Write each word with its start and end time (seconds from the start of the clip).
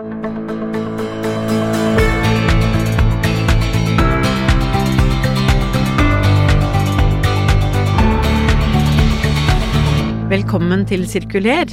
Velkommen 0.00 0.32
til 10.88 11.04
Sirkuler, 11.04 11.68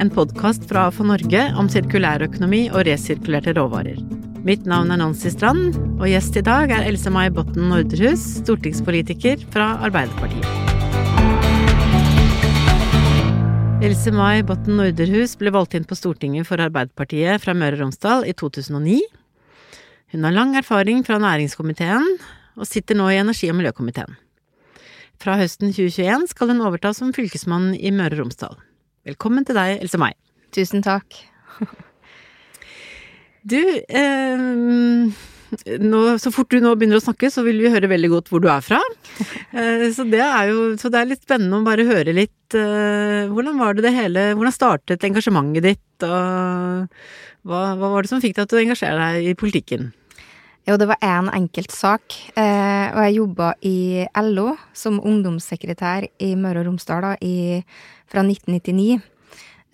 en 0.00 0.08
podkast 0.08 0.64
fra 0.70 0.86
AFO 0.88 1.04
Norge 1.04 1.52
om 1.60 1.68
sirkulærøkonomi 1.68 2.70
og 2.70 2.88
resirkulerte 2.88 3.52
råvarer. 3.60 4.00
Mitt 4.48 4.64
navn 4.64 4.88
er 4.94 5.02
Nancy 5.02 5.28
Strand, 5.34 5.76
og 6.00 6.08
gjest 6.08 6.40
i 6.40 6.44
dag 6.48 6.72
er 6.72 6.88
Else 6.88 7.12
May 7.12 7.28
Botten 7.28 7.68
Norderhus, 7.68 8.40
stortingspolitiker 8.40 9.36
fra 9.52 9.76
Arbeiderpartiet. 9.84 10.75
Else 13.84 14.08
May 14.08 14.40
Botten 14.40 14.78
Norderhus 14.78 15.34
ble 15.36 15.50
valgt 15.52 15.74
inn 15.76 15.84
på 15.84 15.96
Stortinget 15.98 16.46
for 16.48 16.60
Arbeiderpartiet 16.64 17.42
fra 17.42 17.52
Møre 17.52 17.76
og 17.76 17.82
Romsdal 17.82 18.24
i 18.24 18.32
2009. 18.32 19.02
Hun 20.14 20.24
har 20.24 20.32
lang 20.32 20.54
erfaring 20.56 21.02
fra 21.04 21.18
næringskomiteen, 21.20 22.06
og 22.56 22.64
sitter 22.64 22.96
nå 22.96 23.10
i 23.12 23.18
energi- 23.20 23.50
og 23.52 23.58
miljøkomiteen. 23.58 24.16
Fra 25.20 25.36
høsten 25.36 25.74
2021 25.76 26.24
skal 26.32 26.54
hun 26.54 26.64
overta 26.64 26.94
som 26.96 27.12
fylkesmann 27.12 27.74
i 27.76 27.92
Møre 27.92 28.16
og 28.16 28.24
Romsdal. 28.24 28.56
Velkommen 29.04 29.44
til 29.44 29.60
deg, 29.60 29.82
Else 29.84 30.00
May. 30.00 30.16
Tusen 30.56 30.80
takk. 30.86 31.20
Du, 33.44 33.60
eh, 33.60 34.48
nå, 35.82 36.00
så 36.22 36.32
fort 36.34 36.50
du 36.50 36.58
nå 36.62 36.72
begynner 36.78 37.00
å 37.00 37.04
snakke, 37.04 37.30
så 37.32 37.44
vil 37.46 37.60
vi 37.62 37.72
høre 37.72 37.90
veldig 37.90 38.10
godt 38.12 38.30
hvor 38.32 38.42
du 38.42 38.48
er 38.52 38.64
fra. 38.64 38.80
Eh, 39.56 39.86
så, 39.94 40.06
det 40.08 40.22
er 40.22 40.50
jo, 40.50 40.72
så 40.80 40.90
det 40.92 41.00
er 41.00 41.10
litt 41.12 41.22
spennende 41.24 41.60
å 41.60 41.66
bare 41.66 41.86
høre 41.88 42.12
litt 42.12 42.56
eh, 42.58 43.30
Hvordan 43.30 43.56
var 43.60 43.76
det 43.76 43.86
det 43.86 43.92
hele 43.96 44.24
Hvordan 44.36 44.54
startet 44.54 45.06
engasjementet 45.06 45.64
ditt, 45.64 46.04
og 46.04 46.90
hva, 47.46 47.60
hva 47.78 47.92
var 47.94 48.04
det 48.04 48.10
som 48.10 48.20
fikk 48.22 48.36
deg 48.36 48.50
til 48.50 48.58
å 48.58 48.64
engasjere 48.64 49.06
deg 49.14 49.30
i 49.30 49.36
politikken? 49.38 49.88
Jo, 50.66 50.74
det 50.80 50.88
var 50.90 50.98
én 50.98 51.28
en 51.28 51.30
enkelt 51.30 51.70
sak, 51.70 52.16
eh, 52.34 52.88
og 52.90 52.98
jeg 53.04 53.18
jobba 53.20 53.52
i 53.62 54.06
LO 54.18 54.48
som 54.74 54.98
ungdomssekretær 54.98 56.08
i 56.26 56.32
Møre 56.34 56.64
og 56.64 56.72
Romsdal 56.72 57.04
da, 57.04 57.12
i, 57.22 57.62
fra 58.10 58.24
1999. 58.26 58.98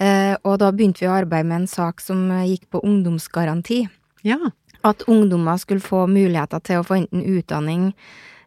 Eh, 0.02 0.34
og 0.44 0.58
da 0.60 0.68
begynte 0.68 1.00
vi 1.00 1.08
å 1.08 1.16
arbeide 1.16 1.48
med 1.48 1.62
en 1.62 1.70
sak 1.70 2.04
som 2.04 2.26
gikk 2.44 2.68
på 2.68 2.84
ungdomsgaranti. 2.84 3.86
Ja. 4.28 4.36
At 4.84 5.04
ungdommer 5.06 5.60
skulle 5.60 5.84
få 5.84 6.06
muligheter 6.10 6.62
til 6.64 6.80
å 6.80 6.86
få 6.86 6.98
enten 7.00 7.22
utdanning, 7.22 7.92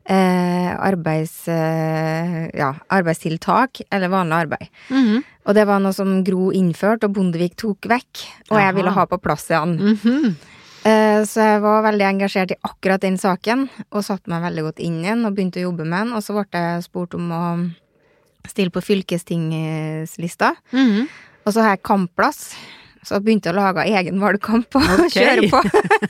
eh, 0.05 0.71
arbeids, 0.75 1.47
eh, 1.47 2.49
ja, 2.53 2.73
arbeidstiltak 2.89 3.81
eller 3.89 4.09
vanlig 4.09 4.35
arbeid. 4.35 4.67
Mm 4.89 5.05
-hmm. 5.05 5.23
Og 5.45 5.55
det 5.55 5.65
var 5.67 5.79
noe 5.79 5.93
som 5.93 6.23
Gro 6.23 6.51
innførte, 6.51 7.05
og 7.05 7.13
Bondevik 7.13 7.55
tok 7.55 7.77
vekk. 7.81 8.27
Og 8.51 8.57
Aha. 8.57 8.65
jeg 8.65 8.75
ville 8.75 8.91
ha 8.91 9.05
på 9.05 9.17
plass 9.17 9.49
igjen. 9.49 9.77
Mm 9.79 9.95
-hmm. 9.95 10.35
Så 11.25 11.41
jeg 11.41 11.61
var 11.61 11.81
veldig 11.81 12.05
engasjert 12.05 12.51
i 12.51 12.55
akkurat 12.63 13.01
den 13.01 13.17
saken, 13.17 13.69
og 13.91 14.03
satte 14.03 14.29
meg 14.29 14.41
veldig 14.41 14.63
godt 14.63 14.79
inn 14.79 14.99
i 14.99 15.07
den 15.07 15.25
og 15.25 15.33
begynte 15.33 15.59
å 15.59 15.71
jobbe 15.71 15.83
med 15.85 15.99
den. 15.99 16.13
Og 16.13 16.23
så 16.23 16.33
ble 16.33 16.45
jeg 16.51 16.83
spurt 16.83 17.13
om 17.13 17.31
å 17.31 17.71
stille 18.47 18.69
på 18.69 18.81
fylkestingslista. 18.81 20.55
Mm 20.71 20.91
-hmm. 20.91 21.07
Og 21.45 21.53
så 21.53 21.61
har 21.61 21.75
jeg 21.75 21.83
kampplass, 21.83 22.55
så 23.05 23.15
jeg 23.17 23.23
begynte 23.27 23.51
å 23.53 23.55
lage 23.57 23.85
egen 23.87 24.19
valgkamp 24.21 24.75
og 24.79 24.87
okay. 24.95 25.09
kjøre 25.17 25.49
på. 25.51 25.61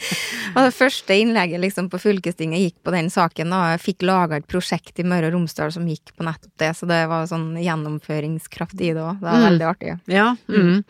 og 0.55 0.59
det 0.61 0.73
første 0.77 1.17
innlegget 1.21 1.61
liksom 1.63 1.89
på 1.91 1.99
fylkestinget 2.01 2.63
gikk 2.63 2.77
på 2.87 2.93
den 2.95 3.09
saken, 3.13 3.51
og 3.55 3.73
jeg 3.75 3.83
fikk 3.85 4.05
laga 4.07 4.39
et 4.39 4.47
prosjekt 4.51 4.99
i 5.03 5.07
Møre 5.07 5.29
og 5.29 5.35
Romsdal 5.37 5.73
som 5.75 5.87
gikk 5.89 6.13
på 6.15 6.25
nettopp 6.27 6.53
det, 6.63 6.71
så 6.79 6.87
det 6.89 7.01
var 7.11 7.27
sånn 7.29 7.51
gjennomføringskraft 7.61 8.79
i 8.81 8.93
det 8.95 9.01
òg. 9.03 9.19
Det 9.19 9.27
var 9.29 9.39
Mm. 9.41 9.47
veldig 9.49 9.67
artig. 9.69 9.99
Ja. 10.07 10.35
Mm. 10.49 10.83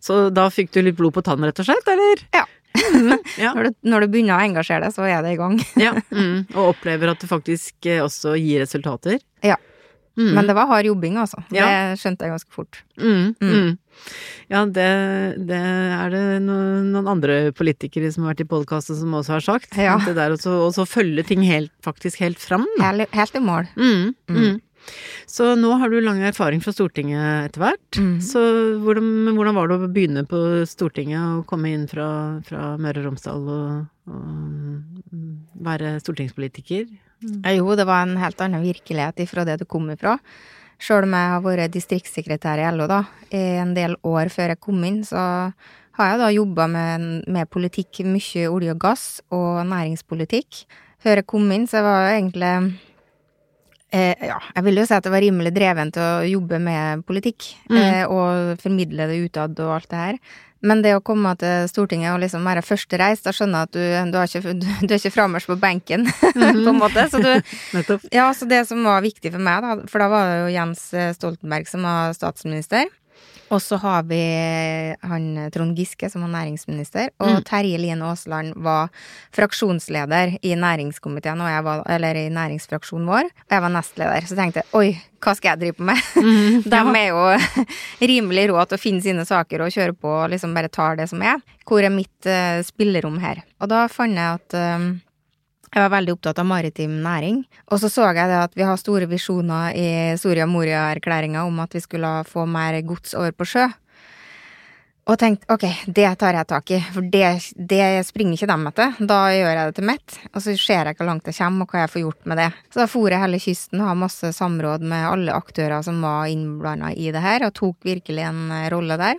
Så 0.00 0.30
da 0.34 0.48
fikk 0.50 0.72
du 0.72 0.82
litt 0.82 0.96
blod 0.98 1.14
på 1.14 1.22
tann, 1.22 1.40
rett 1.44 1.58
og 1.62 1.66
slett, 1.68 1.86
eller? 1.88 2.24
Ja. 2.34 2.44
Mhm. 2.72 3.18
ja. 3.38 3.52
Når, 3.56 3.64
du, 3.68 3.74
når 3.90 4.00
du 4.00 4.06
begynner 4.14 4.38
å 4.38 4.44
engasjere 4.46 4.86
deg, 4.86 4.94
så 4.94 5.04
er 5.04 5.22
det 5.22 5.34
i 5.34 5.40
gang. 5.40 5.58
ja. 5.76 5.92
Mm. 6.10 6.46
Og 6.54 6.72
opplever 6.74 7.10
at 7.12 7.20
det 7.20 7.28
faktisk 7.28 7.86
eh, 7.86 8.00
også 8.02 8.32
gir 8.40 8.62
resultater. 8.64 9.20
Ja. 9.44 9.56
Mm. 10.18 10.32
Men 10.36 10.48
det 10.50 10.54
var 10.58 10.66
hard 10.68 10.84
jobbing, 10.90 11.14
altså. 11.22 11.40
Ja. 11.54 11.66
Det 11.92 12.00
skjønte 12.02 12.26
jeg 12.26 12.34
ganske 12.34 12.52
fort. 12.52 12.82
Mm, 13.00 13.34
Mm. 13.40 13.52
mm. 13.52 13.78
Ja, 14.50 14.64
det, 14.66 14.86
det 15.48 15.58
er 15.62 16.10
det 16.12 16.22
noen, 16.44 16.90
noen 16.92 17.08
andre 17.12 17.52
politikere 17.56 18.10
som 18.12 18.24
har 18.24 18.32
vært 18.34 18.44
i 18.44 18.48
podkasten 18.50 18.96
som 18.98 19.14
også 19.16 19.36
har 19.36 19.44
sagt. 19.46 19.76
Ja. 19.78 19.94
Det 20.04 20.14
der 20.16 20.34
også 20.34 20.84
følge 20.88 21.24
ting 21.28 21.44
helt, 21.48 21.72
faktisk 21.84 22.20
helt 22.24 22.40
fram. 22.42 22.66
Helt, 22.80 23.08
helt 23.16 23.36
i 23.38 23.42
mål. 23.44 23.68
Mm, 23.76 24.12
mm. 24.28 24.60
Så 25.30 25.52
nå 25.56 25.76
har 25.78 25.92
du 25.92 26.00
lang 26.02 26.18
erfaring 26.26 26.60
fra 26.64 26.72
Stortinget 26.74 27.46
etter 27.52 27.62
hvert. 27.62 28.00
Så 28.24 28.40
hvordan, 28.82 29.30
hvordan 29.36 29.54
var 29.54 29.70
det 29.70 29.76
å 29.78 29.92
begynne 29.92 30.24
på 30.28 30.40
Stortinget 30.66 31.22
og 31.38 31.46
komme 31.46 31.70
inn 31.72 31.86
fra, 31.88 32.08
fra 32.48 32.72
Møre 32.82 33.04
og 33.04 33.06
Romsdal 33.12 33.46
og, 33.46 33.86
og 34.10 35.62
være 35.62 35.94
stortingspolitiker? 36.02 36.88
Ja, 37.44 37.52
jo, 37.56 37.74
det 37.78 37.86
var 37.86 38.02
en 38.06 38.16
helt 38.20 38.40
annen 38.40 38.62
virkelighet 38.64 39.20
ifra 39.24 39.44
det 39.48 39.58
du 39.60 39.64
kom 39.64 39.90
ifra. 39.94 40.18
Sjøl 40.82 41.04
om 41.06 41.12
jeg 41.14 41.30
har 41.30 41.42
vært 41.44 41.72
distriktssekretær 41.76 42.58
i 42.58 42.70
LO 42.74 42.88
da, 42.90 43.04
i 43.30 43.42
en 43.62 43.74
del 43.74 43.94
år 44.02 44.28
før 44.34 44.48
jeg 44.56 44.60
kom 44.60 44.82
inn, 44.84 45.02
så 45.06 45.52
har 45.98 46.08
jeg 46.10 46.18
da 46.18 46.30
jobba 46.32 46.66
med, 46.72 47.04
med 47.30 47.50
politikk, 47.52 48.00
mye 48.08 48.48
olje 48.50 48.72
og 48.74 48.80
gass 48.82 49.04
og 49.30 49.60
næringspolitikk. 49.70 50.64
Før 51.02 51.20
jeg 51.20 51.26
kom 51.30 51.50
inn, 51.54 51.66
så 51.70 51.82
var 51.84 52.08
jeg 52.08 52.22
egentlig 52.22 52.52
eh, 53.92 54.14
Ja, 54.26 54.38
jeg 54.56 54.64
vil 54.64 54.80
jo 54.80 54.86
si 54.88 54.94
at 54.96 55.04
jeg 55.06 55.12
var 55.14 55.22
rimelig 55.24 55.52
dreven 55.54 55.92
til 55.94 56.02
å 56.02 56.24
jobbe 56.26 56.58
med 56.62 57.04
politikk, 57.06 57.52
Mm. 57.70 57.76
eh, 57.78 58.04
og 58.06 58.58
formidle 58.62 59.06
det 59.10 59.20
utad 59.28 59.58
og 59.60 59.74
alt 59.76 59.88
det 59.90 59.98
her. 59.98 60.18
Men 60.62 60.82
det 60.84 60.94
å 60.94 61.02
komme 61.02 61.34
til 61.40 61.66
Stortinget 61.70 62.12
og 62.12 62.20
liksom 62.22 62.46
være 62.46 62.62
førstereis, 62.62 63.24
da 63.24 63.34
skjønner 63.34 63.64
jeg 63.64 63.68
at 63.68 63.74
du, 63.74 64.12
du, 64.12 64.18
har 64.20 64.30
ikke, 64.30 64.54
du, 64.54 64.66
du 64.86 64.94
er 64.94 65.00
ikke 65.00 65.14
framers 65.14 65.48
på 65.50 65.58
benken, 65.58 66.06
på 66.38 66.48
en 66.48 66.78
måte. 66.78 67.08
Så 67.10 67.22
du, 67.22 67.30
ja, 68.18 68.28
så 68.36 68.46
det 68.50 68.62
som 68.70 68.86
var 68.86 69.02
viktig 69.02 69.34
for 69.34 69.42
meg, 69.42 69.64
da, 69.64 69.90
for 69.90 70.04
da 70.04 70.10
var 70.12 70.30
det 70.30 70.40
jo 70.44 70.52
Jens 70.54 70.88
Stoltenberg 71.18 71.70
som 71.70 71.88
var 71.88 72.14
statsminister. 72.16 72.86
Og 73.52 73.60
så 73.60 73.76
har 73.82 74.06
vi 74.08 74.18
han 75.04 75.26
Trond 75.52 75.76
Giske 75.76 76.08
som 76.10 76.22
var 76.24 76.30
næringsminister, 76.32 77.10
og 77.20 77.28
Mm. 77.32 77.44
Terje 77.44 77.78
Lien 77.78 78.02
Aasland 78.02 78.54
var 78.56 78.88
fraksjonsleder 79.36 80.38
i 80.42 80.54
næringskomiteen, 80.56 81.40
og 81.40 81.50
jeg 81.50 81.64
var, 81.66 81.82
eller 81.92 82.14
i 82.16 82.28
næringsfraksjonen 82.32 83.06
vår, 83.10 83.28
og 83.28 83.50
jeg 83.56 83.62
var 83.64 83.72
nestleder. 83.74 84.26
Så 84.28 84.36
tenkte 84.38 84.62
jeg 84.62 84.70
oi, 84.78 84.88
hva 85.22 85.34
skal 85.36 85.52
jeg 85.52 85.60
drive 85.60 85.78
på 85.78 85.86
med? 85.90 86.00
Mhm, 86.22 86.62
De 86.64 86.80
er 86.98 87.08
jo 87.12 87.22
rimelig 88.12 88.48
rå 88.50 88.64
til 88.66 88.78
å 88.78 88.82
finne 88.82 89.04
sine 89.04 89.24
saker 89.28 89.62
og 89.66 89.72
kjøre 89.74 89.94
på 89.98 90.08
og 90.22 90.30
liksom 90.32 90.54
bare 90.56 90.68
tar 90.72 90.96
det 90.96 91.08
som 91.10 91.22
er. 91.22 91.40
Hvor 91.68 91.82
er 91.84 91.92
mitt 91.94 92.26
uh, 92.28 92.62
spillerom 92.66 93.18
her? 93.22 93.42
Og 93.60 93.68
da 93.70 93.84
fant 93.92 94.16
jeg 94.16 94.40
at 94.40 94.54
eh, 94.58 94.86
jeg 95.72 95.80
var 95.86 95.92
veldig 95.94 96.12
opptatt 96.16 96.40
av 96.42 96.48
maritim 96.48 96.98
næring. 97.04 97.42
Og 97.72 97.80
så 97.80 97.88
så 97.88 98.10
jeg 98.12 98.28
det 98.28 98.40
at 98.42 98.56
vi 98.56 98.64
har 98.68 98.80
store 98.80 99.08
visjoner 99.08 99.72
i 99.72 99.86
Soria 100.20 100.44
Moria-erklæringa 100.46 101.46
om 101.48 101.62
at 101.64 101.72
vi 101.72 101.80
skulle 101.80 102.10
få 102.28 102.44
mer 102.46 102.76
gods 102.84 103.16
over 103.16 103.32
på 103.32 103.48
sjø. 103.54 103.70
Og 105.02 105.18
tenkte 105.18 105.50
ok, 105.50 105.64
det 105.90 106.10
tar 106.20 106.36
jeg 106.38 106.46
tak 106.46 106.70
i, 106.76 106.78
for 106.94 107.02
det, 107.10 107.30
det 107.56 108.04
springer 108.06 108.36
ikke 108.36 108.50
dem 108.52 108.68
etter. 108.70 109.00
Da 109.00 109.18
gjør 109.34 109.50
jeg 109.50 109.70
det 109.70 109.74
til 109.80 109.88
mitt, 109.88 110.18
og 110.30 110.44
så 110.44 110.54
ser 110.54 110.90
jeg 110.92 110.98
hvor 111.00 111.08
langt 111.08 111.26
jeg 111.26 111.38
kommer, 111.40 111.66
og 111.66 111.74
hva 111.74 111.82
jeg 111.82 111.92
får 111.94 112.04
gjort 112.04 112.30
med 112.30 112.38
det. 112.38 112.46
Så 112.70 112.82
da 112.84 112.86
for 112.92 113.10
jeg 113.10 113.24
hele 113.24 113.42
kysten 113.42 113.82
og 113.82 113.90
har 113.90 113.98
masse 113.98 114.30
samråd 114.36 114.86
med 114.92 115.08
alle 115.08 115.34
aktører 115.34 115.82
som 115.82 115.98
var 116.06 116.30
innblanda 116.30 116.92
i 116.94 117.10
det 117.10 117.24
her, 117.24 117.48
og 117.48 117.56
tok 117.58 117.88
virkelig 117.88 118.28
en 118.28 118.44
eh, 118.54 118.68
rolle 118.70 119.00
der. 119.00 119.18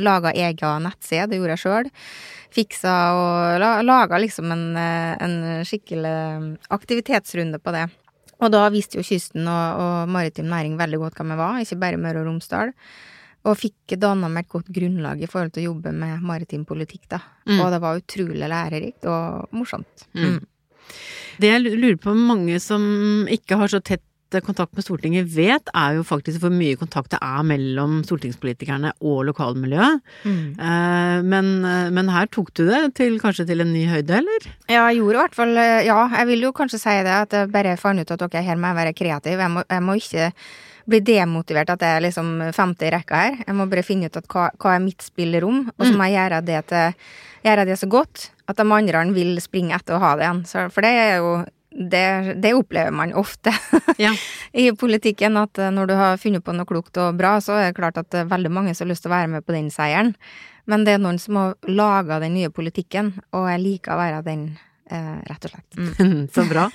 Laga 0.00 0.32
ega 0.32 0.74
nettside, 0.82 1.28
det 1.30 1.40
gjorde 1.40 1.56
jeg 1.56 1.64
sjøl. 1.64 1.90
Fiksa 2.50 2.94
og 3.14 3.60
la, 3.62 3.72
laga 3.86 4.18
liksom 4.18 4.50
en, 4.54 4.66
eh, 4.80 5.14
en 5.22 5.36
skikkelig 5.66 6.58
aktivitetsrunde 6.74 7.60
på 7.62 7.74
det. 7.76 7.86
Og 8.40 8.52
da 8.52 8.64
visste 8.72 8.98
jo 8.98 9.04
kysten 9.04 9.44
og, 9.44 9.80
og 9.84 10.12
maritim 10.12 10.48
næring 10.50 10.78
veldig 10.80 11.00
godt 11.02 11.20
hvem 11.20 11.34
jeg 11.34 11.40
var, 11.42 11.62
ikke 11.62 11.80
bare 11.82 12.00
Møre 12.00 12.22
og 12.22 12.30
Romsdal. 12.30 12.74
Og 13.48 13.56
fikk 13.56 13.96
danna 14.00 14.28
meg 14.28 14.44
et 14.44 14.52
godt 14.52 14.68
grunnlag 14.74 15.22
i 15.22 15.28
forhold 15.30 15.54
til 15.54 15.62
å 15.62 15.70
jobbe 15.70 15.92
med 15.96 16.24
maritim 16.24 16.66
politikk, 16.68 17.06
da. 17.14 17.22
Mm. 17.48 17.60
Og 17.60 17.70
det 17.72 17.80
var 17.80 18.00
utrolig 18.00 18.50
lærerikt 18.52 19.08
og 19.08 19.54
morsomt. 19.56 20.04
Mm. 20.12 20.36
Mm. 20.36 20.90
Det 21.40 21.48
jeg 21.48 21.64
lurer 21.64 22.00
på 22.00 22.12
mange 22.16 22.58
som 22.60 22.82
ikke 23.32 23.56
har 23.60 23.72
så 23.72 23.80
tett 23.80 24.04
kontakt 24.46 24.70
med 24.78 24.84
Stortinget 24.86 25.26
vet, 25.34 25.66
er 25.74 25.96
jo 25.98 26.04
faktisk 26.06 26.38
hvor 26.44 26.52
mye 26.54 26.78
kontakt 26.78 27.10
det 27.10 27.18
er 27.18 27.42
mellom 27.42 27.98
stortingspolitikerne 28.06 28.92
og 29.02 29.24
lokalmiljøet. 29.32 30.00
Mm. 30.22 30.54
Eh, 30.54 31.18
Men, 31.26 31.50
men 31.92 32.08
her 32.14 32.30
tok 32.30 32.54
du 32.54 32.64
det 32.68 32.94
til, 32.94 33.18
kanskje 33.20 33.48
til 33.50 33.60
en 33.66 33.72
ny 33.74 33.84
høyde, 33.90 34.22
eller? 34.22 34.46
Ja, 34.70 34.86
jeg 34.88 35.00
gjorde 35.02 35.18
i 35.18 35.22
hvert 35.24 35.34
fall 35.42 35.56
eh, 35.58 35.84
Ja, 35.90 35.98
jeg 36.20 36.30
vil 36.30 36.46
jo 36.46 36.52
kanskje 36.56 36.78
si 36.78 36.96
det, 37.02 37.18
at 37.26 37.32
jeg 37.34 37.50
bare 37.50 37.76
fant 37.76 38.00
ut 38.00 38.10
at 38.14 38.22
ok, 38.22 38.38
her 38.46 38.56
må 38.56 38.70
jeg 38.70 38.78
være 38.78 38.94
kreativ. 38.94 39.38
Jeg 39.42 39.50
må, 39.50 39.66
jeg 39.66 39.82
må 39.82 39.98
ikke 39.98 40.30
bli 40.90 40.98
demotivert 41.06 41.70
at 41.70 41.82
jeg 41.84 41.98
er 41.98 42.02
liksom 42.06 42.30
femte 42.56 42.86
i 42.88 42.90
rekka 42.94 43.18
her. 43.24 43.36
Jeg 43.46 43.54
må 43.58 43.66
bare 43.70 43.84
finne 43.86 44.08
ut 44.10 44.16
at 44.18 44.26
hva, 44.32 44.48
hva 44.58 44.72
er 44.74 44.82
mitt 44.82 45.02
spillerom, 45.04 45.64
og 45.76 45.84
så 45.86 45.92
må 45.94 46.08
jeg 46.08 46.16
gjøre 46.18 46.40
det, 46.48 46.60
til, 46.72 46.94
gjøre 47.46 47.66
det 47.68 47.76
så 47.78 47.88
godt 47.90 48.30
at 48.50 48.58
de 48.58 48.66
andre 48.74 49.04
vil 49.14 49.36
springe 49.42 49.76
etter 49.76 49.94
og 49.98 50.02
ha 50.02 50.14
det 50.18 50.24
igjen. 50.26 50.40
Så, 50.50 50.64
for 50.74 50.82
det 50.86 50.90
er 50.98 51.12
jo 51.20 51.30
det, 51.70 52.34
det 52.42 52.54
opplever 52.54 52.90
man 52.90 53.12
ofte 53.14 53.52
Ja. 53.98 54.12
i 54.52 54.70
politikken, 54.72 55.36
at 55.38 55.58
eh, 55.58 55.70
når 55.70 55.86
du 55.86 55.94
har 55.98 56.16
funnet 56.18 56.44
på 56.44 56.54
noe 56.56 56.66
klokt 56.66 56.96
og 56.98 57.18
bra, 57.18 57.36
så 57.40 57.58
er 57.58 57.70
det 57.70 57.78
klart 57.78 58.00
at 58.00 58.10
det 58.10 58.24
er 58.24 58.32
veldig 58.32 58.50
mange 58.50 58.74
som 58.74 58.86
har 58.86 58.92
lyst 58.94 59.06
til 59.06 59.12
å 59.12 59.16
være 59.16 59.30
med 59.36 59.46
på 59.46 59.54
den 59.54 59.70
seieren. 59.70 60.14
Men 60.70 60.84
det 60.86 60.96
er 60.96 61.02
noen 61.02 61.18
som 61.18 61.38
har 61.38 61.54
laga 61.70 62.20
den 62.22 62.34
nye 62.36 62.50
politikken, 62.54 63.14
og 63.34 63.48
jeg 63.50 63.62
liker 63.62 63.94
å 63.94 64.00
være 64.00 64.24
den, 64.26 64.44
eh, 64.90 65.20
rett 65.30 65.46
og 65.46 65.52
slett. 65.54 65.78
Mm. 66.00 66.28
Så 66.34 66.44
bra. 66.50 66.66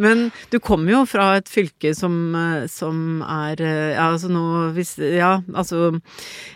Men 0.00 0.30
du 0.52 0.58
kommer 0.62 0.92
jo 0.94 1.00
fra 1.10 1.26
et 1.38 1.50
fylke 1.50 1.92
som, 1.96 2.14
eh, 2.38 2.66
som 2.70 3.20
er 3.26 3.60
eh, 3.60 3.90
Ja, 3.96 4.08
altså 4.14 4.30
nå 4.32 4.44
hvis 4.76 4.94
Ja, 5.02 5.36
altså 5.54 5.92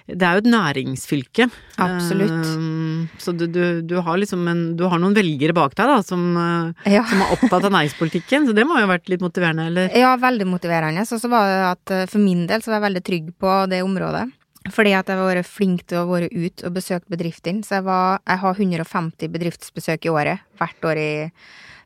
Det 0.08 0.22
er 0.22 0.38
jo 0.38 0.44
et 0.44 0.50
næringsfylke. 0.54 1.48
Absolutt. 1.82 2.32
Eh, 2.32 3.18
så 3.22 3.34
du, 3.36 3.46
du, 3.50 3.62
du 3.82 3.96
har 4.04 4.18
liksom 4.20 4.46
en 4.50 4.64
Du 4.78 4.86
har 4.88 4.98
noen 5.02 5.16
velgere 5.16 5.54
bak 5.56 5.74
deg, 5.78 5.90
da, 5.90 6.00
som, 6.06 6.24
eh, 6.36 6.94
Ja. 6.96 7.04
som 7.10 7.22
er 7.26 7.36
opptatt 7.36 7.68
av 7.68 7.74
næringspolitikken. 7.74 8.48
Så 8.48 8.56
det 8.56 8.66
må 8.68 8.78
jo 8.80 8.86
ha 8.88 8.94
vært 8.94 9.10
litt 9.12 9.24
motiverende, 9.24 9.68
eller? 9.72 9.92
Ja, 9.98 10.14
veldig 10.20 10.48
motiverende. 10.48 11.04
Og 11.08 11.20
så 11.22 11.30
var 11.30 11.48
det 11.50 11.62
at 11.74 12.10
for 12.14 12.22
min 12.22 12.46
del 12.48 12.62
så 12.64 12.72
var 12.72 12.80
jeg 12.80 12.88
veldig 12.88 13.04
trygg 13.10 13.32
på 13.40 13.54
det 13.70 13.82
området. 13.84 14.28
Fordi 14.74 14.92
at 14.98 15.08
jeg 15.08 15.18
har 15.18 15.30
vært 15.30 15.48
flink 15.48 15.86
til 15.88 16.02
å 16.02 16.08
være 16.10 16.28
ute 16.32 16.68
og 16.68 16.76
besøke 16.76 17.12
bedriftene. 17.12 17.64
Så 17.66 17.78
jeg, 17.78 17.86
var, 17.88 18.20
jeg 18.24 18.42
har 18.44 18.62
150 18.66 19.32
bedriftsbesøk 19.34 20.06
i 20.08 20.12
året 20.12 20.44
hvert 20.60 20.88
år 20.90 21.00
i, 21.02 21.10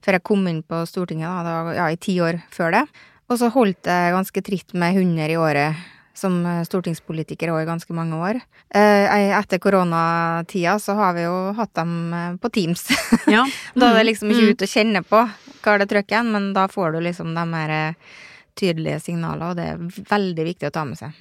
før 0.04 0.18
jeg 0.18 0.26
kom 0.26 0.46
inn 0.50 0.62
på 0.66 0.82
Stortinget, 0.88 1.28
da, 1.28 1.56
da, 1.68 1.74
ja, 1.78 1.88
i 1.92 2.00
ti 2.00 2.18
år 2.24 2.42
før 2.54 2.76
det. 2.78 2.84
Og 3.30 3.38
så 3.40 3.48
holdt 3.54 3.88
jeg 3.88 4.14
ganske 4.16 4.44
tritt 4.44 4.74
med 4.76 4.98
100 4.98 5.32
i 5.32 5.40
året 5.40 5.88
som 6.16 6.34
stortingspolitiker 6.68 7.50
òg 7.52 7.62
i 7.62 7.68
ganske 7.70 7.94
mange 7.96 8.18
år. 8.20 8.40
Eh, 8.68 9.32
Etter 9.38 9.60
koronatida 9.62 10.76
så 10.82 10.96
har 10.98 11.14
vi 11.16 11.24
jo 11.24 11.36
hatt 11.56 11.72
dem 11.78 11.94
eh, 12.12 12.34
på 12.42 12.50
Teams. 12.52 12.84
Ja. 13.30 13.46
Da 13.78 13.88
er 13.90 14.02
det 14.02 14.10
liksom 14.10 14.32
ikke 14.32 14.50
ute 14.50 14.52
ut 14.52 14.66
og 14.66 14.72
kjenne 14.74 15.02
på 15.06 15.22
hva 15.62 15.78
det 15.80 15.88
trykker 15.90 16.18
igjen, 16.18 16.32
men 16.34 16.50
da 16.56 16.66
får 16.70 16.92
du 16.96 17.00
liksom 17.06 17.32
de 17.36 17.46
her 17.54 17.74
eh, 17.78 18.12
tydelige 18.58 19.00
signaler, 19.00 19.52
og 19.52 19.58
det 19.58 19.66
er 19.72 20.02
veldig 20.10 20.46
viktig 20.50 20.68
å 20.68 20.74
ta 20.74 20.84
med 20.88 21.00
seg. 21.00 21.16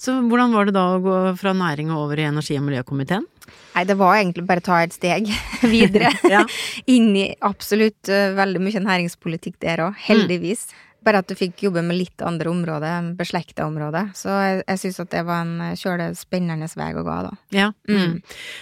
Så 0.00 0.16
hvordan 0.26 0.54
var 0.54 0.68
det 0.68 0.76
da 0.76 0.86
å 0.94 1.02
gå 1.02 1.18
fra 1.40 1.54
næringa 1.56 1.96
over 1.98 2.20
i 2.20 2.26
energi- 2.28 2.58
og 2.58 2.66
miljøkomiteen? 2.68 3.26
Nei, 3.74 3.84
det 3.88 3.96
var 3.98 4.16
egentlig 4.18 4.46
bare 4.48 4.62
å 4.62 4.66
ta 4.66 4.80
et 4.84 4.94
steg 4.94 5.28
videre. 5.74 6.12
Ja. 6.30 6.44
Inn 6.90 7.10
i 7.18 7.28
absolutt 7.44 8.10
eh, 8.12 8.32
veldig 8.38 8.62
mye 8.62 8.84
næringspolitikk 8.86 9.58
der 9.64 9.86
òg, 9.88 10.00
heldigvis. 10.08 10.68
Bare 11.02 11.22
at 11.22 11.30
du 11.30 11.34
fikk 11.38 11.64
jobbe 11.66 11.82
med 11.84 11.98
litt 11.98 12.22
andre 12.22 12.50
områder, 12.52 13.10
beslekta 13.18 13.66
områder. 13.66 14.12
Så 14.18 14.30
jeg, 14.30 14.62
jeg 14.68 14.80
syns 14.84 15.00
at 15.02 15.10
det 15.14 15.24
var 15.26 15.42
en 15.42 15.56
eh, 15.66 15.76
kjøle 15.78 16.08
spennende 16.18 16.68
vei 16.78 16.90
å 16.94 17.02
gå, 17.02 17.16
da. 17.26 17.32
Ja. 17.54 17.68
Mm. 17.90 18.20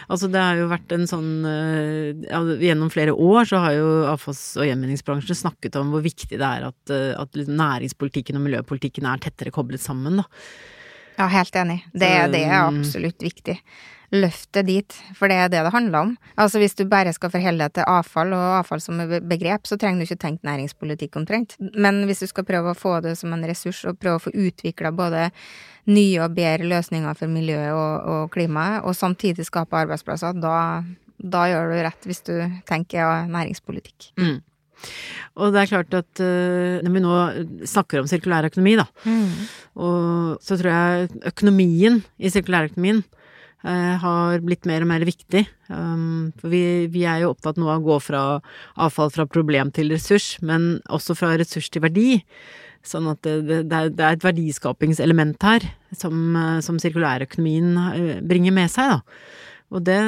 Altså 0.09 0.31
det 0.33 0.41
har 0.41 0.59
jo 0.61 0.71
vært 0.71 0.95
en 0.97 1.07
sånn 1.11 1.31
eh, 1.47 2.27
ja, 2.27 2.41
Gjennom 2.61 2.91
flere 2.93 3.15
år 3.15 3.49
så 3.51 3.61
har 3.63 3.77
jo 3.77 3.89
avfalls- 4.11 4.57
og 4.61 4.69
gjenvinningsbransjen 4.69 5.39
snakket 5.39 5.79
om 5.81 5.93
hvor 5.95 6.05
viktig 6.05 6.37
det 6.37 6.47
er 6.47 6.69
at, 6.71 6.95
eh, 6.95 7.13
at 7.19 7.37
liksom 7.37 7.59
næringspolitikken 7.61 8.41
og 8.41 8.47
miljøpolitikken 8.49 9.09
er 9.11 9.23
tettere 9.23 9.55
koblet 9.55 9.83
sammen, 9.85 10.23
da. 10.23 10.29
Ja, 11.21 11.27
helt 11.29 11.57
enig. 11.57 11.83
Det, 11.93 12.09
det 12.33 12.45
er 12.49 12.63
mm. 12.65 12.81
absolutt 12.81 13.23
viktig. 13.23 13.59
Løft 14.11 14.49
det 14.57 14.63
dit, 14.67 14.95
for 15.15 15.31
det 15.31 15.37
er 15.39 15.51
det 15.53 15.61
det 15.63 15.73
handler 15.75 16.07
om. 16.07 16.15
Altså 16.41 16.59
Hvis 16.59 16.75
du 16.75 16.87
bare 16.89 17.13
skal 17.15 17.31
forholde 17.31 17.63
deg 17.63 17.77
til 17.77 17.87
avfall 17.87 18.33
og 18.35 18.57
avfall 18.57 18.81
som 18.83 18.99
begrep, 19.29 19.69
så 19.69 19.77
trenger 19.79 20.01
du 20.01 20.09
ikke 20.09 20.23
tenke 20.25 20.49
næringspolitikk 20.49 21.21
omtrent. 21.21 21.55
Men 21.61 22.03
hvis 22.09 22.25
du 22.25 22.31
skal 22.31 22.49
prøve 22.49 22.73
å 22.73 22.79
få 22.79 22.97
det 23.05 23.15
som 23.21 23.37
en 23.37 23.45
ressurs, 23.47 23.85
og 23.85 24.01
prøve 24.01 24.19
å 24.19 24.25
få 24.25 24.33
utvikla 24.33 24.95
både 24.97 25.29
nye 25.93 26.25
og 26.25 26.35
bedre 26.41 26.73
løsninger 26.73 27.21
for 27.21 27.31
miljøet 27.31 27.77
og, 27.77 28.11
og 28.15 28.35
klimaet, 28.35 28.81
og 28.83 28.97
samtidig 28.97 29.47
skape 29.47 29.85
arbeidsplasser, 29.85 30.41
da, 30.41 30.83
da 31.21 31.47
gjør 31.53 31.75
du 31.75 31.83
rett 31.85 32.09
hvis 32.09 32.25
du 32.27 32.35
tenker 32.67 33.29
næringspolitikk. 33.29 34.15
Mm. 34.19 34.41
Og 35.41 35.53
det 35.55 35.61
er 35.63 35.71
klart 35.71 35.95
at 35.95 36.21
eh, 36.25 36.81
når 36.85 36.95
vi 36.97 37.03
nå 37.05 37.15
snakker 37.71 38.01
om 38.03 38.09
sirkulær 38.11 38.49
økonomi, 38.51 38.77
da, 38.81 38.87
og 39.81 40.39
så 40.43 40.57
tror 40.59 40.71
jeg 40.73 41.11
økonomien 41.31 42.01
i 42.19 42.31
sirkulærøkonomien 42.33 43.03
eh, 43.65 43.95
har 44.03 44.41
blitt 44.45 44.67
mer 44.69 44.83
og 44.85 44.91
mer 44.91 45.05
viktig. 45.07 45.45
Um, 45.71 46.33
for 46.41 46.51
vi, 46.53 46.63
vi 46.91 47.05
er 47.07 47.23
jo 47.23 47.31
opptatt 47.35 47.61
nå 47.61 47.69
av 47.71 47.79
å 47.81 47.87
gå 47.93 47.99
fra 48.03 48.23
avfall 48.83 49.13
fra 49.15 49.27
problem 49.31 49.71
til 49.77 49.93
ressurs, 49.95 50.35
men 50.43 50.81
også 50.91 51.15
fra 51.19 51.37
ressurs 51.41 51.71
til 51.71 51.85
verdi. 51.87 52.09
Sånn 52.83 53.07
at 53.13 53.21
det, 53.27 53.37
det, 53.47 53.59
det 53.69 53.77
er- 53.77 53.91
det 53.93 54.05
er 54.07 54.17
et 54.17 54.25
verdiskapingselement 54.25 55.37
her 55.45 55.69
som, 55.95 56.17
eh, 56.37 56.59
som 56.65 56.79
sirkulærøkonomien 56.83 57.71
eh, 57.95 58.21
bringer 58.27 58.53
med 58.57 58.73
seg, 58.73 58.97
da. 58.99 59.01
Og 59.71 59.85
det 59.87 60.01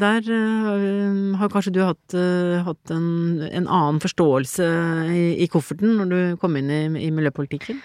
Der 0.00 0.24
eh, 0.24 1.36
har 1.36 1.52
kanskje 1.52 1.72
du 1.74 1.80
hatt, 1.84 2.14
eh, 2.16 2.62
hatt 2.64 2.92
en, 2.94 3.42
en 3.44 3.66
annen 3.68 4.00
forståelse 4.00 4.68
i, 5.12 5.24
i 5.44 5.48
kofferten 5.52 5.98
når 5.98 6.10
du 6.10 6.20
kom 6.40 6.56
inn 6.56 6.70
i, 6.72 6.82
i 7.04 7.10
miljøpolitikken? 7.12 7.82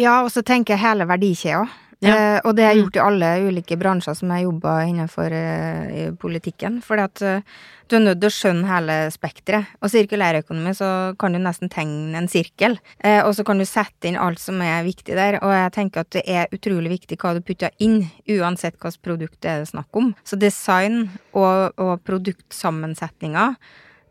Ja, 0.00 0.22
og 0.24 0.32
så 0.32 0.40
tenker 0.40 0.74
jeg 0.74 0.86
hele 0.86 1.04
verdikjeda. 1.08 1.66
Ja. 2.02 2.14
Eh, 2.16 2.38
og 2.42 2.56
det 2.58 2.64
har 2.66 2.74
jeg 2.74 2.82
gjort 2.82 2.98
i 2.98 3.04
alle 3.04 3.28
ulike 3.46 3.78
bransjer 3.78 4.16
som 4.18 4.32
jeg 4.34 4.48
jobba 4.48 4.72
innenfor 4.88 5.34
eh, 5.36 5.92
i 5.94 6.06
politikken. 6.18 6.80
For 6.82 6.98
eh, 6.98 7.44
du 7.86 7.96
er 7.98 8.02
nødt 8.02 8.22
til 8.22 8.30
å 8.30 8.34
skjønne 8.34 8.70
hele 8.70 8.96
spekteret. 9.14 9.70
Og 9.78 9.92
sirkulærøkonomi 9.92 10.72
så 10.74 10.88
kan 11.20 11.36
du 11.36 11.40
nesten 11.42 11.70
tegne 11.70 12.18
en 12.18 12.26
sirkel. 12.32 12.78
Eh, 12.98 13.20
og 13.22 13.36
så 13.38 13.46
kan 13.46 13.62
du 13.62 13.66
sette 13.68 14.10
inn 14.10 14.18
alt 14.18 14.42
som 14.42 14.58
er 14.64 14.82
viktig 14.86 15.14
der. 15.18 15.38
Og 15.44 15.54
jeg 15.54 15.74
tenker 15.76 16.02
at 16.02 16.10
det 16.16 16.24
er 16.26 16.50
utrolig 16.56 16.96
viktig 16.96 17.20
hva 17.22 17.36
du 17.36 17.42
putter 17.46 17.70
inn, 17.84 18.00
uansett 18.34 18.78
hvilket 18.80 19.04
produkt 19.06 19.38
det 19.44 19.54
er 19.54 19.68
snakk 19.68 20.02
om. 20.02 20.10
Så 20.26 20.40
design 20.40 21.04
og, 21.30 21.78
og 21.78 22.02
produktsammensetninger 22.08 23.54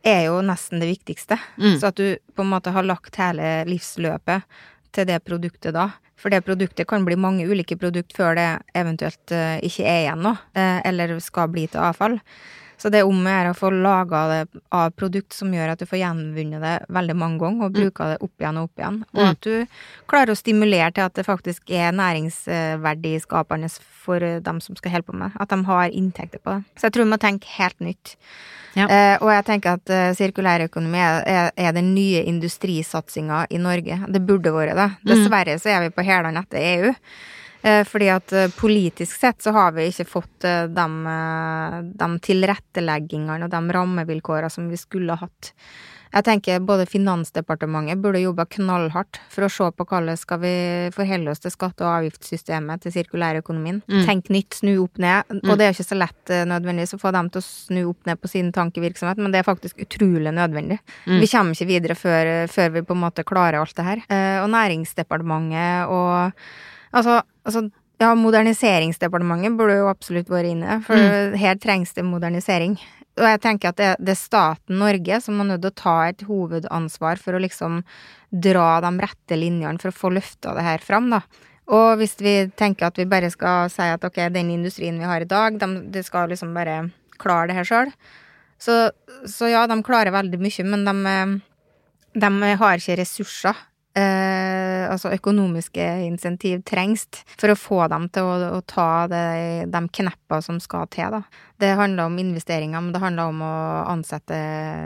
er 0.08 0.22
jo 0.30 0.40
nesten 0.46 0.82
det 0.82 0.94
viktigste. 0.94 1.38
Mm. 1.58 1.76
Så 1.82 1.92
at 1.92 2.00
du 2.00 2.16
på 2.36 2.46
en 2.46 2.54
måte 2.54 2.74
har 2.74 2.88
lagt 2.88 3.20
hele 3.22 3.66
livsløpet 3.68 4.48
til 4.96 5.08
det 5.08 5.20
produktet 5.26 5.76
da. 5.76 5.90
For 6.22 6.30
det 6.34 6.44
produktet 6.46 6.90
kan 6.90 7.06
bli 7.08 7.18
mange 7.18 7.48
ulike 7.50 7.78
produkt 7.82 8.14
før 8.14 8.38
det 8.38 8.50
eventuelt 8.78 9.34
eh, 9.34 9.58
ikke 9.66 9.86
er 9.90 10.04
igjen 10.06 10.22
noe, 10.28 10.38
eh, 10.54 10.80
eller 10.86 11.16
skal 11.24 11.50
bli 11.54 11.66
til 11.72 11.82
avfall. 11.82 12.20
Så 12.82 12.90
det 12.90 13.04
er 13.04 13.06
om 13.06 13.20
å 13.22 13.30
gjøre 13.30 13.50
å 13.54 13.58
få 13.60 13.70
laga 13.76 14.20
det 14.32 14.62
av 14.74 14.90
produkt 14.98 15.36
som 15.38 15.52
gjør 15.54 15.76
at 15.76 15.82
du 15.84 15.86
får 15.86 16.00
gjenvunnet 16.02 16.64
det 16.64 16.72
veldig 16.90 17.16
mange 17.22 17.38
ganger, 17.44 17.68
og 17.68 17.76
bruker 17.78 18.14
det 18.16 18.22
opp 18.26 18.42
igjen 18.42 18.58
og 18.58 18.70
opp 18.72 18.82
igjen. 18.82 18.98
Og 19.14 19.22
Mm. 19.22 19.30
at 19.30 19.42
du 19.46 19.68
klarer 20.10 20.34
å 20.34 20.40
stimulere 20.40 20.92
til 20.96 21.04
at 21.06 21.14
det 21.14 21.26
faktisk 21.28 21.70
er 21.70 21.92
næringsverdiskapende 21.94 23.70
for 24.04 24.24
eh, 24.24 24.40
dem 24.42 24.62
som 24.62 24.76
skal 24.76 24.92
holde 24.96 25.08
på 25.12 25.14
med. 25.18 25.32
At 25.40 25.50
de 25.54 25.60
har 25.68 25.90
inntekter 25.94 26.40
på 26.42 26.56
det. 26.58 26.64
Så 26.80 26.88
jeg 26.88 26.94
tror 26.96 27.06
vi 27.06 27.12
må 27.14 27.20
tenke 27.22 27.48
helt 27.58 27.80
nytt. 27.80 28.16
Ja. 28.74 28.88
Eh, 28.88 29.18
og 29.22 29.30
jeg 29.34 29.46
tenker 29.50 29.78
at 29.78 29.90
eh, 29.92 30.14
sirkulærøkonomi 30.16 30.98
er, 31.04 31.22
er, 31.28 31.52
er 31.60 31.76
den 31.76 31.94
nye 31.96 32.24
industrisatsinga 32.32 33.46
i 33.52 33.60
Norge. 33.60 34.00
Det 34.08 34.24
burde 34.26 34.54
vært 34.56 34.78
det. 34.80 34.90
Dessverre 35.12 35.58
så 35.60 35.74
er 35.76 35.86
vi 35.86 35.94
på 35.96 36.06
hælene 36.08 36.46
etter 36.46 36.64
EU. 36.64 36.94
Eh, 37.62 37.84
fordi 37.86 38.10
at 38.10 38.34
eh, 38.34 38.50
politisk 38.58 39.20
sett 39.20 39.42
så 39.44 39.54
har 39.54 39.76
vi 39.76 39.92
ikke 39.92 40.10
fått 40.10 40.42
de, 40.42 40.90
eh, 41.14 41.80
de 42.02 42.12
tilretteleggingene 42.26 43.46
og 43.46 43.54
de 43.54 43.78
rammevilkårene 43.78 44.50
som 44.50 44.70
vi 44.72 44.80
skulle 44.82 45.18
hatt. 45.20 45.54
Jeg 46.12 46.26
tenker 46.28 46.64
både 46.68 46.84
Finansdepartementet 46.92 48.02
burde 48.04 48.20
jobba 48.20 48.44
knallhardt 48.52 49.22
for 49.32 49.46
å 49.48 49.50
se 49.54 49.70
på 49.72 49.86
hvordan 49.88 50.18
skal 50.20 50.42
vi 50.42 50.56
forholde 50.92 51.32
oss 51.32 51.40
til 51.40 51.54
skatte- 51.54 51.86
og 51.86 52.02
avgiftssystemet 52.02 52.82
til 52.84 52.92
sirkulærøkonomien. 52.98 53.80
Mm. 53.88 54.02
Tenk 54.10 54.28
nytt, 54.36 54.58
snu 54.58 54.74
opp 54.82 55.00
ned. 55.00 55.32
Og 55.46 55.54
det 55.56 55.70
er 55.70 55.72
ikke 55.72 55.88
så 55.88 55.96
lett 55.96 56.34
nødvendigvis 56.50 56.98
å 56.98 57.00
få 57.00 57.14
dem 57.16 57.30
til 57.32 57.40
å 57.40 57.46
snu 57.46 57.80
opp 57.94 58.10
ned 58.10 58.20
på 58.20 58.28
sin 58.28 58.52
tankevirksomhet, 58.52 59.24
men 59.24 59.32
det 59.32 59.40
er 59.40 59.48
faktisk 59.48 59.80
utrolig 59.86 60.36
nødvendig. 60.36 60.82
Mm. 61.06 61.22
Vi 61.24 61.32
kommer 61.32 61.56
ikke 61.56 61.70
videre 61.72 61.96
før, 61.96 62.34
før 62.52 62.76
vi 62.76 62.84
på 62.84 62.98
en 62.98 63.04
måte 63.06 63.28
klarer 63.32 63.62
alt 63.62 63.80
det 63.80 63.88
her. 63.88 64.04
Og 64.44 64.52
Næringsdepartementet 64.52 65.96
og 65.96 66.36
altså, 66.92 67.22
altså 67.48 67.68
ja, 68.02 68.14
Moderniseringsdepartementet 68.18 69.58
burde 69.60 69.78
jo 69.78 69.92
absolutt 69.92 70.32
vært 70.32 70.56
inne, 70.56 70.80
for 70.86 71.38
her 71.38 71.60
trengs 71.62 71.94
det 71.98 72.06
modernisering. 72.08 72.80
Og 73.20 73.28
jeg 73.28 73.42
tenker 73.44 73.72
at 73.72 73.78
det, 73.78 73.92
det 74.00 74.16
er 74.16 74.20
staten 74.20 74.80
Norge 74.80 75.20
som 75.22 75.42
er 75.42 75.50
nødt 75.52 75.66
til 75.66 75.74
å 75.74 75.80
ta 75.82 75.96
et 76.08 76.24
hovedansvar 76.26 77.20
for 77.22 77.36
å 77.36 77.42
liksom 77.44 77.82
dra 78.32 78.80
de 78.82 78.92
rette 79.04 79.38
linjene 79.38 79.82
for 79.82 79.92
å 79.92 79.98
få 79.98 80.14
løfta 80.16 80.56
det 80.56 80.66
her 80.66 80.84
fram, 80.84 81.12
da. 81.12 81.22
Og 81.72 82.00
hvis 82.00 82.18
vi 82.20 82.36
tenker 82.58 82.88
at 82.88 82.98
vi 83.00 83.08
bare 83.08 83.30
skal 83.32 83.70
si 83.72 83.86
at 83.86 84.04
ok, 84.04 84.24
den 84.34 84.50
industrien 84.56 84.98
vi 85.00 85.08
har 85.08 85.24
i 85.24 85.30
dag, 85.30 85.60
de, 85.60 85.70
de 85.92 86.04
skal 86.04 86.32
liksom 86.32 86.56
bare 86.56 86.90
klare 87.22 87.52
det 87.52 87.60
her 87.60 87.68
sjøl, 87.68 87.92
så, 88.62 88.78
så 89.30 89.50
ja, 89.52 89.66
de 89.70 89.78
klarer 89.86 90.14
veldig 90.14 90.40
mye, 90.42 90.66
men 90.70 90.88
de, 90.88 91.22
de 92.22 92.32
har 92.62 92.82
ikke 92.82 92.98
ressurser. 93.00 93.68
Eh, 93.92 94.86
altså 94.88 95.10
økonomiske 95.12 95.84
insentiv 96.06 96.62
trengs 96.64 97.04
for 97.36 97.52
å 97.52 97.58
få 97.60 97.80
dem 97.92 98.06
til 98.16 98.24
å, 98.24 98.36
å 98.56 98.60
ta 98.64 99.04
det, 99.12 99.68
de 99.68 99.82
kneppa 100.00 100.40
som 100.46 100.62
skal 100.64 100.88
til, 100.94 101.12
da. 101.12 101.20
Det 101.60 101.74
handler 101.76 102.08
om 102.08 102.16
investeringer, 102.22 102.80
men 102.80 102.94
det 102.96 103.02
handler 103.04 103.34
om 103.34 103.44
å 103.44 103.56
ansette 103.92 104.38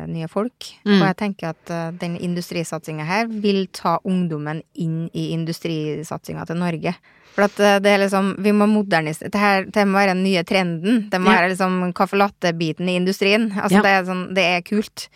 nye 0.10 0.26
folk. 0.32 0.72
Mm. 0.90 0.98
Og 0.98 1.06
jeg 1.06 1.20
tenker 1.22 1.54
at 1.54 1.70
uh, 1.70 1.92
den 2.02 2.18
industrisatsinga 2.18 3.06
her 3.06 3.30
vil 3.30 3.68
ta 3.78 4.00
ungdommen 4.10 4.64
inn 4.74 5.06
i 5.14 5.30
industrisatsinga 5.38 6.50
til 6.50 6.60
Norge. 6.66 6.98
For 7.38 7.46
at 7.46 7.62
uh, 7.62 7.78
det 7.86 7.94
er 7.94 8.04
liksom, 8.08 8.34
vi 8.42 8.52
må 8.58 8.66
modernisere 8.72 9.30
Det 9.30 9.40
her 9.40 9.70
det 9.70 9.86
må 9.86 10.02
være 10.02 10.16
den 10.18 10.26
nye 10.26 10.44
trenden. 10.48 11.06
Det 11.14 11.22
må 11.22 11.30
Ja. 11.30 11.44
være 11.44 11.54
liksom 11.54 11.94
caffè 11.94 12.18
latte-biten 12.26 12.90
i 12.90 12.98
industrien. 12.98 13.52
Altså 13.54 13.84
Ja. 13.84 13.86
det 13.86 13.94
er 13.94 14.06
sånn, 14.10 14.28
det 14.34 14.50
er 14.50 14.66
kult. 14.66 15.10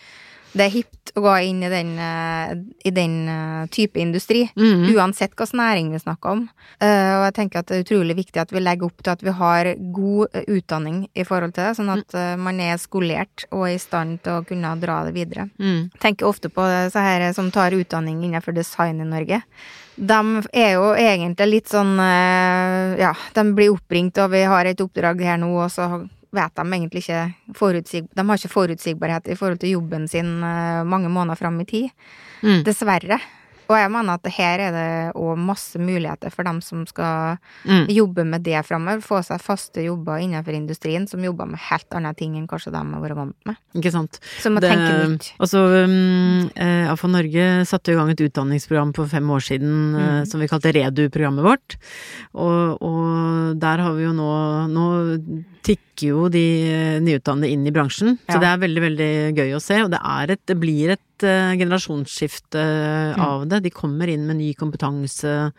Det 0.52 0.66
er 0.66 0.72
hipt 0.74 1.12
å 1.16 1.22
gå 1.22 1.34
inn 1.46 1.62
i 1.64 1.70
den, 1.70 1.90
eh, 2.00 2.54
i 2.86 2.92
den 2.92 3.28
eh, 3.30 3.66
type 3.68 4.00
industri, 4.02 4.50
Mhm. 4.56 4.90
uansett 4.96 5.36
hvilken 5.36 5.60
næring 5.60 5.92
vi 5.92 6.00
snakker 6.00 6.30
om. 6.32 6.50
Eh, 6.82 7.14
og 7.20 7.24
jeg 7.28 7.34
tenker 7.36 7.60
at 7.60 7.68
det 7.68 7.78
er 7.78 7.84
utrolig 7.84 8.16
viktig 8.18 8.42
at 8.42 8.52
vi 8.52 8.60
legger 8.60 8.86
opp 8.86 9.04
til 9.04 9.12
at 9.12 9.22
vi 9.22 9.30
har 9.32 9.76
god 9.94 10.28
utdanning 10.48 11.08
i 11.16 11.24
forhold 11.24 11.54
til 11.54 11.64
det, 11.66 11.78
sånn 11.78 11.92
at 11.98 12.38
man 12.40 12.60
er 12.60 12.78
skolert 12.78 13.46
og 13.52 13.68
er 13.68 13.76
i 13.76 13.78
stand 13.78 14.24
til 14.24 14.40
å 14.40 14.46
kunne 14.46 14.80
dra 14.80 15.04
det 15.06 15.14
videre. 15.14 15.50
Mm. 15.60 15.92
tenker 16.00 16.26
ofte 16.28 16.50
på 16.50 16.66
disse 16.86 17.00
her 17.00 17.32
som 17.34 17.52
tar 17.52 17.72
utdanning 17.72 18.24
innenfor 18.24 18.54
design 18.54 19.02
i 19.02 19.06
Norge. 19.06 19.44
De 19.98 20.42
er 20.54 20.74
jo 20.74 20.94
egentlig 20.96 21.50
litt 21.52 21.68
sånn 21.70 21.98
Ja, 22.98 23.14
de 23.34 23.44
blir 23.54 23.76
oppringt, 23.76 24.18
og 24.18 24.32
vi 24.32 24.44
har 24.44 24.66
et 24.66 24.78
oppdrag 24.78 25.22
her 25.22 25.38
nå, 25.38 25.52
og 25.64 25.70
så 25.70 26.10
vet 26.36 26.56
de 26.56 26.68
egentlig 26.68 27.04
ikke 27.06 27.24
forutsig... 27.58 28.04
De 28.16 28.28
har 28.28 28.38
ikke 28.38 28.54
forutsigbarhet 28.54 29.28
i 29.32 29.36
forhold 29.40 29.60
til 29.64 29.76
jobben 29.78 30.08
sin 30.12 30.40
eh, 30.44 30.84
mange 30.86 31.10
måneder 31.10 31.40
fram 31.40 31.60
i 31.62 31.66
tid. 31.70 31.90
Mm. 32.44 32.64
Dessverre. 32.68 33.20
Og 33.70 33.76
jeg 33.78 33.92
mener 33.94 34.16
at 34.18 34.26
her 34.34 34.62
er 34.66 34.72
det 34.74 34.86
òg 35.14 35.38
masse 35.46 35.78
muligheter 35.78 36.32
for 36.34 36.42
dem 36.48 36.58
som 36.66 36.88
skal 36.90 37.36
Mm. 37.70 37.86
jobbe 37.94 38.24
med 38.26 38.42
det 38.42 38.64
framover. 38.66 39.02
Få 39.06 39.20
seg 39.22 39.38
faste 39.44 39.84
jobber 39.86 40.18
innenfor 40.24 40.56
industrien 40.58 41.06
som 41.08 41.22
jobber 41.22 41.46
med 41.46 41.60
helt 41.68 41.86
andre 41.94 42.16
ting 42.18 42.34
enn 42.40 42.48
kanskje 42.50 42.72
de 42.74 42.82
har 42.82 43.02
vært 43.04 43.16
vant 43.20 43.36
med. 43.46 43.60
Ikke 43.78 43.92
sant. 43.94 44.18
Som 44.42 44.58
å 44.58 44.60
Det- 44.64 44.72
tenke 44.72 45.10
nytt. 45.12 45.28
Og 45.40 45.48
så 45.52 45.62
um, 45.86 46.50
eh, 46.56 46.90
AFA 46.90 47.08
Norge 47.14 47.46
satte 47.70 47.92
i 47.92 47.96
gang 48.00 48.10
et 48.10 48.18
utdanningsprogram 48.26 48.96
for 48.96 49.06
fem 49.06 49.30
år 49.30 49.40
siden 49.46 49.94
mm. 49.94 50.02
uh, 50.02 50.24
som 50.26 50.40
vi 50.42 50.48
kalte 50.48 50.74
Redu-programmet 50.74 51.44
vårt. 51.46 51.78
Og, 52.34 52.82
og 52.82 53.60
der 53.60 53.78
har 53.86 53.94
vi 53.94 54.08
jo 54.08 54.14
nå 54.18 54.68
Nå 54.74 54.88
tikker 56.00 56.14
jo 56.14 56.30
de 56.32 56.44
eh, 56.70 57.00
nyutdannede 57.04 57.50
inn 57.52 57.66
i 57.68 57.72
bransjen, 57.76 58.18
så 58.30 58.40
det 58.40 58.48
er 58.48 58.62
veldig, 58.62 58.82
veldig 58.86 59.10
gøy 59.38 59.52
å 59.58 59.62
se. 59.64 59.82
Og 59.84 59.92
det, 59.92 60.00
er 60.00 60.32
et, 60.36 60.42
det 60.48 60.56
blir 60.62 60.94
et 60.96 61.24
eh, 61.28 61.56
generasjonsskifte 61.60 62.62
Mm. 63.10 63.20
av 63.20 63.48
det. 63.50 63.64
De 63.64 63.70
kommer 63.74 64.08
inn 64.08 64.26
med 64.28 64.38
ny 64.40 64.54
kompetanse. 64.54 65.52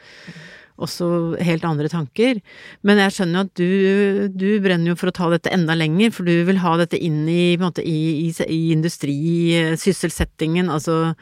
Også 0.80 1.36
helt 1.44 1.64
andre 1.68 1.88
tanker. 1.92 2.40
Men 2.82 2.96
jeg 3.02 3.12
skjønner 3.12 3.36
jo 3.36 3.44
at 3.44 3.54
du, 3.60 4.28
du 4.32 4.60
brenner 4.64 4.92
jo 4.92 4.96
for 4.96 5.10
å 5.10 5.12
ta 5.12 5.28
dette 5.28 5.52
enda 5.52 5.74
lenger, 5.76 6.10
for 6.16 6.24
du 6.24 6.44
vil 6.48 6.60
ha 6.62 6.76
dette 6.80 6.96
inn 6.96 7.26
i, 7.28 7.56
på 7.56 7.60
en 7.60 7.68
måte, 7.68 7.84
i, 7.84 8.28
i, 8.28 8.30
i 8.48 8.60
industri, 8.72 9.18
eh, 9.58 9.74
sysselsettingen, 9.76 10.70
altså 10.72 11.12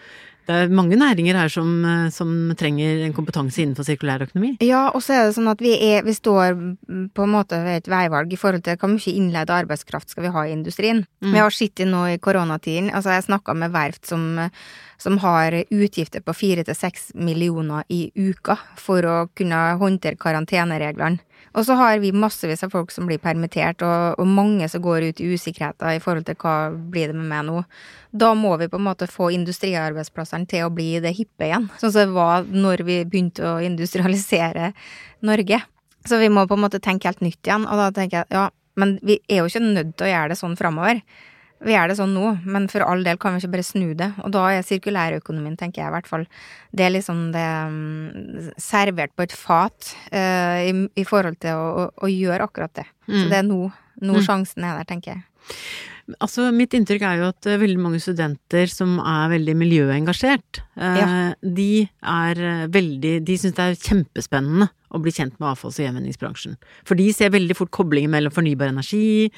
det 0.48 0.56
er 0.56 0.70
mange 0.72 0.96
næringer 0.96 1.36
her 1.36 1.50
som, 1.52 1.84
eh, 1.84 2.08
som 2.14 2.30
trenger 2.56 3.04
en 3.04 3.12
kompetanse 3.12 3.60
innenfor 3.60 3.84
sirkulær 3.84 4.24
økonomi. 4.24 4.54
Ja, 4.64 4.86
og 4.88 5.02
så 5.04 5.12
er 5.12 5.26
det 5.28 5.36
sånn 5.36 5.50
at 5.52 5.60
vi, 5.60 5.74
er, 5.76 6.06
vi 6.06 6.14
står 6.16 6.56
på 7.12 7.26
en 7.26 7.34
måte 7.34 7.60
ved 7.66 7.82
et 7.82 7.90
veivalg 7.92 8.32
i 8.32 8.40
forhold 8.40 8.64
til 8.64 8.78
hvor 8.80 8.92
mye 8.94 9.12
innleid 9.14 9.52
arbeidskraft 9.52 10.14
skal 10.14 10.24
vi 10.24 10.32
ha 10.32 10.46
i 10.46 10.54
industrien. 10.56 11.04
Mm. 11.20 11.34
Vi 11.34 11.42
har 11.44 11.52
sittet 11.54 11.90
nå 11.92 12.06
i 12.14 12.20
koronatiden, 12.22 12.88
altså 12.94 13.12
jeg 13.12 13.28
snakka 13.28 13.56
med 13.60 13.76
verft 13.76 14.08
som, 14.08 14.24
som 14.98 15.18
har 15.22 15.54
utgifter 15.70 16.20
på 16.20 16.34
fire 16.34 16.64
til 16.66 16.76
seks 16.76 17.12
millioner 17.14 17.86
i 17.88 18.08
uka 18.16 18.58
for 18.76 19.06
å 19.06 19.16
kunne 19.38 19.60
håndtere 19.80 20.18
karantenereglene. 20.18 21.22
Og 21.56 21.64
så 21.64 21.74
har 21.78 22.00
vi 22.02 22.10
massevis 22.12 22.62
av 22.66 22.74
folk 22.74 22.90
som 22.92 23.06
blir 23.08 23.20
permittert, 23.22 23.82
og, 23.82 24.18
og 24.20 24.26
mange 24.28 24.68
som 24.68 24.82
går 24.84 25.08
ut 25.08 25.22
i 25.22 25.30
usikkerheter 25.32 25.96
i 25.96 26.02
forhold 26.02 26.26
til 26.28 26.36
hva 26.42 26.56
blir 26.70 27.10
det 27.10 27.16
med 27.16 27.30
meg 27.30 27.46
nå. 27.48 27.62
Da 28.10 28.34
må 28.36 28.52
vi 28.60 28.68
på 28.70 28.78
en 28.78 28.86
måte 28.88 29.08
få 29.10 29.30
industriarbeidsplassene 29.34 30.50
til 30.50 30.66
å 30.66 30.74
bli 30.74 30.90
det 31.04 31.14
hippe 31.16 31.48
igjen, 31.48 31.70
sånn 31.80 31.94
som 31.94 32.04
det 32.04 32.18
var 32.18 32.46
når 32.52 32.84
vi 32.88 33.00
begynte 33.08 33.46
å 33.48 33.56
industrialisere 33.64 34.72
Norge. 35.26 35.62
Så 36.06 36.20
vi 36.20 36.30
må 36.32 36.46
på 36.46 36.58
en 36.58 36.66
måte 36.66 36.82
tenke 36.84 37.10
helt 37.10 37.24
nytt 37.24 37.40
igjen, 37.46 37.66
og 37.66 37.80
da 37.80 37.90
tenker 37.94 38.22
jeg 38.22 38.38
ja, 38.38 38.48
men 38.78 38.98
vi 39.02 39.18
er 39.26 39.42
jo 39.42 39.50
ikke 39.50 39.64
nødt 39.64 39.96
til 39.98 40.06
å 40.06 40.12
gjøre 40.12 40.32
det 40.32 40.38
sånn 40.38 40.56
framover. 40.58 41.02
Vi 41.64 41.72
gjør 41.74 41.88
det 41.90 41.96
sånn 41.98 42.12
nå, 42.14 42.26
men 42.46 42.68
for 42.70 42.84
all 42.86 43.02
del 43.02 43.18
kan 43.18 43.34
vi 43.34 43.40
ikke 43.42 43.50
bare 43.56 43.66
snu 43.66 43.88
det. 43.98 44.12
Og 44.22 44.30
da 44.34 44.44
er 44.54 44.62
sirkulærøkonomien, 44.62 45.56
tenker 45.58 45.82
jeg 45.82 45.90
i 45.90 45.94
hvert 45.96 46.06
fall, 46.06 46.26
det 46.70 46.84
er 46.86 46.92
liksom 46.94 47.24
det 47.34 47.46
um, 47.66 48.50
servert 48.62 49.10
på 49.18 49.26
et 49.26 49.34
fat 49.34 49.90
uh, 50.12 50.58
i, 50.62 50.72
i 50.94 51.04
forhold 51.08 51.40
til 51.42 51.58
å, 51.58 51.68
å, 51.82 51.86
å 52.06 52.10
gjøre 52.12 52.46
akkurat 52.46 52.74
det. 52.78 52.86
Så 53.08 53.24
Mm. 53.24 53.28
det 53.32 53.38
er 53.38 53.46
nå, 53.48 53.60
nå 54.04 54.14
Mm. 54.18 54.24
sjansen 54.26 54.64
er 54.68 54.76
der, 54.78 54.84
tenker 54.84 55.14
jeg. 55.16 55.22
Altså, 56.20 56.46
mitt 56.52 56.72
inntrykk 56.76 57.02
er 57.04 57.18
jo 57.20 57.28
at 57.32 57.46
eh, 57.50 57.58
veldig 57.60 57.80
mange 57.84 57.98
studenter 58.00 58.70
som 58.72 58.94
er 59.00 59.28
veldig 59.34 59.54
miljøengasjert, 59.60 60.60
ja. 60.76 61.34
de 61.42 61.88
er 62.00 62.38
eh, 62.40 62.62
veldig 62.72 63.12
De 63.28 63.36
syns 63.36 63.56
det 63.58 63.64
er 63.66 63.76
kjempespennende 63.82 64.70
å 64.92 65.00
bli 65.02 65.12
kjent 65.14 65.36
med 65.38 65.50
avfalls- 65.52 65.78
og 65.80 65.86
gjenvinningsbransjen. 65.86 66.56
For 66.84 66.98
de 66.98 67.10
ser 67.12 67.32
veldig 67.34 67.56
fort 67.56 67.72
koblingen 67.74 68.12
mellom 68.14 68.34
fornybar 68.34 68.72
energi, 68.72 69.30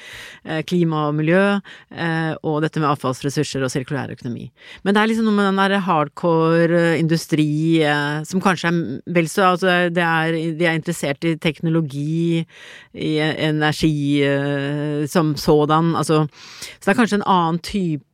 eh, 0.45 0.61
klima 0.63 1.07
og 1.09 1.15
miljø, 1.15 1.59
eh, 1.91 2.33
og 2.43 2.61
dette 2.61 2.79
med 2.79 2.89
avfallsressurser 2.89 3.63
og 3.63 3.71
sirkulær 3.71 4.11
økonomi. 4.11 4.51
Men 4.83 4.93
det 4.93 5.03
er 5.03 5.07
liksom 5.11 5.25
noe 5.25 5.37
med 5.39 5.49
den 5.49 5.61
der 5.61 5.79
hardcore 5.79 6.81
eh, 6.93 6.99
industri 6.99 7.81
som 8.25 8.41
kanskje 8.41 8.69
er 8.71 9.01
vel 9.11 9.27
så 9.27 9.51
Altså, 9.51 9.89
det 9.91 10.03
er, 10.03 10.31
de 10.55 10.65
er 10.65 10.77
interessert 10.77 11.25
i 11.27 11.35
teknologi, 11.35 12.45
i 12.93 13.11
energi 13.19 14.23
eh, 14.23 15.07
som 15.07 15.35
sådan, 15.35 15.95
altså 15.95 16.27
så 16.79 16.85
det 16.85 16.93
er 16.93 16.99
kanskje 16.99 17.19
en 17.19 17.29
annen 17.29 17.59
type 17.65 18.05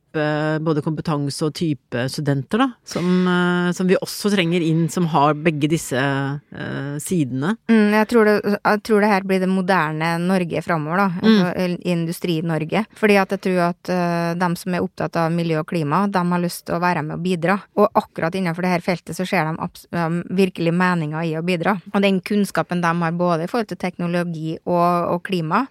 både 0.64 0.82
kompetanse 0.84 1.44
og 1.44 1.54
type 1.56 2.04
studenter, 2.08 2.62
da, 2.62 2.68
som, 2.86 3.06
eh, 3.28 3.70
som 3.76 3.88
vi 3.88 3.98
også 3.98 4.32
trenger 4.32 4.64
inn, 4.64 4.86
som 4.88 5.08
har 5.12 5.36
begge 5.38 5.68
disse 5.70 5.98
uh, 5.98 6.96
sidene. 7.02 7.54
Mm, 7.70 7.92
jeg, 7.94 8.08
tror 8.10 8.28
det, 8.28 8.36
jeg 8.56 8.82
tror 8.86 9.04
det 9.04 9.10
her 9.12 9.26
blir 9.28 9.42
det 9.42 9.50
moderne 9.50 10.10
Norge 10.22 10.62
framover, 10.64 11.02
da. 11.02 11.08
Mm. 11.20 11.28
Altså, 11.28 11.78
Industri-Norge. 11.92 12.84
Fordi 12.98 13.18
at 13.20 13.36
jeg 13.36 13.44
tror 13.46 13.62
at 13.68 13.92
uh, 13.92 14.32
dem 14.38 14.56
som 14.58 14.74
er 14.74 14.84
opptatt 14.84 15.20
av 15.20 15.34
miljø 15.34 15.60
og 15.62 15.68
klima, 15.70 16.04
de 16.10 16.24
har 16.32 16.44
lyst 16.44 16.66
til 16.66 16.78
å 16.78 16.82
være 16.82 17.04
med 17.06 17.18
og 17.18 17.24
bidra. 17.24 17.58
Og 17.78 17.88
akkurat 18.02 18.34
innenfor 18.38 18.66
det 18.66 18.74
her 18.76 18.84
feltet 18.84 19.18
så 19.18 19.26
ser 19.28 19.48
de 19.48 19.70
um, 19.98 20.20
virkelig 20.38 20.74
meninga 20.74 21.24
i 21.26 21.36
å 21.38 21.44
bidra. 21.46 21.78
Og 21.92 22.04
den 22.04 22.22
kunnskapen 22.24 22.84
de 22.84 22.92
har 23.02 23.16
både 23.18 23.46
i 23.46 23.50
forhold 23.50 23.72
til 23.72 23.80
teknologi 23.80 24.58
og, 24.64 25.14
og 25.14 25.24
klima, 25.26 25.66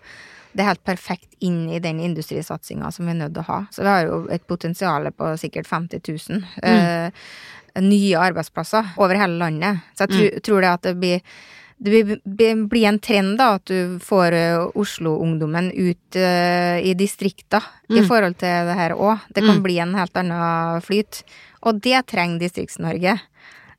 det 0.58 0.64
er 0.66 0.72
helt 0.72 0.84
perfekt 0.88 1.36
inn 1.46 1.68
i 1.70 1.78
den 1.84 2.00
industrisatsinga 2.02 2.90
som 2.92 3.06
vi 3.06 3.14
er 3.14 3.20
nødt 3.20 3.36
til 3.38 3.44
å 3.46 3.50
ha. 3.52 3.60
Så 3.72 3.84
vi 3.86 3.92
har 3.94 4.08
jo 4.08 4.24
et 4.34 4.48
potensial 4.50 5.06
på 5.14 5.30
sikkert 5.38 5.70
50 5.70 6.02
000 6.02 6.42
eh, 6.66 7.12
nye 7.86 8.18
arbeidsplasser 8.18 8.96
over 8.98 9.20
hele 9.22 9.38
landet. 9.38 9.84
Så 9.94 10.08
jeg 10.08 10.16
tror, 10.16 10.40
tror 10.48 10.66
det 10.66 10.72
at 10.74 10.90
det 10.90 10.96
blir 10.98 11.22
det 11.80 12.16
blir- 12.26 12.88
en 12.90 12.98
trend 12.98 13.36
da, 13.38 13.52
at 13.60 13.66
du 13.70 14.00
får 14.02 14.34
eh, 14.34 14.64
Oslo-ungdommen 14.82 15.68
ut 15.78 16.16
uh, 16.18 16.80
i 16.82 16.96
distrikta 16.98 17.60
i 17.90 18.00
Mm. 18.02 18.08
forhold 18.08 18.38
til 18.42 18.66
det 18.66 18.74
her 18.80 18.96
òg. 18.98 19.20
Det 19.30 19.44
kan 19.46 19.58
Mm. 19.60 19.64
bli 19.64 19.78
en 19.80 19.94
helt 19.94 20.18
annen 20.18 20.82
flyt. 20.82 21.22
Og 21.62 21.80
det 21.80 22.02
trenger 22.08 22.40
Distrikts-Norge. 22.40 23.20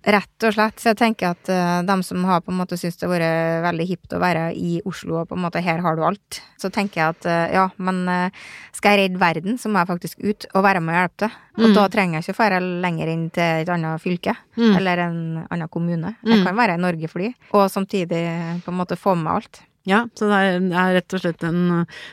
Rett 0.09 0.45
og 0.47 0.55
slett. 0.57 0.79
Så 0.81 0.89
jeg 0.95 0.97
tenker 1.03 1.35
at 1.35 1.49
uh, 1.53 1.83
dem 1.85 2.01
som 2.07 2.23
har 2.25 2.41
på 2.41 2.49
en 2.53 2.57
måte 2.57 2.79
syntes 2.81 2.97
det 2.97 3.05
har 3.05 3.13
vært 3.19 3.65
veldig 3.67 3.87
hipt 3.91 4.15
å 4.17 4.21
være 4.23 4.45
i 4.57 4.79
Oslo, 4.89 5.19
og 5.21 5.29
på 5.29 5.37
en 5.37 5.43
måte 5.45 5.61
her 5.61 5.83
har 5.85 5.99
du 5.99 6.05
alt, 6.07 6.39
så 6.57 6.71
tenker 6.73 7.03
jeg 7.03 7.17
at 7.17 7.29
uh, 7.29 7.53
ja, 7.53 7.67
men 7.77 8.01
uh, 8.09 8.31
skal 8.73 8.95
jeg 8.97 9.03
redde 9.11 9.21
verden, 9.21 9.59
så 9.61 9.69
må 9.69 9.83
jeg 9.83 9.91
faktisk 9.91 10.23
ut 10.25 10.47
og 10.55 10.65
være 10.65 10.81
med 10.81 10.95
og 10.97 11.03
hjelpe 11.03 11.21
til. 11.27 11.37
Og 11.59 11.67
Mm. 11.69 11.75
da 11.75 11.85
trenger 11.91 12.15
jeg 12.23 12.23
ikke 12.29 12.45
å 12.45 12.49
dra 12.49 12.59
lenger 12.87 13.09
inn 13.11 13.25
til 13.35 13.43
et 13.65 13.69
annet 13.75 14.01
fylke, 14.01 14.37
Mm. 14.57 14.77
eller 14.79 14.99
en 14.99 15.19
annen 15.51 15.69
kommune. 15.69 16.17
Jeg 16.25 16.39
Mm. 16.39 16.45
kan 16.47 16.57
være 16.57 16.75
i 16.79 16.83
Norge 16.87 17.09
for 17.11 17.19
de, 17.19 17.35
og 17.53 17.69
samtidig 17.69 18.63
på 18.65 18.69
en 18.73 18.79
måte 18.79 18.97
få 18.97 19.17
med 19.17 19.33
alt. 19.33 19.61
Ja, 19.89 20.03
så 20.19 20.29
det 20.29 20.39
er, 20.45 20.59
det 20.69 20.77
er 20.77 20.95
rett 20.99 21.15
og 21.17 21.23
slett 21.25 21.45
en 21.49 21.61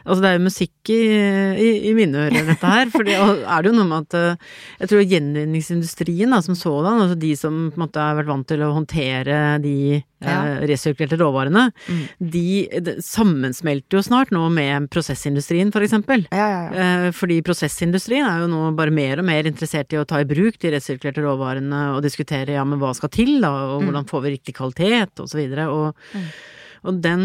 Altså 0.06 0.20
det 0.24 0.30
er 0.30 0.38
jo 0.40 0.46
musikk 0.48 0.92
i, 0.96 1.00
i, 1.60 1.70
i 1.90 1.94
mine 1.98 2.26
ører, 2.30 2.46
dette 2.48 2.72
her. 2.72 2.90
For 2.94 3.04
det 3.04 3.18
er 3.20 3.66
det 3.66 3.72
jo 3.72 3.76
noe 3.76 3.88
med 3.90 4.06
at 4.06 4.16
eh, 4.16 4.50
Jeg 4.80 4.92
tror 4.94 5.04
gjenvinningsindustrien 5.12 6.32
da, 6.36 6.42
som 6.46 6.56
sådan, 6.58 7.02
altså 7.04 7.18
de 7.20 7.34
som 7.40 7.58
på 7.74 7.80
en 7.80 7.86
måte 7.86 8.02
har 8.02 8.18
vært 8.20 8.32
vant 8.32 8.48
til 8.50 8.64
å 8.66 8.74
håndtere 8.76 9.40
de 9.64 9.76
Ja. 10.26 10.40
eh, 10.56 10.62
resirkulerte 10.72 11.18
råvarene, 11.20 11.68
Mm. 11.92 12.04
de 12.32 12.46
de, 12.82 12.94
sammensmelter 13.04 13.98
jo 14.00 14.02
snart 14.02 14.32
nå 14.34 14.48
med 14.50 14.88
prosessindustrien, 14.90 15.72
for 15.76 15.82
eksempel. 15.86 16.24
Ja, 16.32 16.48
ja, 16.48 16.62
ja. 16.72 16.86
Eh, 17.08 17.12
Fordi 17.12 17.42
prosessindustrien 17.46 18.26
er 18.26 18.40
jo 18.42 18.48
nå 18.50 18.72
bare 18.76 18.92
mer 18.96 19.20
og 19.20 19.26
mer 19.28 19.44
interessert 19.44 19.92
i 19.94 19.98
å 20.02 20.06
ta 20.08 20.22
i 20.24 20.26
bruk 20.30 20.58
de 20.64 20.72
resirkulerte 20.72 21.22
råvarene 21.22 21.84
og 21.98 22.02
diskutere 22.08 22.56
ja, 22.56 22.64
men 22.66 22.80
hva 22.80 22.94
skal 22.96 23.10
til 23.10 23.40
da, 23.42 23.52
og 23.76 23.82
Mm. 23.84 23.86
hvordan 23.92 24.08
får 24.10 24.22
vi 24.24 24.34
riktig 24.38 24.56
kvalitet 24.56 25.20
og 25.20 25.28
så 25.30 25.38
videre. 25.38 25.68
Og, 25.70 25.94
Mm. 26.16 26.26
Og 26.86 27.00
den, 27.04 27.22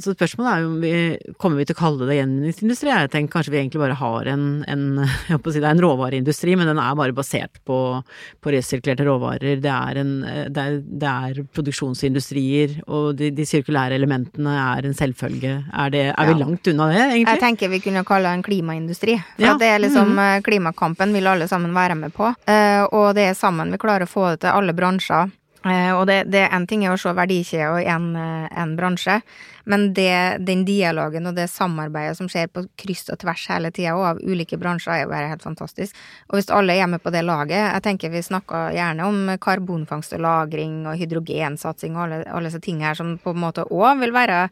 så 0.00 0.14
spørsmålet 0.16 0.50
er 0.52 0.62
jo 0.62 0.68
om 0.72 0.78
vi 0.82 0.92
kommer 1.40 1.60
vi 1.60 1.66
til 1.68 1.76
å 1.76 1.80
kalle 1.82 2.06
det 2.08 2.16
gjenvinningsindustri. 2.18 2.88
Jeg 2.92 3.10
tenker 3.12 3.32
kanskje 3.36 3.52
vi 3.54 3.58
egentlig 3.60 3.82
bare 3.82 3.96
har 4.00 4.30
en, 4.32 4.44
en 4.70 4.84
jeg 5.28 5.34
håper 5.36 5.50
å 5.50 5.54
si 5.54 5.60
det 5.62 5.68
er 5.68 5.76
en 5.76 5.82
råvareindustri, 5.84 6.56
men 6.56 6.70
den 6.72 6.80
er 6.82 6.96
bare 6.98 7.12
basert 7.16 7.60
på, 7.68 7.78
på 8.42 8.54
resirkulerte 8.54 9.04
råvarer. 9.06 9.60
Det 9.62 9.72
er, 9.72 10.00
en, 10.02 10.12
det 10.52 10.64
er, 10.66 10.78
det 11.02 11.12
er 11.12 11.42
produksjonsindustrier, 11.54 12.78
og 12.88 13.12
de, 13.18 13.30
de 13.34 13.46
sirkulære 13.48 13.96
elementene 14.00 14.54
er 14.56 14.88
en 14.88 14.96
selvfølge. 14.96 15.52
Er, 15.72 15.92
det, 15.94 16.04
er 16.14 16.26
vi 16.26 16.32
Ja. 16.32 16.38
langt 16.46 16.66
unna 16.72 16.86
det, 16.92 17.00
egentlig? 17.02 17.34
Jeg 17.36 17.42
tenker 17.44 17.68
vi 17.72 17.80
kunne 17.84 18.04
kalle 18.08 18.30
det 18.30 18.38
en 18.40 18.46
klimaindustri. 18.46 19.18
For 19.36 19.44
Ja, 19.44 19.54
det 19.60 19.68
er 19.68 19.82
liksom 19.84 20.14
mm. 20.16 20.42
Klimakampen 20.46 21.12
vil 21.12 21.26
alle 21.28 21.48
sammen 21.50 21.74
være 21.76 21.94
med 21.98 22.14
på. 22.16 22.32
eh, 22.48 22.82
Og 22.92 23.14
det 23.14 23.28
er 23.30 23.34
sammen 23.38 23.70
vi 23.72 23.78
klarer 23.78 24.06
å 24.08 24.10
få 24.10 24.30
det 24.32 24.40
til 24.46 24.50
alle 24.56 24.72
bransjer. 24.74 25.30
Eh, 25.62 25.92
og 25.94 26.08
det, 26.10 26.24
det 26.32 26.42
en 26.50 26.64
ting 26.66 26.82
er 26.82 26.90
å 26.90 26.98
se 26.98 27.12
verdikjeder 27.14 27.84
i 27.84 27.86
eh, 27.86 28.46
en 28.62 28.72
bransje, 28.78 29.20
men 29.70 29.92
det, 29.94 30.42
den 30.42 30.64
dialogen 30.66 31.28
og 31.30 31.36
det 31.38 31.46
samarbeidet 31.52 32.16
som 32.18 32.26
skjer 32.30 32.48
på 32.50 32.64
kryss 32.82 33.06
og 33.14 33.20
tvers 33.22 33.44
hele 33.52 33.70
tida 33.74 33.94
og 33.94 34.06
av 34.08 34.22
ulike 34.26 34.58
bransjer, 34.58 34.96
er 34.96 35.04
jo 35.04 35.12
bare 35.12 35.30
helt 35.30 35.44
fantastisk. 35.46 35.98
Og 36.30 36.38
hvis 36.38 36.50
alle 36.50 36.74
er 36.74 36.90
med 36.90 37.02
på 37.02 37.12
det 37.14 37.22
laget 37.22 37.60
Jeg 37.60 37.82
tenker 37.84 38.10
vi 38.10 38.24
snakker 38.26 38.72
gjerne 38.74 39.06
om 39.06 39.36
karbonfangst 39.38 40.16
og 40.16 40.24
-lagring 40.24 40.82
og 40.90 40.98
hydrogensatsing 40.98 41.94
og 41.96 42.02
alle, 42.06 42.24
alle 42.26 42.50
disse 42.50 42.60
tingene 42.60 42.90
her 42.90 42.98
som 42.98 43.18
på 43.18 43.30
en 43.30 43.44
måte 43.44 43.68
òg 43.70 44.00
vil 44.02 44.12
være 44.12 44.48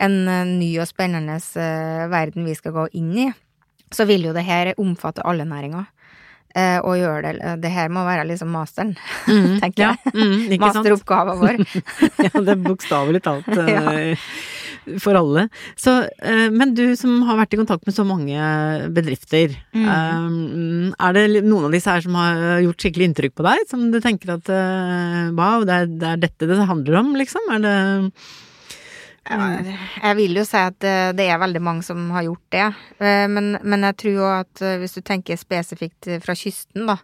en 0.00 0.28
eh, 0.28 0.44
ny 0.46 0.72
og 0.80 0.88
spennende 0.90 1.38
verden 2.10 2.44
vi 2.44 2.58
skal 2.58 2.74
gå 2.74 2.88
inn 2.92 3.14
i. 3.28 3.30
Så 3.92 4.06
vil 4.06 4.24
jo 4.24 4.34
det 4.34 4.46
her 4.46 4.74
omfatte 4.78 5.22
alle 5.26 5.44
næringer. 5.44 5.86
Eh, 6.50 6.78
og 6.82 6.96
gjøre 6.98 7.30
det 7.38 7.50
Det 7.62 7.70
her 7.70 7.92
må 7.94 8.02
være 8.02 8.24
liksom 8.26 8.50
masteren, 8.50 8.96
mm, 9.28 9.58
tenker 9.62 9.84
ja, 9.84 9.90
jeg. 9.94 10.14
Mm, 10.16 10.56
Masteroppgaven 10.64 11.38
vår. 11.38 11.60
ja, 12.26 12.32
det 12.34 12.56
er 12.56 12.64
bokstavelig 12.64 13.20
talt 13.22 13.46
ja. 13.70 14.16
for 14.98 15.20
alle. 15.20 15.46
Så, 15.78 15.94
men 16.50 16.74
du 16.74 16.96
som 16.98 17.22
har 17.28 17.38
vært 17.38 17.54
i 17.54 17.60
kontakt 17.60 17.86
med 17.86 17.94
så 17.94 18.06
mange 18.08 18.50
bedrifter, 18.96 19.54
mm. 19.76 19.86
um, 19.86 20.90
er 20.98 21.16
det 21.16 21.44
noen 21.46 21.68
av 21.68 21.76
disse 21.76 21.92
her 21.92 22.02
som 22.02 22.18
har 22.18 22.64
gjort 22.66 22.82
skikkelig 22.82 23.10
inntrykk 23.10 23.38
på 23.38 23.46
deg? 23.46 23.64
Som 23.70 23.88
du 23.94 24.00
tenker 24.02 24.34
at 24.34 24.50
wow, 25.36 25.62
det 25.68 25.82
er, 25.84 25.90
det 26.02 26.14
er 26.14 26.22
dette 26.26 26.50
det 26.50 26.62
handler 26.66 27.02
om, 27.04 27.14
liksom? 27.20 27.46
Er 27.54 27.62
det 27.62 27.76
jeg 29.28 30.16
vil 30.16 30.38
jo 30.40 30.46
si 30.48 30.58
at 30.58 30.78
det 30.80 31.26
er 31.28 31.42
veldig 31.42 31.60
mange 31.62 31.84
som 31.86 32.08
har 32.14 32.24
gjort 32.26 32.46
det. 32.54 32.68
Eh, 32.98 33.26
men, 33.30 33.52
men 33.62 33.84
jeg 33.90 33.98
tror 34.02 34.16
jo 34.16 34.30
at 34.32 34.62
eh, 34.64 34.78
hvis 34.80 34.96
du 34.96 35.02
tenker 35.06 35.38
spesifikt 35.38 36.08
fra 36.24 36.34
kysten, 36.38 36.88
da, 36.88 36.96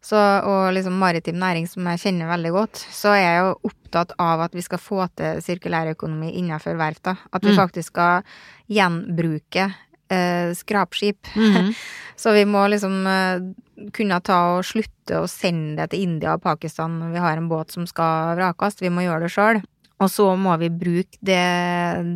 så, 0.00 0.16
og 0.48 0.72
liksom 0.72 0.96
maritim 0.96 1.36
næring 1.40 1.66
som 1.68 1.84
jeg 1.92 2.00
kjenner 2.00 2.30
veldig 2.30 2.52
godt, 2.54 2.80
så 2.88 3.12
er 3.12 3.20
jeg 3.20 3.40
jo 3.44 3.52
opptatt 3.68 4.14
av 4.22 4.46
at 4.46 4.56
vi 4.56 4.64
skal 4.64 4.80
få 4.80 5.04
til 5.18 5.42
sirkulærøkonomi 5.44 6.32
innenfor 6.40 6.78
verfta. 6.80 7.18
At 7.32 7.44
vi 7.44 7.52
mm. 7.52 7.58
faktisk 7.60 7.92
skal 7.92 8.24
gjenbruke 8.72 9.66
eh, 9.68 10.54
skrapskip. 10.56 11.28
Mm. 11.36 11.74
så 12.16 12.32
vi 12.32 12.46
må 12.48 12.64
liksom 12.72 12.96
eh, 13.06 13.90
kunne 13.92 14.22
ta 14.24 14.40
og 14.56 14.64
slutte 14.64 15.20
å 15.20 15.28
sende 15.28 15.82
det 15.82 15.92
til 15.92 16.08
India 16.08 16.38
og 16.38 16.44
Pakistan 16.48 16.96
når 17.02 17.12
vi 17.14 17.24
har 17.26 17.36
en 17.36 17.52
båt 17.52 17.76
som 17.76 17.84
skal 17.88 18.38
vrakes. 18.40 18.80
Vi 18.80 18.92
må 18.92 19.04
gjøre 19.04 19.26
det 19.28 19.34
sjøl. 19.36 19.60
Og 20.00 20.08
så 20.08 20.30
må 20.40 20.54
vi 20.60 20.70
bruke 20.72 21.18
det, 21.20 21.42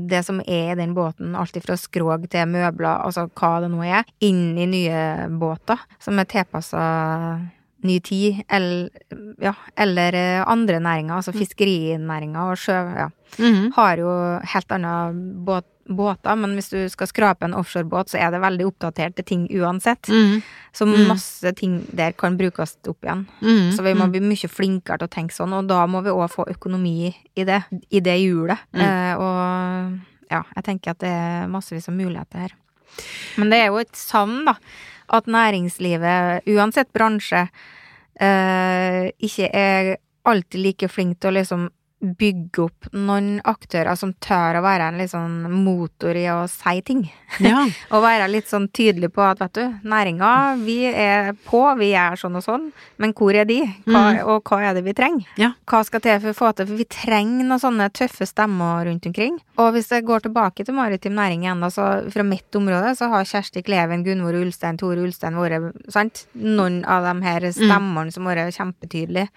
det 0.09 0.23
som 0.25 0.41
er 0.41 0.73
i 0.73 0.79
den 0.79 0.95
båten, 0.97 1.35
alt 1.37 1.59
fra 1.65 1.77
skrog 1.77 2.25
til 2.33 2.49
møbler, 2.49 3.05
altså 3.05 3.27
hva 3.29 3.59
det 3.65 3.69
nå 3.75 3.85
er, 3.85 4.09
inn 4.25 4.57
i 4.57 4.69
nye 4.71 5.03
båter 5.41 5.83
som 6.03 6.19
er 6.21 6.31
tilpassa 6.31 6.85
ny 7.85 7.99
tid, 8.01 8.41
eller, 8.49 8.89
ja, 9.45 9.53
eller 9.77 10.17
andre 10.49 10.81
næringer, 10.81 11.19
altså 11.19 11.35
mm. 11.35 11.39
fiskerinæringa 11.43 12.47
og 12.49 12.59
sjø, 12.59 12.79
ja. 12.97 13.11
Mm 13.39 13.53
-hmm. 13.53 13.73
Har 13.77 13.97
jo 13.97 14.41
helt 14.53 14.73
andre 14.73 15.13
båt, 15.45 15.65
båter, 15.87 16.37
men 16.41 16.55
hvis 16.57 16.71
du 16.73 16.79
skal 16.93 17.09
skrape 17.11 17.47
en 17.47 17.57
offshorebåt, 17.59 18.13
så 18.13 18.21
er 18.23 18.33
det 18.35 18.43
veldig 18.43 18.67
oppdaterte 18.71 19.25
ting 19.27 19.45
uansett. 19.53 20.09
Mm. 20.09 20.41
Så 20.75 20.89
mm. 20.89 20.97
masse 21.09 21.53
ting 21.59 21.79
der 21.93 22.17
kan 22.19 22.39
brukes 22.41 22.77
opp 22.89 23.05
igjen. 23.05 23.27
Mm. 23.41 23.69
Så 23.77 23.85
vi 23.87 23.95
må 23.95 24.09
mm. 24.09 24.15
bli 24.15 24.23
mye 24.25 24.51
flinkere 24.51 25.03
til 25.03 25.11
å 25.11 25.15
tenke 25.17 25.37
sånn, 25.37 25.55
og 25.57 25.69
da 25.71 25.85
må 25.91 26.03
vi 26.05 26.15
òg 26.15 26.27
få 26.33 26.49
økonomi 26.55 27.13
i 27.13 27.47
det, 27.47 27.61
i 27.91 28.03
det 28.05 28.17
hjulet. 28.23 28.65
Mm. 28.73 28.85
Eh, 28.87 29.13
og 29.21 30.33
ja, 30.33 30.43
jeg 30.57 30.67
tenker 30.67 30.95
at 30.95 31.05
det 31.05 31.13
er 31.13 31.53
massevis 31.53 31.91
av 31.91 31.99
muligheter 31.99 32.47
her. 32.47 32.59
Men 33.41 33.51
det 33.51 33.61
er 33.61 33.73
jo 33.73 33.81
et 33.83 33.97
savn, 33.99 34.45
da, 34.49 34.57
at 35.15 35.31
næringslivet, 35.31 36.47
uansett 36.55 36.93
bransje, 36.95 37.47
eh, 38.23 39.09
ikke 39.19 39.51
er 39.51 39.97
alltid 40.25 40.63
like 40.63 40.89
flink 40.89 41.19
til 41.21 41.33
å 41.33 41.39
liksom 41.39 41.67
bygge 42.05 42.65
opp 42.67 42.89
noen 42.95 43.39
aktører 43.49 43.97
som 43.99 44.13
tør 44.23 44.59
å 44.59 44.65
være 44.65 44.91
en 44.91 45.01
litt 45.01 45.13
sånn 45.13 45.49
motor 45.65 46.17
i 46.19 46.27
å 46.33 46.45
si 46.51 46.81
ting. 46.87 47.07
Ja. 47.45 47.65
og 47.91 48.05
være 48.05 48.29
litt 48.31 48.47
sånn 48.47 48.69
tydelig 48.71 49.09
på 49.17 49.23
at, 49.27 49.41
vet 49.43 49.57
du, 49.59 49.89
næringa, 49.91 50.29
vi 50.63 50.77
er 50.87 51.33
på, 51.49 51.65
vi 51.81 51.89
er 51.99 52.15
sånn 52.19 52.39
og 52.39 52.45
sånn, 52.45 52.69
men 53.03 53.11
hvor 53.17 53.35
er 53.35 53.49
de? 53.49 53.57
Hva, 53.89 54.03
mm. 54.15 54.21
Og 54.31 54.47
hva 54.47 54.61
er 54.69 54.77
det 54.77 54.85
vi 54.87 54.95
trenger? 54.95 55.27
Ja. 55.41 55.51
Hva 55.67 55.81
skal 55.87 56.05
til 56.05 56.21
for 56.23 56.31
å 56.31 56.39
få 56.39 56.53
til? 56.55 56.69
For 56.71 56.79
vi 56.79 56.87
trenger 56.87 57.49
noen 57.49 57.63
sånne 57.63 57.91
tøffe 57.97 58.29
stemmer 58.31 58.87
rundt 58.87 59.09
omkring. 59.11 59.41
Og 59.59 59.73
hvis 59.75 59.91
jeg 59.91 60.07
går 60.07 60.29
tilbake 60.29 60.67
til 60.67 60.79
maritim 60.79 61.19
næring 61.19 61.43
igjen, 61.43 61.67
da, 61.67 61.73
så 61.75 61.91
fra 62.15 62.27
mitt 62.27 62.59
område, 62.59 62.95
så 62.99 63.11
har 63.13 63.29
Kjersti 63.29 63.65
Kleven, 63.67 64.07
Gunvor 64.07 64.39
Ulstein, 64.39 64.79
Tore 64.79 65.03
Ulstein 65.03 65.39
vært, 65.39 65.75
sant, 65.93 66.27
noen 66.39 66.85
av 66.87 67.07
de 67.09 67.15
her 67.27 67.51
mm. 67.51 67.55
stemmene 67.59 68.11
mm. 68.11 68.15
som 68.15 68.31
har 68.31 68.45
vært 68.45 68.63
kjempetydelige. 68.63 69.31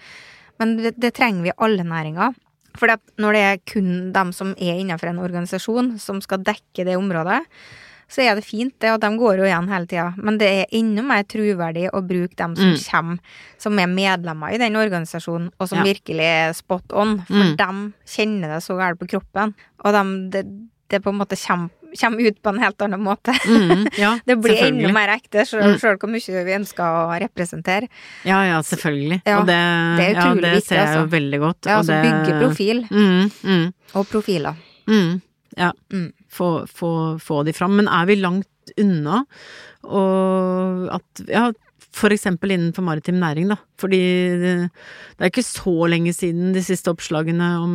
Men 0.62 0.78
det, 0.82 0.96
det 0.98 1.14
trenger 1.18 1.46
vi 1.46 1.54
i 1.54 1.60
alle 1.66 1.86
næringer. 1.86 2.38
For 2.78 2.94
når 3.22 3.36
det 3.36 3.44
er 3.48 3.66
kun 3.74 3.92
dem 4.16 4.32
som 4.36 4.54
er 4.56 4.78
innenfor 4.78 5.12
en 5.12 5.22
organisasjon 5.24 5.96
som 6.02 6.22
skal 6.24 6.46
dekke 6.46 6.86
det 6.88 6.98
området, 7.00 7.42
så 8.08 8.24
er 8.24 8.38
det 8.38 8.46
fint, 8.48 8.72
det, 8.80 8.94
og 8.96 9.02
de 9.04 9.10
går 9.20 9.42
jo 9.42 9.48
igjen 9.50 9.68
hele 9.68 9.90
tida. 9.90 10.06
Men 10.16 10.38
det 10.40 10.48
er 10.48 10.76
enda 10.80 11.04
mer 11.04 11.26
troverdig 11.28 11.90
å 11.92 12.00
bruke 12.08 12.38
dem 12.40 12.56
som 12.56 12.72
mm. 12.72 12.78
kommer, 12.88 13.42
som 13.60 13.82
er 13.84 13.92
medlemmer 13.92 14.56
i 14.56 14.62
den 14.62 14.80
organisasjonen, 14.80 15.50
og 15.60 15.68
som 15.68 15.82
ja. 15.82 15.90
virkelig 15.90 16.24
er 16.24 16.56
spot 16.56 16.96
on. 16.96 17.18
For 17.28 17.52
mm. 17.52 17.58
de 17.60 18.14
kjenner 18.16 18.56
det 18.56 18.62
så 18.64 18.80
galt 18.80 19.02
på 19.02 19.10
kroppen. 19.18 19.52
Og 19.84 19.98
de, 19.98 20.06
det, 20.38 20.46
det 20.94 21.02
på 21.04 21.12
en 21.12 21.20
måte 21.20 21.40
kommer 21.42 21.74
kommer 22.00 22.28
ut 22.28 22.42
på 22.44 22.52
en 22.54 22.60
helt 22.62 22.82
annen 22.86 23.04
måte. 23.04 23.36
Mm, 23.48 23.86
ja, 24.04 24.14
det 24.26 24.38
blir 24.44 24.64
enda 24.68 24.92
mer 24.96 25.14
ekte, 25.18 25.46
sjøl 25.48 25.76
mm. 25.76 25.80
hvor 25.84 26.12
mye 26.12 26.44
vi 26.48 26.56
ønsker 26.58 26.84
å 26.86 27.20
representere. 27.24 27.92
Ja, 28.28 28.42
ja, 28.48 28.60
selvfølgelig. 28.66 29.22
Ja, 29.24 29.40
og 29.42 29.48
det, 29.50 29.60
det, 30.00 30.10
ja, 30.14 30.28
det 30.34 30.54
viktig, 30.58 30.66
ser 30.70 30.82
jeg 30.82 30.90
jo 30.90 31.04
altså. 31.04 31.14
veldig 31.16 31.42
godt. 31.46 31.62
Ja, 31.70 31.80
altså 31.82 32.02
bygge 32.08 32.42
profil. 32.42 32.84
Mm, 32.92 33.32
mm, 33.44 33.66
og 33.94 34.12
profiler. 34.12 34.60
Mm, 34.88 35.16
ja. 35.58 35.72
Mm. 35.94 36.12
Få, 36.38 36.52
få, 36.70 36.92
få 37.24 37.42
de 37.48 37.56
fram. 37.56 37.78
Men 37.80 37.90
er 37.92 38.10
vi 38.10 38.20
langt 38.20 38.78
unna? 38.78 39.24
Og 39.88 40.90
at 40.92 41.24
Ja, 41.32 41.48
for 41.98 42.14
eksempel 42.14 42.54
innenfor 42.54 42.86
maritim 42.86 43.18
næring, 43.22 43.50
da. 43.52 43.58
Fordi 43.82 44.02
det, 44.44 44.54
er 45.20 45.32
ikke 45.32 45.46
så 45.46 45.76
lenge 45.90 46.14
siden 46.16 46.54
de 46.56 46.64
siste 46.66 46.94
oppslagene 46.94 47.50
om, 47.64 47.74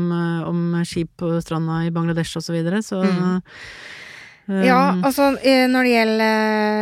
om 0.49 0.63
skip 0.89 1.11
på 1.19 1.35
stranda 1.43 1.83
i 1.87 1.93
Bangladesh 1.95 2.39
og 2.39 2.47
så 2.47 2.55
videre, 2.55 2.83
så 2.87 3.03
mm. 3.03 3.43
Ja, 4.51 4.91
um, 4.91 5.05
altså 5.07 5.29
når 5.71 5.87
det 5.87 5.91
gjelder 5.93 6.23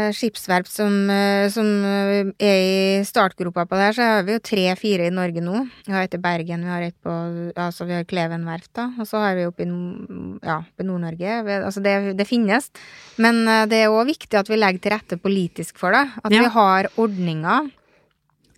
uh, 0.08 0.14
skipsverft 0.16 0.70
som, 0.72 0.94
uh, 1.12 1.44
som 1.52 1.66
er 1.84 2.30
i 2.40 3.02
startgropa 3.04 3.66
på 3.68 3.76
det 3.76 3.88
her, 3.90 3.96
så 3.98 4.06
har 4.08 4.24
vi 4.24 4.36
jo 4.38 4.42
tre-fire 4.48 5.10
i 5.10 5.12
Norge 5.12 5.44
nå. 5.44 5.66
Vi 5.84 5.92
har 5.92 6.06
et 6.06 6.16
i 6.16 6.22
Bergen, 6.22 6.64
vi 6.64 6.72
har 6.72 6.86
et 6.88 6.96
på 7.04 7.12
Altså 7.60 7.84
vi 7.84 7.98
har 7.98 8.08
Kleven 8.08 8.46
verft, 8.48 8.72
da. 8.78 8.88
Og 8.96 9.08
så 9.08 9.20
har 9.20 9.36
vi 9.36 9.44
oppe 9.48 9.66
i, 9.66 9.68
ja, 10.46 10.60
i 10.64 10.86
Nord-Norge. 10.86 11.36
Altså 11.58 11.82
det, 11.84 11.94
det, 12.16 12.26
finnes. 12.28 12.70
Men 13.20 13.42
det 13.68 13.82
er 13.82 13.92
òg 13.92 14.08
viktig 14.08 14.38
at 14.40 14.48
vi 14.48 14.56
legger 14.56 14.80
til 14.80 14.94
rette 14.94 15.20
politisk 15.20 15.80
for 15.82 15.92
det. 15.94 16.06
At 16.24 16.32
ja. 16.32 16.46
vi 16.46 16.52
har 16.56 16.88
ordninger 16.96 17.68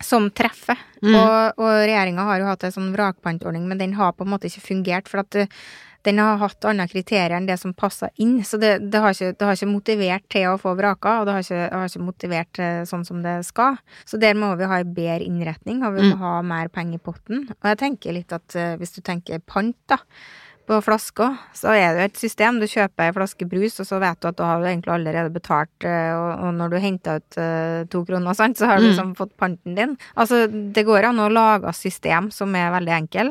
som 0.03 0.29
treffer. 0.35 0.79
Mm. 1.01 1.15
Og, 1.15 1.63
og 1.63 1.71
regjeringa 1.83 2.27
har 2.27 2.41
jo 2.41 2.49
hatt 2.51 2.67
en 2.67 2.75
sånn 2.75 2.91
vrakpantordning, 2.95 3.65
men 3.67 3.81
den 3.81 3.95
har 3.97 4.15
på 4.15 4.27
en 4.27 4.33
måte 4.35 4.49
ikke 4.49 4.67
fungert. 4.69 5.11
For 5.11 5.23
at 5.23 5.43
den 6.03 6.19
har 6.19 6.39
hatt 6.41 6.67
andre 6.67 6.87
kriterier 6.91 7.37
enn 7.37 7.47
det 7.47 7.55
som 7.61 7.73
passer 7.75 8.11
inn. 8.21 8.37
Så 8.45 8.59
det, 8.61 8.75
det, 8.91 8.99
har 8.99 9.15
ikke, 9.15 9.33
det, 9.37 9.47
har 9.47 9.57
ikke, 9.57 9.71
motivert 9.71 10.27
til 10.31 10.49
å 10.51 10.59
få 10.59 10.75
vraka, 10.79 11.19
og 11.21 11.27
det 11.27 11.35
har 11.37 11.45
ikke, 11.45 11.65
har 11.71 11.91
ikke 11.91 12.07
motivert 12.07 12.63
sånn 12.89 13.05
som 13.07 13.21
det 13.23 13.37
skal. 13.47 13.79
Så 14.09 14.19
der 14.21 14.37
må 14.39 14.53
vi 14.59 14.67
ha 14.69 14.81
en 14.83 14.95
bedre 14.95 15.23
innretning, 15.23 15.83
og 15.87 15.95
vi 15.95 16.09
må 16.09 16.17
mm. 16.17 16.23
ha 16.23 16.37
mer 16.53 16.71
penger 16.73 16.99
i 16.99 17.03
potten. 17.03 17.45
Og 17.55 17.69
jeg 17.71 17.79
tenker 17.85 18.17
litt 18.17 18.35
at 18.35 18.57
uh, 18.59 18.73
hvis 18.81 18.97
du 18.97 19.03
tenker 19.05 19.43
pant, 19.47 19.77
da, 19.89 19.99
på 20.67 20.77
flasker, 20.79 21.39
så 21.55 21.73
er 21.75 21.89
det 21.91 22.03
jo 22.03 22.09
et 22.11 22.21
system. 22.21 22.59
Du 22.61 22.67
kjøper 22.71 23.07
ei 23.07 23.15
flaske 23.15 23.47
brus, 23.51 23.79
og 23.83 23.87
så 23.87 23.99
vet 24.03 24.19
du 24.19 24.29
at 24.29 24.37
du 24.39 24.45
har 24.47 24.63
egentlig 24.63 24.93
allerede 24.95 25.33
betalt, 25.35 25.73
uh, 25.87 26.37
og, 26.37 26.47
når 26.59 26.75
du 26.75 26.79
henter 26.83 27.23
ut 27.23 27.43
to 27.91 28.03
kroner, 28.07 28.35
sant, 28.37 28.59
så 28.59 28.67
har 28.71 28.79
du 28.79 28.87
mm. 28.87 28.89
liksom 28.91 29.13
fått 29.19 29.37
panten 29.39 29.79
din. 29.79 29.99
Altså, 30.19 30.45
det 30.51 30.87
går 30.87 31.13
an 31.13 31.23
å 31.23 31.31
lage 31.31 31.75
system 31.79 32.31
som 32.35 32.55
er 32.59 32.75
veldig 32.75 32.99
enkle. 33.03 33.29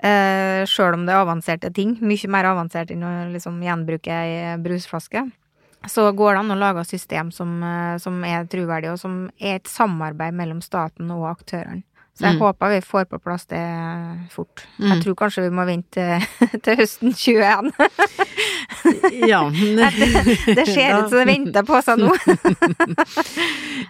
Uh, 0.00 0.64
Sjøl 0.68 0.96
om 0.96 1.04
det 1.04 1.12
er 1.12 1.20
avanserte 1.20 1.70
ting, 1.76 1.98
mye 2.00 2.32
mer 2.32 2.48
avansert 2.48 2.92
enn 2.94 3.04
å 3.04 3.12
liksom 3.34 3.60
gjenbruke 3.64 4.14
ei 4.14 4.56
brusflaske. 4.62 5.26
Så 5.88 6.06
går 6.12 6.34
det 6.34 6.40
an 6.42 6.54
å 6.54 6.60
lage 6.60 6.84
system 6.88 7.30
som, 7.32 7.58
uh, 7.64 7.96
som 8.00 8.18
er 8.24 8.48
troverdig, 8.48 8.94
og 8.94 9.00
som 9.00 9.22
er 9.38 9.60
et 9.60 9.68
samarbeid 9.68 10.36
mellom 10.36 10.64
staten 10.64 11.12
og 11.12 11.28
aktørene. 11.34 11.84
Så 12.20 12.26
jeg 12.26 12.36
mm. 12.36 12.40
håper 12.42 12.72
vi 12.74 12.80
får 12.84 13.04
på 13.08 13.18
plass 13.22 13.46
det 13.48 13.60
fort. 14.34 14.66
Mm. 14.76 14.88
Jeg 14.90 15.02
tror 15.04 15.14
kanskje 15.22 15.44
vi 15.46 15.52
må 15.56 15.64
vente 15.64 16.18
til 16.66 16.76
høsten 16.76 17.14
21. 17.16 17.70
ja. 19.32 19.40
det, 19.78 19.88
det 20.58 20.66
ser 20.68 20.98
ut 20.98 21.08
som 21.08 21.16
det 21.16 21.26
venter 21.30 21.64
på 21.64 21.80
seg 21.86 22.02
nå. 22.02 22.12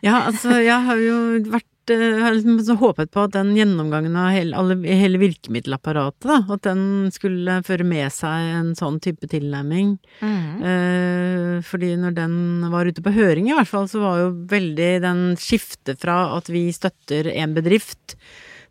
ja, 0.06 0.20
altså, 0.28 0.60
jeg 0.62 0.78
har 0.86 1.02
jo 1.02 1.18
vært 1.50 1.66
jeg 1.94 2.34
liksom 2.36 2.78
håpet 2.80 3.10
på 3.14 3.24
at 3.26 3.34
den 3.34 3.52
gjennomgangen 3.56 4.16
av 4.18 4.30
hele, 4.34 4.76
hele 4.86 5.20
virkemiddelapparatet, 5.22 6.26
da, 6.28 6.38
at 6.54 6.64
den 6.66 6.82
skulle 7.14 7.60
føre 7.66 7.86
med 7.86 8.12
seg 8.14 8.50
en 8.58 8.72
sånn 8.78 9.00
type 9.02 9.28
tilnærming. 9.30 9.96
Mm. 10.20 10.62
Eh, 10.70 11.56
fordi 11.66 11.94
når 12.00 12.16
den 12.18 12.36
var 12.72 12.88
ute 12.90 13.04
på 13.04 13.14
høring, 13.16 13.50
i 13.50 13.56
hvert 13.56 13.70
fall, 13.70 13.88
så 13.90 14.02
var 14.02 14.22
jo 14.22 14.30
veldig 14.50 14.92
den 15.04 15.24
skiftet 15.40 16.00
fra 16.02 16.22
at 16.36 16.50
vi 16.52 16.68
støtter 16.74 17.32
en 17.34 17.56
bedrift, 17.56 18.16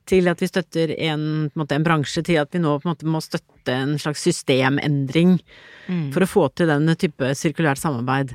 til 0.09 0.29
at 0.31 0.41
vi 0.41 0.49
støtter 0.49 0.93
en, 0.95 1.49
på 1.53 1.63
en, 1.63 1.73
en 1.75 1.85
bransje, 1.85 2.23
til 2.25 2.39
at 2.41 2.53
vi 2.55 2.61
nå 2.63 2.77
på 2.79 2.87
en 2.87 2.93
måte 2.93 3.09
må 3.09 3.21
støtte 3.23 3.75
en 3.75 3.97
slags 4.01 4.23
systemendring 4.25 5.35
mm. 5.87 6.07
for 6.15 6.25
å 6.25 6.29
få 6.29 6.47
til 6.57 6.71
den 6.71 6.89
type 6.99 7.33
sirkulært 7.37 7.81
samarbeid. 7.81 8.33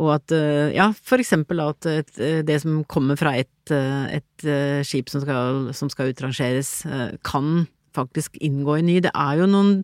Og 0.00 0.14
at, 0.14 0.32
eh, 0.32 0.70
ja, 0.76 0.90
for 0.94 1.20
eksempel 1.20 1.60
at 1.64 1.90
det 2.46 2.60
som 2.62 2.80
kommer 2.88 3.18
fra 3.20 3.34
et, 3.36 3.74
et 3.74 4.48
skip 4.86 5.10
som 5.12 5.24
skal, 5.26 5.68
som 5.76 5.92
skal 5.92 6.14
utrangeres, 6.14 6.80
kan 7.26 7.66
faktisk 7.94 8.36
inngå 8.40 8.78
i 8.78 8.84
ny. 8.86 8.98
Det 9.04 9.12
er 9.14 9.40
jo 9.40 9.48
noen 9.50 9.80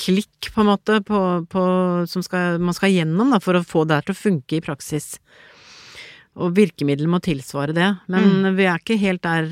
klikk, 0.00 0.50
på 0.54 0.62
en 0.62 0.70
måte, 0.70 1.00
på, 1.06 1.20
på, 1.50 1.64
som 2.10 2.24
skal, 2.24 2.60
man 2.62 2.76
skal 2.76 2.94
gjennom 2.94 3.34
da, 3.34 3.40
for 3.42 3.58
å 3.58 3.66
få 3.66 3.84
det 3.88 3.98
her 3.98 4.08
til 4.08 4.16
å 4.16 4.22
funke 4.22 4.58
i 4.58 4.64
praksis. 4.64 5.14
Og 6.40 6.54
virkemidler 6.56 7.10
må 7.10 7.20
tilsvare 7.24 7.74
det. 7.76 7.90
Men 8.12 8.30
mm. 8.44 8.52
vi 8.58 8.68
er 8.70 8.82
ikke 8.82 9.00
helt 9.00 9.24
der 9.26 9.50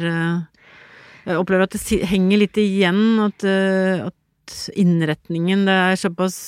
Jeg 1.29 1.41
opplever 1.41 1.67
at 1.67 1.77
det 1.77 2.01
henger 2.09 2.41
litt 2.41 2.59
igjen, 2.61 3.19
at, 3.21 3.45
at 3.45 4.55
innretningen 4.81 5.67
Det 5.69 5.75
er 5.91 5.99
såpass 6.01 6.38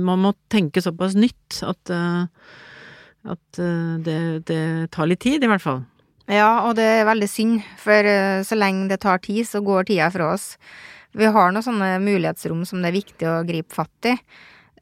Man 0.00 0.24
må 0.24 0.32
tenke 0.50 0.82
såpass 0.82 1.14
nytt 1.14 1.60
at, 1.62 1.92
at 3.30 3.60
det, 4.02 4.16
det 4.50 4.64
tar 4.94 5.06
litt 5.06 5.22
tid, 5.22 5.44
i 5.44 5.50
hvert 5.52 5.62
fall. 5.62 5.84
Ja, 6.26 6.64
og 6.66 6.74
det 6.80 6.88
er 6.88 7.06
veldig 7.06 7.28
synd, 7.30 7.62
for 7.78 8.10
så 8.48 8.58
lenge 8.58 8.88
det 8.90 8.98
tar 9.04 9.22
tid, 9.22 9.44
så 9.46 9.62
går 9.62 9.86
tida 9.86 10.10
fra 10.10 10.32
oss. 10.34 10.54
Vi 11.14 11.30
har 11.30 11.54
noen 11.54 11.62
sånne 11.62 11.92
mulighetsrom 12.02 12.64
som 12.66 12.82
det 12.82 12.90
er 12.90 12.98
viktig 12.98 13.30
å 13.30 13.44
gripe 13.46 13.76
fatt 13.76 14.10
i. 14.10 14.16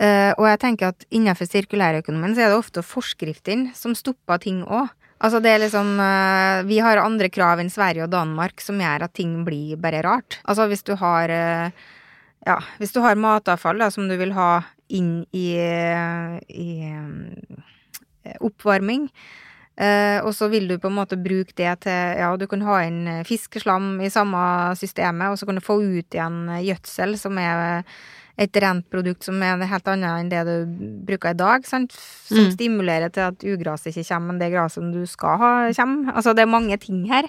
Uh, 0.00 0.33
og 0.38 0.46
jeg 0.48 0.61
tenker 0.62 0.92
at 0.92 1.05
innenfor 1.12 1.48
sirkulærøkonomien 1.50 2.35
så 2.35 2.46
er 2.46 2.52
det 2.52 2.61
ofte 2.62 2.85
forskriftene 2.87 3.74
som 3.76 3.96
stopper 3.96 4.40
ting 4.42 4.62
òg. 4.64 4.88
Altså 5.22 5.38
det 5.38 5.52
er 5.52 5.61
liksom 5.62 5.92
uh, 6.00 6.64
Vi 6.66 6.81
har 6.83 6.98
andre 6.98 7.28
krav 7.31 7.61
enn 7.62 7.70
Sverige 7.70 8.09
og 8.09 8.14
Danmark 8.14 8.64
som 8.64 8.81
gjør 8.83 9.05
at 9.07 9.14
ting 9.14 9.37
blir 9.46 9.78
bare 9.78 10.00
rart. 10.02 10.40
Altså 10.48 10.66
hvis 10.70 10.83
du 10.88 10.96
har 10.98 11.31
uh, 11.31 11.85
Ja, 12.42 12.57
hvis 12.81 12.96
du 12.96 12.98
har 13.05 13.20
matavfall 13.20 13.78
da, 13.78 13.90
som 13.92 14.09
du 14.11 14.16
vil 14.18 14.33
ha 14.35 14.64
inn 14.92 15.22
i, 15.33 15.55
i 15.57 16.66
oppvarming, 18.42 19.07
Uh, 19.72 20.20
og 20.28 20.35
så 20.37 20.50
vil 20.52 20.66
du 20.68 20.74
på 20.76 20.90
en 20.90 20.98
måte 20.98 21.16
bruke 21.16 21.55
det 21.57 21.70
til 21.87 22.18
Ja, 22.20 22.35
du 22.37 22.44
kan 22.46 22.61
ha 22.66 22.83
inn 22.85 23.07
fiskeslam 23.24 24.02
i 24.05 24.11
samme 24.12 24.42
systemet, 24.76 25.33
og 25.33 25.40
så 25.40 25.48
kan 25.48 25.57
du 25.57 25.64
få 25.64 25.78
ut 25.81 26.12
igjen 26.12 26.44
gjødsel, 26.61 27.16
som 27.16 27.40
er 27.40 27.87
et 28.40 28.57
rent 28.64 28.87
produkt 28.90 29.27
som 29.27 29.42
er 29.45 29.61
helt 29.68 29.90
annet 29.92 30.23
enn 30.23 30.31
det 30.33 30.45
du 30.49 30.55
bruker 31.09 31.35
i 31.35 31.38
dag, 31.38 31.66
sant? 31.68 31.92
som 32.29 32.47
mm. 32.47 32.55
stimulerer 32.55 33.12
til 33.12 33.29
at 33.29 33.45
ugraset 33.45 33.92
ikke 33.92 34.09
kommer, 34.09 34.33
men 34.33 34.40
det 34.40 34.53
graset 34.55 34.88
du 34.95 35.03
skal 35.09 35.37
ha, 35.42 35.53
kommer. 35.77 36.16
Altså, 36.16 36.33
det 36.37 36.47
er 36.47 36.55
mange 36.55 36.79
ting 36.81 37.05
her. 37.11 37.29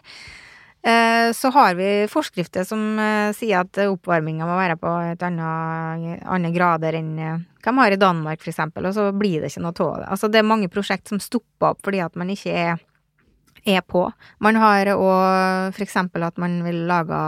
Eh, 0.84 1.32
så 1.32 1.50
har 1.56 1.76
vi 1.76 2.08
forskrifter 2.12 2.66
som 2.68 3.00
eh, 3.00 3.30
sier 3.32 3.64
at 3.64 3.78
oppvarminga 3.86 4.44
må 4.44 4.58
være 4.58 4.76
på 4.76 4.90
et 5.14 5.22
annet, 5.24 6.26
andre 6.28 6.52
grader 6.52 6.98
enn 7.00 7.14
eh, 7.24 7.38
hva 7.64 7.72
man 7.72 7.86
har 7.86 7.96
i 7.96 8.00
Danmark, 8.02 8.44
eksempel, 8.44 8.90
og 8.90 8.98
så 8.98 9.06
blir 9.16 9.40
det 9.40 9.54
ikke 9.54 9.64
noe 9.64 9.72
av 9.72 10.02
det. 10.02 10.10
Altså, 10.12 10.28
det 10.28 10.42
er 10.42 10.50
mange 10.50 10.68
prosjekt 10.72 11.08
som 11.08 11.22
stopper 11.24 11.72
opp 11.72 11.88
fordi 11.88 12.02
at 12.04 12.20
man 12.20 12.34
ikke 12.34 12.52
er, 12.52 12.84
er 13.66 13.82
på. 13.88 14.04
Man 14.44 14.58
har 14.60 14.92
òg 14.94 15.74
for 15.76 15.86
eksempel 15.86 16.26
at 16.28 16.40
man 16.42 16.60
vil 16.66 16.84
lage 16.90 17.20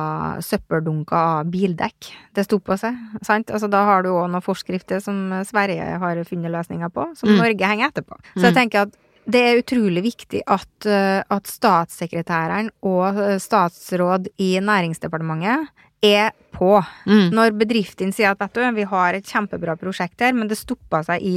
søppeldunker 0.46 1.16
av 1.16 1.52
bildekk. 1.52 2.12
Det 2.36 2.46
stopper 2.48 2.80
seg, 2.82 3.00
sant? 3.26 3.54
Altså, 3.54 3.70
da 3.72 3.86
har 3.88 4.04
du 4.04 4.12
òg 4.14 4.28
noen 4.30 4.44
forskrifter 4.44 5.02
som 5.04 5.32
Sverige 5.48 5.96
har 6.02 6.22
funnet 6.28 6.54
løsninger 6.54 6.92
på, 6.94 7.08
som 7.18 7.32
mm. 7.32 7.40
Norge 7.40 7.72
henger 7.72 7.92
etterpå. 7.92 8.20
Så 8.36 8.48
jeg 8.48 8.56
mm. 8.56 8.60
tenker 8.60 8.88
at 8.88 9.02
det 9.26 9.42
er 9.42 9.60
utrolig 9.60 10.04
viktig 10.06 10.44
at, 10.46 10.86
eh, 10.86 11.22
at 11.24 11.50
statssekretæren 11.50 12.70
og 12.86 13.18
eh, 13.18 13.40
statsråd 13.42 14.30
i 14.42 14.52
Næringsdepartementet 14.62 15.72
er 16.06 16.36
på. 16.54 16.78
Mm. 17.10 17.32
Når 17.34 17.56
bedriftene 17.58 18.14
sier 18.14 18.36
at 18.36 18.42
vet 18.44 18.54
du, 18.54 18.62
vi 18.78 18.86
har 18.92 19.18
et 19.18 19.26
kjempebra 19.26 19.78
prosjekt 19.80 20.22
her, 20.22 20.36
men 20.38 20.52
det 20.52 20.60
stoppa 20.60 21.02
seg 21.08 21.26
i 21.26 21.36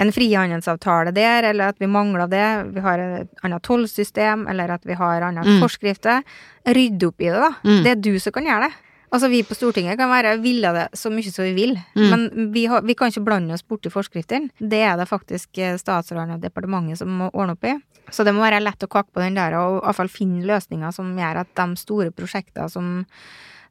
en 0.00 0.12
frihandelsavtale 0.14 1.12
der, 1.16 1.50
eller 1.50 1.74
at 1.74 1.80
vi 1.80 1.88
mangler 1.90 2.30
det, 2.30 2.46
vi 2.74 2.84
har 2.84 3.02
et 3.02 3.42
annet 3.44 3.64
tollsystem, 3.66 4.46
eller 4.48 4.76
at 4.76 4.86
vi 4.88 4.96
har 4.96 5.26
andre 5.26 5.44
mm. 5.44 5.58
forskrifter. 5.60 6.22
Rydde 6.68 7.10
opp 7.10 7.20
i 7.20 7.28
det, 7.28 7.40
da. 7.42 7.50
Mm. 7.64 7.82
Det 7.84 7.92
er 7.92 8.00
du 8.08 8.14
som 8.22 8.34
kan 8.36 8.48
gjøre 8.48 8.68
det. 8.68 8.86
Altså, 9.10 9.26
vi 9.26 9.40
på 9.42 9.56
Stortinget 9.58 9.98
kan 9.98 10.10
være 10.10 10.36
ville 10.38 10.70
det 10.70 10.84
så 10.94 11.10
mye 11.10 11.32
som 11.34 11.44
vi 11.48 11.52
vil, 11.56 11.72
mm. 11.98 12.04
men 12.12 12.50
vi, 12.54 12.64
har, 12.70 12.84
vi, 12.86 12.94
kan 12.94 13.10
ikke 13.10 13.24
blande 13.26 13.56
oss 13.56 13.66
borti 13.66 13.90
forskriftene. 13.90 14.52
Det 14.58 14.82
er 14.86 14.94
det 15.00 15.08
faktisk 15.10 15.50
statsrådene 15.50 15.82
statsråden 15.82 16.36
og 16.36 16.44
departementet 16.44 17.00
som 17.02 17.10
må 17.18 17.30
ordne 17.34 17.58
opp 17.58 17.66
i. 17.66 17.74
Så 18.14 18.24
det 18.26 18.34
må 18.34 18.44
være 18.44 18.62
lett 18.62 18.86
å 18.86 18.90
kakke 18.90 19.10
på 19.14 19.22
den 19.24 19.38
der, 19.38 19.58
og 19.58 19.80
i 19.80 19.84
hvert 19.84 19.98
fall 19.98 20.12
finne 20.12 20.46
løsninger 20.46 20.94
som 20.94 21.10
gjør 21.18 21.42
at 21.42 21.50
de 21.58 21.66
store 21.78 22.14
prosjektene 22.14 22.70
som 22.70 23.00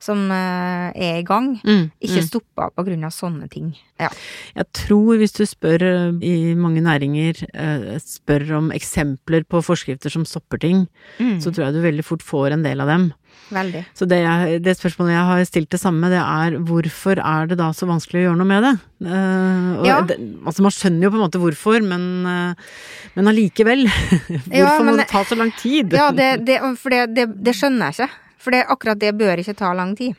som 0.03 0.29
uh, 0.31 0.89
er 0.95 1.19
i 1.19 1.25
gang, 1.27 1.53
mm, 1.59 1.85
ikke 1.99 2.23
mm. 2.23 2.27
stoppa 2.29 2.69
av 2.71 2.89
sånne 3.13 3.49
ting. 3.51 3.73
Ja. 3.99 4.09
Jeg 4.55 4.67
tror 4.77 5.19
hvis 5.19 5.35
du 5.35 5.43
spør 5.47 5.83
eh, 5.83 6.11
i 6.23 6.55
mange 6.55 6.81
næringer, 6.85 7.41
uh, 7.51 7.97
spør 7.99 8.45
om 8.61 8.69
eksempler 8.75 9.43
på 9.43 9.61
forskrifter 9.65 10.13
som 10.13 10.23
stopper 10.27 10.61
ting, 10.63 10.85
mm. 11.19 11.39
så 11.43 11.51
tror 11.51 11.67
jeg 11.67 11.75
du 11.75 11.81
veldig 11.83 12.05
fort 12.07 12.23
får 12.23 12.55
en 12.55 12.63
del 12.63 12.79
av 12.79 12.91
dem. 12.91 13.09
Veldig. 13.49 13.81
Så 13.97 14.05
det, 14.05 14.19
jeg, 14.21 14.61
det, 14.63 14.75
spørsmålet 14.77 15.15
jeg 15.15 15.25
har 15.25 15.43
stilt 15.49 15.71
det 15.73 15.79
samme, 15.81 16.11
det 16.11 16.21
er 16.21 16.57
hvorfor 16.69 17.19
er 17.19 17.49
det 17.49 17.57
da 17.59 17.71
så 17.73 17.89
vanskelig 17.89 18.21
å 18.21 18.25
gjøre 18.27 18.39
noe 18.39 18.49
med 18.49 18.65
det? 18.65 18.73
Uh, 19.09 19.83
ja. 19.87 19.99
det 20.05 20.19
altså 20.45 20.65
man 20.65 20.75
skjønner 20.75 21.07
jo 21.07 21.11
på 21.11 21.19
en 21.19 21.25
måte 21.25 21.41
hvorfor, 21.41 21.83
men, 21.83 22.07
uh, 22.29 22.71
men 23.17 23.31
allikevel. 23.33 23.87
hvorfor 23.89 24.55
ja, 24.55 24.73
men, 24.77 24.91
må 24.91 24.97
det 25.01 25.09
ta 25.11 25.25
så 25.27 25.39
lang 25.39 25.51
tid? 25.59 25.97
Ja, 25.97 26.11
det, 26.15 26.31
det 26.47 26.61
for 26.79 26.93
det, 26.93 27.55
skjønner 27.57 27.89
jeg 27.89 27.99
ikke. 27.99 28.28
For 28.39 28.55
akkurat 28.55 28.99
det 29.01 29.15
bør 29.19 29.41
ikke 29.41 29.57
ta 29.59 29.73
lang 29.75 29.95
tid. 29.99 30.15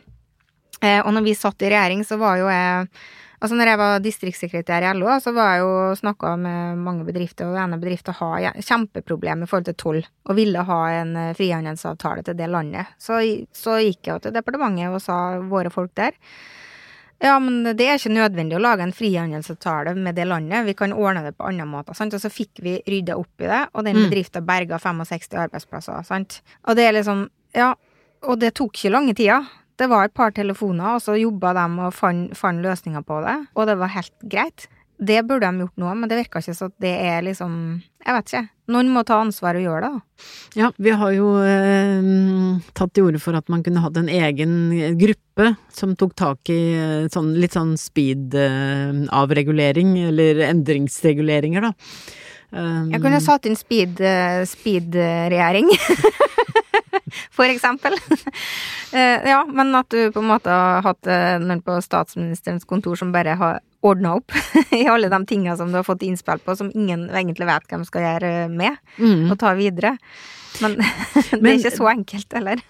Eh, 0.81 1.01
og 1.01 1.13
når 1.17 1.27
vi 1.27 1.37
satt 1.37 1.63
i 1.65 1.73
regjering, 1.73 2.05
så 2.07 2.21
var 2.21 2.41
jo 2.41 2.53
jeg 2.53 2.87
Altså 3.41 3.57
når 3.57 3.71
jeg 3.71 3.79
var 3.81 4.03
distriktssekretær 4.05 4.85
i 4.85 4.89
LO, 4.99 5.15
så 5.25 5.33
var 5.33 5.55
jeg 5.55 5.63
jo 5.63 5.77
snakka 5.97 6.35
med 6.37 6.81
mange 6.85 7.07
bedrifter, 7.07 7.49
og 7.49 7.57
denne 7.57 7.79
bedriften 7.81 8.13
har 8.19 8.59
kjempeproblemer 8.61 9.49
i 9.49 9.49
forhold 9.49 9.71
til 9.71 9.79
toll, 9.81 10.01
og 10.29 10.37
ville 10.37 10.65
ha 10.69 10.81
en 10.99 11.15
eh, 11.17 11.31
frihandelsavtale 11.39 12.27
til 12.27 12.37
det 12.37 12.51
landet. 12.53 12.93
Så, 13.01 13.23
så 13.57 13.79
gikk 13.81 14.11
jeg 14.11 14.27
til 14.27 14.37
departementet 14.37 14.93
og 14.93 15.01
sa 15.01 15.17
våre 15.41 15.73
folk 15.73 15.95
der 15.97 16.13
ja, 17.21 17.35
men 17.37 17.67
det 17.77 17.85
er 17.85 17.99
ikke 17.99 18.15
nødvendig 18.15 18.57
å 18.57 18.63
lage 18.63 18.85
en 18.87 18.95
frihandelsavtale 18.97 19.93
med 19.93 20.17
det 20.17 20.25
landet, 20.25 20.65
vi 20.65 20.73
kan 20.77 20.95
ordne 20.97 21.21
det 21.27 21.35
på 21.37 21.45
andre 21.51 21.67
måter. 21.69 21.97
Sant? 21.97 22.15
Og 22.17 22.23
så 22.23 22.31
fikk 22.33 22.63
vi 22.65 22.79
rydda 22.89 23.19
opp 23.21 23.45
i 23.45 23.51
det, 23.51 23.61
og 23.75 23.85
den 23.85 23.99
mm. 23.99 24.07
bedriften 24.07 24.47
berga 24.49 24.79
65 24.81 25.37
arbeidsplasser. 25.43 26.01
Sant? 26.09 26.41
Og 26.65 26.81
det 26.81 26.89
er 26.89 26.97
liksom 26.97 27.29
Ja, 27.53 27.75
og 28.27 28.35
det 28.41 28.55
tok 28.59 28.73
ikke 28.77 28.93
lange 28.93 29.15
tida. 29.17 29.39
Det 29.81 29.89
var 29.89 30.05
et 30.05 30.17
par 30.17 30.31
telefoner, 30.37 30.97
og 30.97 31.01
så 31.05 31.13
jobba 31.17 31.55
de 31.57 31.65
og 31.87 31.95
fant, 31.97 32.37
fant 32.37 32.61
løsninger 32.61 33.03
på 33.07 33.17
det, 33.25 33.37
og 33.57 33.63
det 33.71 33.77
var 33.81 33.89
helt 33.95 34.17
greit. 34.29 34.61
Det 35.01 35.23
burde 35.25 35.49
de 35.49 35.61
gjort 35.63 35.79
nå, 35.81 35.89
men 35.97 36.09
det 36.11 36.19
virka 36.19 36.39
ikke 36.43 36.53
sånn 36.53 36.69
at 36.75 36.83
det 36.85 36.93
er 37.09 37.23
liksom 37.25 37.53
Jeg 38.05 38.13
vet 38.17 38.27
ikke. 38.29 38.43
Noen 38.73 38.89
må 38.93 39.01
ta 39.09 39.17
ansvar 39.21 39.57
og 39.57 39.65
gjøre 39.65 39.83
det, 39.85 39.91
da. 39.93 39.99
Ja, 40.61 40.69
vi 40.77 40.91
har 41.01 41.11
jo 41.17 41.29
eh, 41.41 42.01
tatt 42.77 42.93
til 42.97 43.05
orde 43.09 43.21
for 43.21 43.33
at 43.37 43.49
man 43.53 43.63
kunne 43.65 43.83
hatt 43.85 43.97
en 44.01 44.13
egen 44.13 44.53
gruppe 45.01 45.47
som 45.75 45.97
tok 46.01 46.13
tak 46.21 46.41
i 46.53 46.61
eh, 46.77 47.09
sånn, 47.13 47.31
litt 47.41 47.55
sånn 47.57 47.75
speed-avregulering, 47.81 49.89
eh, 49.99 50.09
eller 50.13 50.33
endringsreguleringer, 50.51 51.61
da. 51.71 51.73
Um, 52.51 52.91
Jeg 52.91 52.99
kunne 53.05 53.21
satt 53.23 53.47
inn 53.47 53.55
speed-regjering. 53.59 55.67
Speed 55.71 56.27
for 57.37 57.51
eksempel. 57.51 57.99
Eh, 58.91 59.23
ja, 59.23 59.45
men 59.47 59.69
at 59.79 59.87
du 59.95 60.11
på 60.11 60.19
en 60.19 60.27
måte 60.27 60.51
har 60.51 60.81
hatt 60.83 61.07
eh, 61.07 61.37
noen 61.39 61.61
på 61.63 61.77
statsministerens 61.79 62.65
kontor 62.67 62.99
som 62.99 63.13
bare 63.15 63.37
har 63.39 63.61
ordna 63.87 64.17
opp 64.19 64.35
i 64.75 64.81
alle 64.91 65.07
de 65.13 65.21
tinga 65.31 65.55
som 65.55 65.71
du 65.71 65.79
har 65.79 65.87
fått 65.87 66.03
innspill 66.03 66.43
på, 66.43 66.57
som 66.59 66.73
ingen 66.75 67.05
egentlig 67.07 67.47
vet 67.47 67.71
hvem 67.71 67.85
skal 67.87 68.03
gjøre 68.09 68.33
med, 68.51 68.81
mm. 68.99 69.29
og 69.31 69.39
ta 69.39 69.53
videre. 69.55 69.95
Men 70.59 70.75
det 70.81 71.39
er 71.39 71.53
ikke 71.55 71.77
så 71.77 71.87
enkelt, 71.93 72.35
heller. 72.35 72.65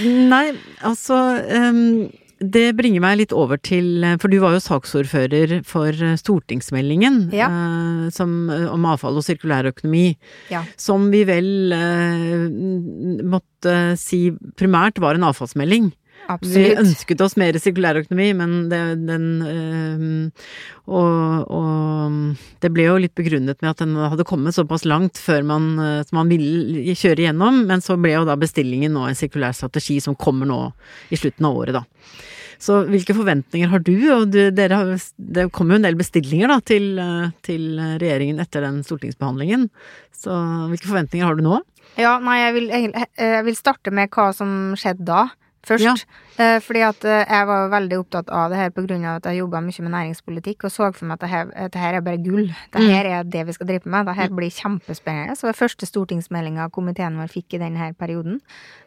nei, 0.00 0.46
altså 0.80 1.20
um 1.44 2.08
det 2.36 2.74
bringer 2.76 3.00
meg 3.00 3.16
litt 3.20 3.32
over 3.32 3.56
til 3.64 4.04
For 4.20 4.28
du 4.28 4.36
var 4.42 4.52
jo 4.52 4.60
saksordfører 4.60 5.62
for 5.64 5.96
stortingsmeldingen 6.20 7.30
ja. 7.32 7.48
eh, 7.48 8.08
som, 8.12 8.34
om 8.50 8.88
avfall 8.92 9.16
og 9.16 9.24
sirkulærøkonomi. 9.24 10.08
Ja. 10.52 10.64
Som 10.80 11.08
vi 11.14 11.24
vel 11.28 11.72
eh, 11.72 12.44
måtte 13.24 13.76
si 14.00 14.28
primært 14.60 15.00
var 15.02 15.16
en 15.16 15.28
avfallsmelding. 15.30 15.94
Absolutt. 16.26 16.56
Vi 16.58 16.74
ønsket 16.82 17.22
oss 17.22 17.36
mer 17.38 17.58
sirkulærøkonomi, 17.62 18.28
men 18.38 18.54
det, 18.72 18.80
den 19.06 19.26
øh, 19.46 20.46
og, 20.86 21.50
og, 21.54 22.16
det 22.62 22.70
ble 22.74 22.88
jo 22.88 23.00
litt 23.02 23.14
begrunnet 23.18 23.60
med 23.62 23.72
at 23.72 23.82
den 23.82 23.94
hadde 23.98 24.26
kommet 24.28 24.56
såpass 24.56 24.86
langt 24.88 25.20
før 25.22 25.46
man, 25.46 25.68
som 26.06 26.20
man 26.20 26.30
ville 26.30 26.94
kjøre 26.94 27.24
igjennom, 27.24 27.64
men 27.70 27.84
så 27.84 27.98
ble 28.00 28.16
jo 28.16 28.24
da 28.28 28.38
bestillingen 28.38 28.94
nå 28.96 29.06
en 29.08 29.18
sirkulær 29.18 29.54
strategi 29.56 30.00
som 30.02 30.18
kommer 30.18 30.50
nå 30.50 30.60
i 31.10 31.18
slutten 31.20 31.48
av 31.48 31.60
året, 31.62 31.78
da. 31.80 31.84
Så 32.62 32.80
hvilke 32.88 33.14
forventninger 33.16 33.70
har 33.70 33.82
du? 33.84 33.94
Og 34.14 34.28
du, 34.32 34.40
dere 34.54 34.80
har, 34.80 35.06
det 35.16 35.48
kom 35.54 35.70
jo 35.70 35.78
en 35.78 35.86
del 35.86 35.98
bestillinger 35.98 36.50
da, 36.50 36.58
til, 36.64 36.86
til, 37.46 37.66
regjeringen 38.00 38.40
etter 38.42 38.64
den 38.64 38.82
stortingsbehandlingen. 38.86 39.68
Så 40.16 40.36
hvilke 40.72 40.88
forventninger 40.88 41.28
har 41.28 41.36
du 41.36 41.44
nå? 41.44 41.60
Ja, 42.00 42.16
nei, 42.20 42.38
jeg 42.42 42.54
vil, 42.56 42.70
jeg 42.72 43.44
vil 43.46 43.58
starte 43.58 43.92
med 43.94 44.12
hva 44.12 44.30
som 44.36 44.50
skjedde 44.78 45.06
da. 45.08 45.26
Først. 45.66 45.84
Ja. 45.84 45.94
Eh, 46.38 46.58
fordi 46.60 46.82
at 46.86 47.04
eh, 47.08 47.24
jeg 47.26 47.46
var 47.48 47.70
veldig 47.72 47.98
opptatt 47.98 48.28
av 48.30 48.50
det 48.52 48.58
her 48.60 48.70
av 48.76 49.16
at 49.18 49.24
jeg 49.30 49.38
jobba 49.40 49.60
mye 49.64 49.82
med 49.86 49.92
næringspolitikk 49.94 50.64
og 50.68 50.72
så 50.74 50.88
for 50.94 51.06
meg 51.08 51.16
at 51.16 51.24
det 51.24 51.30
her, 51.32 51.50
at 51.66 51.72
det 51.72 51.80
her 51.82 51.94
er 51.98 52.04
bare 52.06 52.22
gull. 52.22 52.46
Det 52.72 52.82
Mm. 52.82 52.90
er 52.94 53.24
det 53.24 53.46
vi 53.46 53.52
skal 53.52 53.66
drive 53.66 53.86
med. 53.86 54.06
Det 54.06 54.16
her 54.16 54.28
blir 54.28 54.50
kjempespennende. 54.50 55.36
Så 55.36 55.46
det 55.46 55.52
var 55.56 55.66
første 55.68 55.86
stortingsmeldinga 55.86 56.70
komiteen 56.70 57.16
vår 57.18 57.28
fikk 57.32 57.54
i 57.54 57.58
denne 57.58 57.94
perioden. 57.98 58.40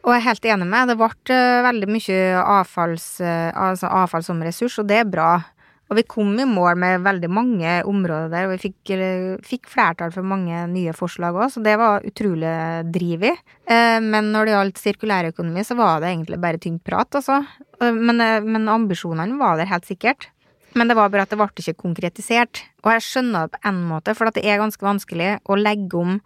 Og 0.03 0.13
jeg 0.13 0.21
er 0.21 0.27
helt 0.29 0.45
enig 0.45 0.67
med. 0.67 0.87
Det 0.87 0.97
ble 0.97 1.09
eh, 1.35 1.61
veldig 1.63 1.87
mye 1.89 2.19
avfalls, 2.43 3.21
altså 3.21 3.87
avfall 3.91 4.23
som 4.23 4.41
ressurs, 4.41 4.79
og 4.79 4.87
det 4.87 4.97
er 5.03 5.09
bra. 5.09 5.31
Og 5.89 5.97
vi 5.97 6.03
kom 6.05 6.35
i 6.37 6.45
mål 6.45 6.77
med 6.77 7.01
veldig 7.01 7.29
mange 7.33 7.71
områder 7.89 8.29
der, 8.29 8.45
og 8.45 8.51
vi 8.53 8.69
fikk, 8.69 8.91
eh, 8.93 9.37
fikk 9.41 9.65
flertall 9.71 10.11
for 10.13 10.21
mange 10.21 10.67
nye 10.69 10.93
forslag 10.93 11.33
òg, 11.33 11.49
så 11.49 11.63
det 11.65 11.77
var 11.81 12.05
utrolig 12.05 12.91
driv 12.93 13.23
i. 13.23 13.33
Eh, 13.65 13.99
Men 13.99 14.31
når 14.31 14.45
det 14.45 14.53
gjaldt 14.53 14.83
sirkulærøkonomi, 14.83 15.65
så 15.65 15.75
var 15.75 15.99
det 16.01 16.09
egentlig 16.13 16.39
bare 16.39 16.57
tynt 16.61 16.83
prat, 16.83 17.09
altså. 17.17 17.45
Eh, 17.81 17.91
Men, 17.91 18.17
men 18.45 18.67
ambisjonene 18.69 19.39
var 19.39 19.57
der 19.57 19.65
helt 19.65 19.85
sikkert. 19.85 20.27
Men 20.77 20.87
det 20.87 20.95
var 20.95 21.09
bare 21.09 21.23
at 21.25 21.31
det 21.31 21.37
ble 21.39 21.47
ikke 21.49 21.73
konkretisert. 21.81 22.61
Og 22.85 22.91
jeg 22.93 23.01
skjønner 23.01 23.47
det 23.47 23.55
på 23.57 23.69
en 23.69 23.79
måte, 23.89 24.13
for 24.15 24.29
at 24.29 24.35
det 24.37 24.45
er 24.45 24.59
ganske 24.61 24.85
vanskelig 24.85 25.39
å 25.49 25.57
legge 25.57 25.97
om 25.97 26.19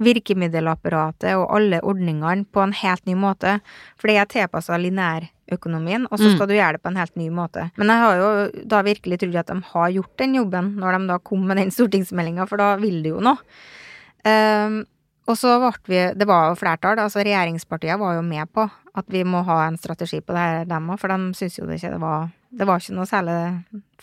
virkemiddelapparatet 0.00 1.34
og 1.36 1.50
alle 1.56 1.80
ordningene 1.84 2.46
på 2.50 2.62
en 2.64 2.72
helt 2.72 3.04
ny 3.06 3.14
måte. 3.18 3.58
For 4.00 4.08
det 4.10 4.16
er 4.16 4.30
tilpassa 4.30 4.78
lineærøkonomien, 4.80 6.06
og 6.10 6.18
så 6.18 6.30
Mm. 6.30 6.36
skal 6.36 6.46
du 6.48 6.54
gjøre 6.54 6.72
det 6.72 6.82
på 6.82 6.88
en 6.90 6.96
helt 6.96 7.16
ny 7.16 7.28
måte. 7.30 7.70
Men 7.76 7.88
jeg 7.88 7.98
har 7.98 8.16
jo 8.16 8.50
da 8.66 8.82
virkelig 8.82 9.18
trodd 9.20 9.36
at 9.36 9.46
de 9.46 9.60
har 9.62 9.90
gjort 9.90 10.16
den 10.16 10.34
jobben, 10.34 10.76
når 10.76 10.98
de 10.98 11.06
da 11.06 11.18
kom 11.18 11.46
med 11.46 11.56
den 11.58 11.70
stortingsmeldinga, 11.70 12.48
for 12.48 12.56
da 12.56 12.76
vil 12.76 13.02
det 13.02 13.10
jo 13.12 13.20
noe. 13.20 13.38
Um, 14.24 14.86
og 15.28 15.36
så 15.36 15.58
ble 15.60 15.72
vi 15.86 16.14
Det 16.18 16.26
var 16.26 16.50
jo 16.50 16.54
flertall, 16.56 16.98
altså 16.98 17.22
regjeringspartiene 17.24 17.98
var 17.98 18.14
jo 18.16 18.22
med 18.22 18.52
på 18.52 18.70
at 18.96 19.04
vi 19.08 19.22
må 19.24 19.44
ha 19.44 19.66
en 19.68 19.76
strategi 19.78 20.20
på 20.20 20.32
det 20.34 20.36
her, 20.36 20.64
dem 20.64 20.88
òg, 20.90 20.98
for 20.98 21.08
de 21.08 21.32
syns 21.34 21.56
jo 21.58 21.66
det 21.66 21.76
ikke 21.80 21.92
det 21.92 22.00
var 22.00 22.30
Det 22.50 22.66
var 22.66 22.82
ikke 22.82 22.96
noe 22.98 23.08
særlig 23.08 23.38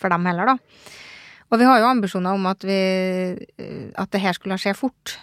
for 0.00 0.12
dem 0.12 0.26
heller, 0.28 0.54
da. 0.54 0.56
Og 1.48 1.60
vi 1.60 1.68
har 1.68 1.80
jo 1.80 1.88
ambisjoner 1.88 2.36
om 2.36 2.44
at 2.50 2.64
vi 2.66 2.78
At 3.96 4.10
det 4.12 4.20
her 4.20 4.36
skulle 4.36 4.58
skje 4.60 4.76
fort. 4.76 5.18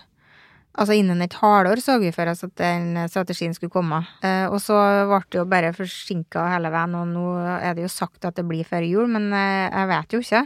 Altså 0.76 0.96
innen 0.98 1.22
et 1.24 1.36
halvår 1.40 1.80
så 1.80 1.96
vi 2.02 2.12
for 2.12 2.28
oss 2.28 2.44
at 2.44 2.52
den 2.60 2.98
strategien 3.08 3.54
skulle 3.56 3.72
komme. 3.72 4.02
Eh, 4.26 4.44
og 4.50 4.60
så 4.60 4.76
ble 5.08 5.22
det 5.32 5.40
jo 5.40 5.46
bare 5.48 5.72
forsinka 5.76 6.50
hele 6.52 6.72
veien, 6.74 6.98
og 7.00 7.08
nå 7.14 7.28
er 7.56 7.78
det 7.78 7.86
jo 7.86 7.92
sagt 7.92 8.28
at 8.28 8.36
det 8.36 8.44
blir 8.50 8.68
før 8.68 8.84
jul, 8.84 9.08
men 9.08 9.30
eh, 9.32 9.70
jeg 9.70 9.92
vet 9.94 10.18
jo 10.18 10.20
ikke. 10.26 10.44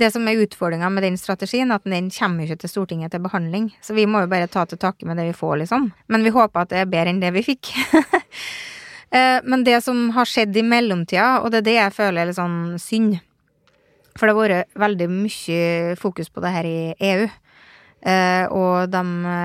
Det 0.00 0.12
som 0.14 0.28
er 0.30 0.38
utfordringa 0.40 0.88
med 0.94 1.04
den 1.04 1.18
strategien, 1.18 1.74
at 1.74 1.82
den 1.84 2.12
kommer 2.14 2.46
ikke 2.46 2.62
til 2.62 2.72
Stortinget 2.72 3.10
til 3.12 3.24
behandling. 3.24 3.72
Så 3.82 3.96
vi 3.98 4.06
må 4.06 4.22
jo 4.22 4.30
bare 4.30 4.48
ta 4.48 4.62
til 4.70 4.78
takke 4.80 5.08
med 5.08 5.18
det 5.18 5.26
vi 5.32 5.36
får, 5.36 5.58
liksom. 5.64 5.90
Men 6.08 6.24
vi 6.24 6.32
håper 6.32 6.62
at 6.62 6.70
det 6.70 6.84
er 6.84 6.92
bedre 6.94 7.12
enn 7.12 7.20
det 7.20 7.34
vi 7.34 7.42
fikk. 7.50 7.74
Eh, 9.12 9.40
Men 9.44 9.64
det 9.64 9.82
som 9.82 10.10
har 10.14 10.24
skjedd 10.24 10.56
i 10.56 10.62
mellomtida, 10.62 11.40
og 11.42 11.50
det 11.50 11.58
er 11.58 11.66
det 11.66 11.74
jeg 11.78 11.92
føler 11.96 12.22
er 12.22 12.26
litt 12.30 12.36
sånn 12.38 12.78
synd 12.78 13.20
For 14.18 14.26
det 14.26 14.34
har 14.36 14.48
vært 14.48 14.74
veldig 14.74 15.08
mye 15.08 15.96
fokus 15.96 16.28
på 16.28 16.40
det 16.42 16.50
her 16.52 16.64
i 16.66 16.94
EU. 17.00 17.28
Eh, 18.02 18.46
og 18.50 18.90
de 18.90 19.02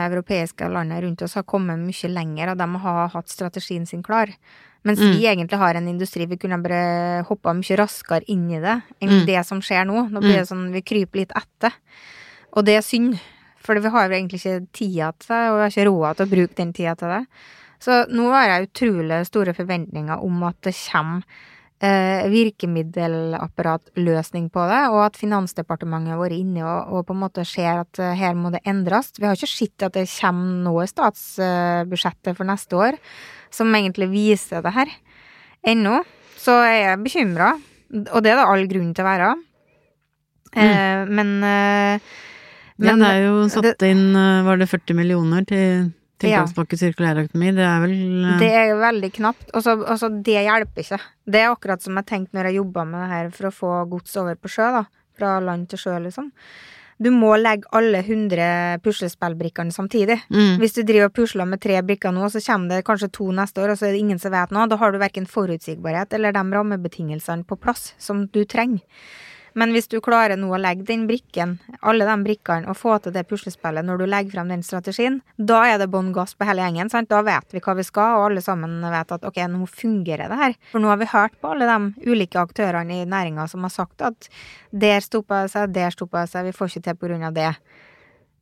europeiske 0.10 0.68
landene 0.72 1.02
rundt 1.04 1.22
oss 1.22 1.36
har 1.36 1.44
kommet 1.44 1.80
mye 1.80 2.10
lenger, 2.12 2.50
og 2.52 2.58
de 2.58 2.68
har 2.86 3.10
hatt 3.14 3.28
strategien 3.30 3.86
sin 3.88 4.02
klar. 4.04 4.28
Mens 4.84 5.00
Mm. 5.00 5.12
vi 5.14 5.26
egentlig 5.28 5.58
har 5.58 5.76
en 5.76 5.88
industri, 5.88 6.26
vi 6.28 6.38
kunne 6.38 6.62
bare 6.62 7.24
hoppa 7.26 7.54
mye 7.54 7.78
raskere 7.78 8.24
inn 8.28 8.50
i 8.52 8.60
det 8.60 8.82
enn 9.02 9.10
Mm. 9.22 9.26
det 9.26 9.46
som 9.46 9.60
skjer 9.62 9.86
nå. 9.86 10.10
Nå 10.12 10.20
blir 10.20 10.38
det 10.38 10.48
sånn, 10.48 10.72
vi 10.72 10.82
kryper 10.82 11.20
litt 11.20 11.32
etter. 11.36 11.72
Og 12.54 12.66
det 12.66 12.76
er 12.78 12.82
synd, 12.82 13.20
for 13.60 13.76
vi 13.80 13.90
har 13.90 14.10
jo 14.10 14.16
egentlig 14.16 14.42
ikke 14.44 14.68
tida 14.74 15.12
til 15.20 15.28
det, 15.28 15.50
og 15.52 15.56
vi 15.58 15.62
har 15.62 15.70
ikke 15.70 15.90
råd 15.92 16.18
til 16.18 16.26
å 16.26 16.30
bruke 16.30 16.56
den 16.56 16.74
tida 16.74 16.96
til 16.98 17.08
det. 17.10 17.28
Så 17.86 18.06
nå 18.10 18.32
har 18.34 18.48
jeg 18.50 18.66
utrolig 18.70 19.20
store 19.30 19.54
forventninger 19.54 20.18
om 20.26 20.42
at 20.48 20.58
det 20.66 20.74
kommer 20.80 21.22
eh, 21.84 22.26
virkemiddelapparatløsning 22.34 24.46
på 24.54 24.62
det, 24.72 24.84
og 24.90 25.00
at 25.06 25.20
Finansdepartementet 25.22 26.12
har 26.16 26.22
vært 26.22 26.40
inne 26.40 26.62
og, 26.66 26.80
og 26.90 27.00
på 27.06 27.14
en 27.14 27.22
måte 27.22 27.46
ser 27.48 27.74
at 27.84 27.94
eh, 28.02 28.18
her 28.18 28.34
må 28.40 28.48
det 28.56 28.66
endres. 28.66 29.08
Vi 29.20 29.28
har 29.28 29.36
ikke 29.38 29.52
sett 29.52 29.80
at 29.86 29.94
det 29.98 30.16
kommer 30.16 30.46
noe 30.66 30.80
i 30.86 30.92
statsbudsjettet 30.92 32.32
for 32.38 32.46
neste 32.50 32.74
år 32.80 32.94
som 33.54 33.76
egentlig 33.78 34.08
viser 34.12 34.60
det 34.66 34.74
her 34.76 34.90
ennå. 35.66 36.02
Så 36.42 36.52
jeg 36.66 36.82
er 36.92 37.02
bekymra, 37.02 37.50
og 38.12 38.24
det 38.24 38.32
er 38.32 38.38
det 38.42 38.50
all 38.50 38.66
grunn 38.70 38.94
til 38.94 39.06
å 39.06 39.10
være. 39.10 39.30
Eh, 40.56 41.02
men 41.12 41.30
eh, 41.44 42.00
Ja, 42.80 42.96
det 43.00 43.08
er 43.08 43.22
jo 43.26 43.48
satt 43.52 43.82
inn, 43.88 44.16
eh, 44.16 44.44
var 44.46 44.56
det 44.60 44.70
40 44.72 44.98
millioner 44.98 45.46
til 45.48 45.92
Ja. 46.24 46.46
sirkulær 46.80 47.20
økonomi, 47.26 47.56
Det 47.56 47.66
er 47.66 47.82
vel 47.84 47.96
eh, 48.26 48.40
Det 48.40 48.52
er 48.52 48.76
veldig 48.80 49.12
knapt. 49.14 49.50
Og 49.54 49.64
så 49.64 50.10
det 50.24 50.46
hjelper 50.46 50.82
ikke. 50.82 51.00
Det 51.28 51.42
er 51.42 51.52
akkurat 51.52 51.82
som 51.82 51.96
jeg 51.96 52.06
tenkte 52.06 52.38
når 52.38 52.46
jeg 52.46 52.56
jobba 52.62 52.86
med 52.86 53.02
det 53.02 53.10
her 53.10 53.30
for 53.32 53.48
å 53.48 53.52
få 53.52 53.90
gods 53.90 54.16
over 54.18 54.36
på 54.36 54.48
sjø, 54.48 54.72
da. 54.72 54.86
Fra 55.18 55.40
land 55.40 55.68
til 55.70 55.80
sjø, 55.80 56.00
liksom. 56.00 56.32
Du 56.98 57.10
må 57.12 57.34
legge 57.36 57.68
alle 57.76 58.00
100 58.00 58.80
puslespillbrikkene 58.84 59.74
samtidig. 59.76 60.22
mm, 60.32 60.58
Hvis 60.62 60.74
du 60.78 60.84
driver 60.84 61.10
og 61.10 61.14
pusler 61.14 61.46
med 61.46 61.60
tre 61.60 61.82
brikker 61.84 62.14
nå, 62.16 62.30
så 62.32 62.40
kommer 62.40 62.70
det 62.70 62.86
kanskje 62.88 63.12
to 63.12 63.32
neste 63.36 63.60
år, 63.60 63.74
og 63.74 63.78
så 63.78 63.88
er 63.88 63.92
det 63.92 64.00
ingen 64.00 64.20
som 64.20 64.32
vet 64.32 64.52
noe. 64.52 64.68
Da 64.68 64.78
har 64.78 64.92
du 64.92 64.98
verken 64.98 65.28
forutsigbarhet 65.28 66.14
eller 66.14 66.32
de 66.32 66.40
rammebetingelsene 66.40 67.44
på 67.46 67.60
plass 67.60 67.94
som 68.00 68.28
du 68.28 68.46
trenger. 68.46 68.80
Men 69.56 69.72
hvis 69.72 69.88
du 69.88 70.02
klarer 70.04 70.36
nå 70.36 70.50
å 70.52 70.60
legge 70.60 70.84
den 70.88 71.06
brikken, 71.08 71.54
alle 71.80 72.04
de 72.08 72.16
brikkene, 72.26 72.68
og 72.68 72.76
få 72.76 72.98
til 73.00 73.14
det 73.16 73.24
puslespillet 73.30 73.88
når 73.88 74.02
du 74.02 74.06
legger 74.12 74.36
frem 74.36 74.52
den 74.52 74.66
strategien, 74.68 75.22
da 75.40 75.62
er 75.70 75.80
det 75.80 75.88
bånn 75.94 76.12
gass 76.16 76.36
på 76.36 76.48
hele 76.48 76.66
gjengen. 76.66 76.92
sant? 76.92 77.08
Da 77.12 77.22
vet 77.24 77.56
vi 77.56 77.64
hva 77.64 77.78
vi 77.78 77.86
skal, 77.88 78.18
og 78.20 78.26
alle 78.28 78.44
sammen 78.44 78.84
vet 78.84 79.16
at 79.16 79.24
ok, 79.30 79.40
nå 79.54 79.70
fungerer 79.72 80.28
det 80.32 80.42
her. 80.42 80.58
For 80.74 80.84
nå 80.84 80.92
har 80.92 81.00
vi 81.00 81.08
hørt 81.14 81.40
på 81.40 81.54
alle 81.54 81.70
de 81.72 82.12
ulike 82.12 82.42
aktørene 82.42 83.00
i 83.00 83.08
næringa 83.08 83.48
som 83.48 83.64
har 83.64 83.72
sagt 83.72 84.04
at 84.04 84.28
der 84.76 85.00
stoppa 85.00 85.46
det 85.46 85.56
seg, 85.56 85.72
der 85.72 85.96
stoppa 85.96 86.26
det 86.26 86.34
seg, 86.36 86.50
vi 86.50 86.56
får 86.56 86.74
ikke 86.74 86.88
til 86.90 87.00
på 87.00 87.08
grunn 87.08 87.24
av 87.24 87.40
det. 87.40 87.54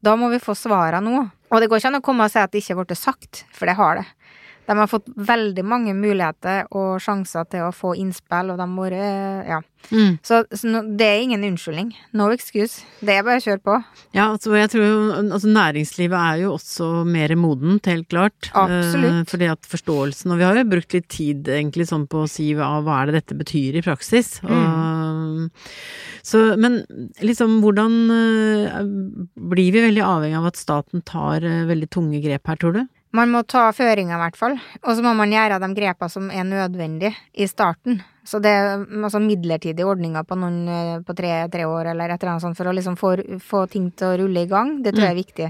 Da 0.04 0.18
må 0.18 0.34
vi 0.34 0.42
få 0.42 0.58
svarene 0.58 1.14
nå. 1.14 1.28
Og 1.54 1.62
det 1.62 1.70
går 1.70 1.80
ikke 1.80 1.94
an 1.94 2.02
å 2.02 2.06
komme 2.06 2.26
og 2.26 2.34
si 2.34 2.42
at 2.42 2.52
det 2.52 2.64
ikke 2.64 2.82
ble 2.82 2.98
sagt, 2.98 3.46
for 3.54 3.70
det 3.70 3.78
har 3.78 4.02
det. 4.02 4.08
De 4.64 4.78
har 4.80 4.88
fått 4.88 5.10
veldig 5.16 5.64
mange 5.68 5.94
muligheter 5.98 6.70
og 6.72 7.02
sjanser 7.04 7.48
til 7.52 7.66
å 7.68 7.74
få 7.76 7.94
innspill, 8.00 8.54
og 8.54 8.60
de 8.62 8.68
har 8.68 8.78
vært 8.80 9.50
Ja. 9.50 9.60
mm. 9.92 10.14
Så, 10.24 10.44
så 10.56 10.70
no, 10.72 10.82
det 10.96 11.08
er 11.08 11.24
ingen 11.26 11.44
unnskyldning. 11.44 11.92
No 12.16 12.30
excuse. 12.32 12.86
Det 13.04 13.18
er 13.18 13.26
bare 13.28 13.42
å 13.42 13.44
kjøre 13.44 13.64
på. 13.66 13.76
Ja, 14.16 14.30
altså, 14.30 14.54
jeg 14.56 14.72
tror 14.72 14.86
jo 14.86 14.96
altså, 15.26 15.52
næringslivet 15.52 16.16
er 16.20 16.40
jo 16.46 16.54
også 16.56 16.90
mer 17.08 17.36
modent, 17.36 17.90
helt 17.92 18.08
klart. 18.12 18.52
Absolutt. 18.54 19.12
Eh, 19.12 19.22
fordi 19.34 19.52
at 19.52 19.68
forståelsen 19.68 20.32
Og 20.32 20.40
vi 20.40 20.48
har 20.48 20.56
jo 20.60 20.66
brukt 20.72 20.96
litt 20.96 21.10
tid 21.12 21.50
egentlig 21.52 21.90
sånn 21.90 22.08
på 22.08 22.24
å 22.24 22.32
si 22.32 22.54
hva, 22.56 22.78
hva 22.86 23.02
er 23.02 23.12
det 23.12 23.20
dette 23.20 23.40
betyr 23.44 23.80
i 23.80 23.86
praksis. 23.86 24.38
Og, 24.48 25.50
så, 26.24 26.42
men 26.56 26.82
liksom 27.24 27.60
hvordan 27.64 27.96
eh, 28.16 28.82
Blir 29.54 29.76
vi 29.76 29.84
veldig 29.90 30.04
avhengig 30.08 30.40
av 30.40 30.52
at 30.54 30.60
staten 30.60 31.04
tar 31.04 31.44
eh, 31.44 31.66
veldig 31.68 31.90
tunge 31.92 32.24
grep 32.24 32.48
her, 32.48 32.60
tror 32.62 32.80
du? 32.80 32.86
Man 33.14 33.30
må 33.30 33.44
ta 33.46 33.68
føringa, 33.76 34.16
i 34.16 34.22
hvert 34.24 34.38
fall. 34.40 34.56
Og 34.82 34.98
så 34.98 35.04
må 35.06 35.12
man 35.18 35.34
gjøre 35.34 35.60
de 35.62 35.70
grepene 35.78 36.10
som 36.10 36.32
er 36.34 36.48
nødvendige 36.48 37.14
i 37.38 37.46
starten. 37.50 38.02
Så 38.26 38.40
det 38.42 38.50
er 38.50 38.82
altså 38.82 39.22
midlertidige 39.22 39.86
ordninger 39.86 40.26
på 40.26 40.38
noen 40.40 40.60
eh, 40.72 40.96
på 41.06 41.14
tre, 41.18 41.36
tre 41.54 41.68
år 41.70 41.92
eller 41.92 42.14
et 42.14 42.24
eller 42.24 42.34
annet 42.34 42.46
sånt 42.46 42.58
for 42.58 42.72
å 42.72 42.74
liksom 42.74 42.98
få, 42.98 43.14
få 43.44 43.66
ting 43.70 43.92
til 44.00 44.08
å 44.10 44.18
rulle 44.24 44.46
i 44.46 44.50
gang, 44.50 44.78
det 44.82 44.96
tror 44.96 45.10
jeg 45.10 45.14
er 45.14 45.20
viktig. 45.20 45.50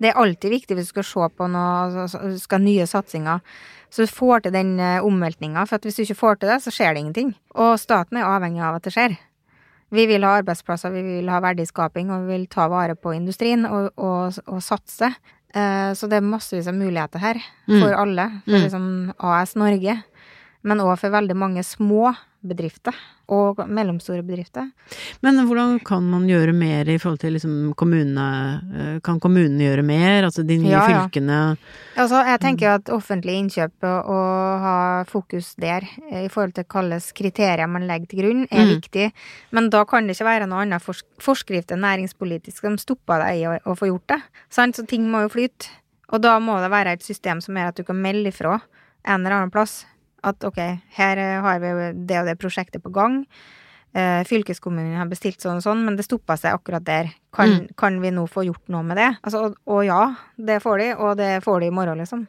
Det 0.00 0.10
er 0.10 0.20
alltid 0.22 0.54
viktig 0.54 0.78
hvis 0.78 0.88
du 0.88 0.94
skal 0.94 1.08
se 1.10 1.28
på 1.36 1.50
noe, 1.50 1.74
altså, 2.04 2.22
skal 2.40 2.64
nye 2.64 2.86
satsinger. 2.88 3.42
Så 3.92 4.06
du 4.06 4.10
får 4.10 4.46
til 4.46 4.56
den 4.56 4.72
omveltninga, 4.80 5.66
for 5.68 5.78
at 5.78 5.84
hvis 5.86 6.00
du 6.00 6.02
ikke 6.06 6.18
får 6.22 6.40
til 6.40 6.50
det, 6.50 6.58
så 6.64 6.72
skjer 6.74 6.94
det 6.94 7.04
ingenting. 7.04 7.30
Og 7.54 7.76
staten 7.78 8.18
er 8.18 8.26
avhengig 8.26 8.64
av 8.64 8.80
at 8.80 8.88
det 8.88 8.94
skjer. 8.94 9.14
Vi 9.94 10.06
vil 10.10 10.24
ha 10.26 10.32
arbeidsplasser, 10.40 10.90
vi 10.90 11.04
vil 11.06 11.30
ha 11.30 11.38
verdiskaping, 11.44 12.10
og 12.10 12.24
vi 12.24 12.38
vil 12.38 12.48
ta 12.50 12.66
vare 12.72 12.96
på 12.98 13.12
industrien 13.14 13.66
og, 13.68 13.92
og, 13.94 14.40
og 14.50 14.62
satse. 14.64 15.12
Eh, 15.54 15.92
Så 15.94 16.08
det 16.10 16.16
er 16.18 16.26
massevis 16.26 16.66
av 16.66 16.74
muligheter 16.74 17.18
her 17.22 17.38
for 17.66 17.94
alle. 17.94 18.40
For 18.44 18.52
Mm. 18.58 18.62
liksom 18.64 19.14
AS 19.20 19.54
Norge. 19.56 20.02
Men 20.64 20.80
òg 20.80 20.94
for 20.98 21.12
veldig 21.12 21.34
mange 21.36 21.62
små 21.66 22.14
bedrifter 22.44 22.92
og 23.32 23.60
mellomstore 23.72 24.20
bedrifter. 24.24 24.66
Men 25.24 25.38
hvordan 25.48 25.78
kan 25.84 26.04
man 26.12 26.26
gjøre 26.28 26.52
mer 26.56 26.88
i 26.92 26.98
forhold 27.00 27.22
til 27.22 27.32
liksom 27.38 27.54
kommunene 27.80 28.24
eh, 28.76 28.98
Kan 29.04 29.16
kommunene 29.22 29.64
gjøre 29.64 29.84
mer? 29.86 30.26
Altså 30.28 30.44
de 30.44 30.58
nye 30.60 30.74
Ja, 30.74 30.82
ja. 30.90 30.98
fylkene 31.06 31.38
Altså, 31.96 32.20
jeg 32.28 32.40
tenker 32.42 32.74
at 32.74 32.90
offentlig 32.92 33.38
innkjøp 33.40 33.86
og, 33.88 34.10
ha 34.64 34.74
fokus 35.08 35.54
der 35.60 35.86
i 36.12 36.28
forhold 36.28 36.52
til 36.58 36.64
hvilke 36.68 37.14
kriterier 37.16 37.70
man 37.70 37.86
legger 37.88 38.10
til 38.12 38.20
grunn, 38.20 38.44
er 38.50 38.64
Mm. 38.64 38.74
viktig. 38.80 39.12
Men 39.52 39.70
da 39.70 39.84
kan 39.84 40.06
det 40.06 40.16
ikke 40.18 40.28
være 40.28 40.46
noe 40.48 40.64
annet 40.66 40.82
forskrift 41.20 41.72
enn 41.72 41.80
næringspolitisk 41.80 42.60
som 42.60 42.76
stopper 42.78 43.24
deg 43.24 43.40
i 43.40 43.46
å 43.64 43.76
få 43.76 43.88
gjort 43.88 44.06
det. 44.08 44.20
Sant? 44.50 44.76
Så 44.76 44.86
ting 44.86 45.08
må 45.10 45.22
jo 45.24 45.28
flyte. 45.32 45.68
Og 46.12 46.20
da 46.20 46.38
må 46.38 46.60
det 46.60 46.70
være 46.70 46.92
et 46.92 47.02
system 47.02 47.40
som 47.40 47.54
gjør 47.54 47.68
at 47.72 47.76
du 47.76 47.84
kan 47.84 47.96
melde 47.96 48.28
ifra 48.28 48.60
en 49.06 49.20
eller 49.24 49.36
annen 49.38 49.50
plass. 49.50 49.86
At 50.24 50.44
ok, 50.48 50.58
her 50.96 51.20
eh, 51.20 51.40
har 51.44 51.60
vi 51.60 51.74
det 52.08 52.18
og 52.22 52.26
det 52.30 52.38
prosjektet 52.40 52.82
på 52.84 52.92
gang. 52.94 53.26
eh, 53.94 54.24
fylkeskommunen 54.26 54.96
har 54.98 55.06
bestilt 55.06 55.38
sånn 55.38 55.60
og 55.60 55.62
sånn, 55.62 55.84
men 55.86 55.94
det 55.94 56.02
stoppa 56.02 56.34
seg 56.36 56.56
akkurat 56.56 56.82
der. 56.82 57.12
Kan, 57.32 57.48
Mm. 57.52 57.68
kan 57.78 58.00
vi 58.02 58.10
nå 58.10 58.24
få 58.26 58.42
gjort 58.44 58.66
noe 58.68 58.82
med 58.82 58.96
det? 58.98 59.10
Altså, 59.22 59.44
og, 59.44 59.54
og 59.70 59.84
ja, 59.86 60.16
det 60.36 60.56
får 60.64 60.78
de, 60.80 60.88
og 60.98 61.16
det 61.16 61.28
får 61.44 61.60
de 61.60 61.66
i 61.68 61.70
morgen, 61.70 61.98
liksom. 62.02 62.24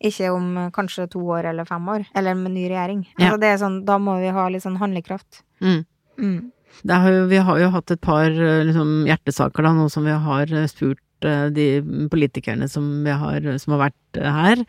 Ikke 0.00 0.30
om 0.32 0.46
eh, 0.56 0.70
kanskje 0.70 1.10
to 1.12 1.20
år 1.20 1.44
eller 1.50 1.66
fem 1.68 1.84
år, 1.92 2.06
eller 2.16 2.34
med 2.34 2.52
ny 2.54 2.64
regjering. 2.70 3.04
Ja. 3.18 3.26
Altså, 3.34 3.40
det 3.42 3.50
er 3.52 3.60
sånn, 3.60 3.84
da 3.84 3.98
må 4.00 4.16
vi 4.22 4.32
ha 4.32 4.48
litt 4.48 4.62
sånn 4.64 4.78
handlekraft. 4.80 5.42
Mm. 5.60 5.84
Mm. 6.18 6.40
Har 6.88 7.10
jo, 7.12 7.26
vi 7.28 7.36
har 7.36 7.58
jo 7.60 7.68
hatt 7.76 7.90
et 7.90 8.00
par 8.00 8.30
liksom, 8.30 9.04
hjertesaker 9.04 9.62
da, 9.68 9.72
nå 9.76 9.90
som 9.92 10.04
vi 10.08 10.16
har 10.16 10.46
spurt 10.72 10.98
de 11.20 11.82
politikerne 12.08 12.64
som, 12.70 13.04
vi 13.04 13.10
har, 13.12 13.44
som 13.60 13.74
har 13.76 13.90
vært 13.90 14.20
her. 14.24 14.62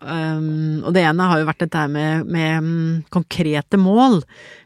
Um, 0.00 0.80
og 0.86 0.94
det 0.96 1.02
ene 1.04 1.26
har 1.28 1.42
jo 1.42 1.48
vært 1.50 1.64
dette 1.64 1.80
her 1.82 1.90
med, 1.92 2.28
med 2.32 2.64
mm, 2.64 2.92
konkrete 3.12 3.80
mål. 3.80 4.22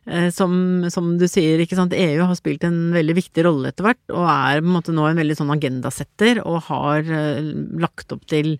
Eh, 0.07 0.29
som, 0.35 0.87
som 0.93 1.15
du 1.19 1.27
sier, 1.31 1.59
ikke 1.62 1.79
sant, 1.79 1.97
EU 1.97 2.23
har 2.29 2.39
spilt 2.39 2.67
en 2.67 2.93
veldig 2.95 3.17
viktig 3.19 3.47
rolle 3.47 3.73
etter 3.73 3.89
hvert, 3.89 4.03
og 4.15 4.29
er 4.31 4.62
på 4.62 4.69
en 4.69 4.77
måte 4.77 4.95
nå 4.95 5.09
en 5.09 5.19
veldig 5.19 5.39
sånn 5.41 5.51
agendasetter, 5.57 6.45
og 6.47 6.62
har 6.69 7.11
eh, 7.11 7.51
lagt 7.83 8.15
opp 8.15 8.23
til 8.31 8.55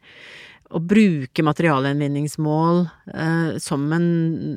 å 0.74 0.81
bruke 0.83 1.44
materialgjenvinningsmål 1.46 2.81
eh, 3.14 3.59
som, 3.62 3.85
en, 3.94 4.09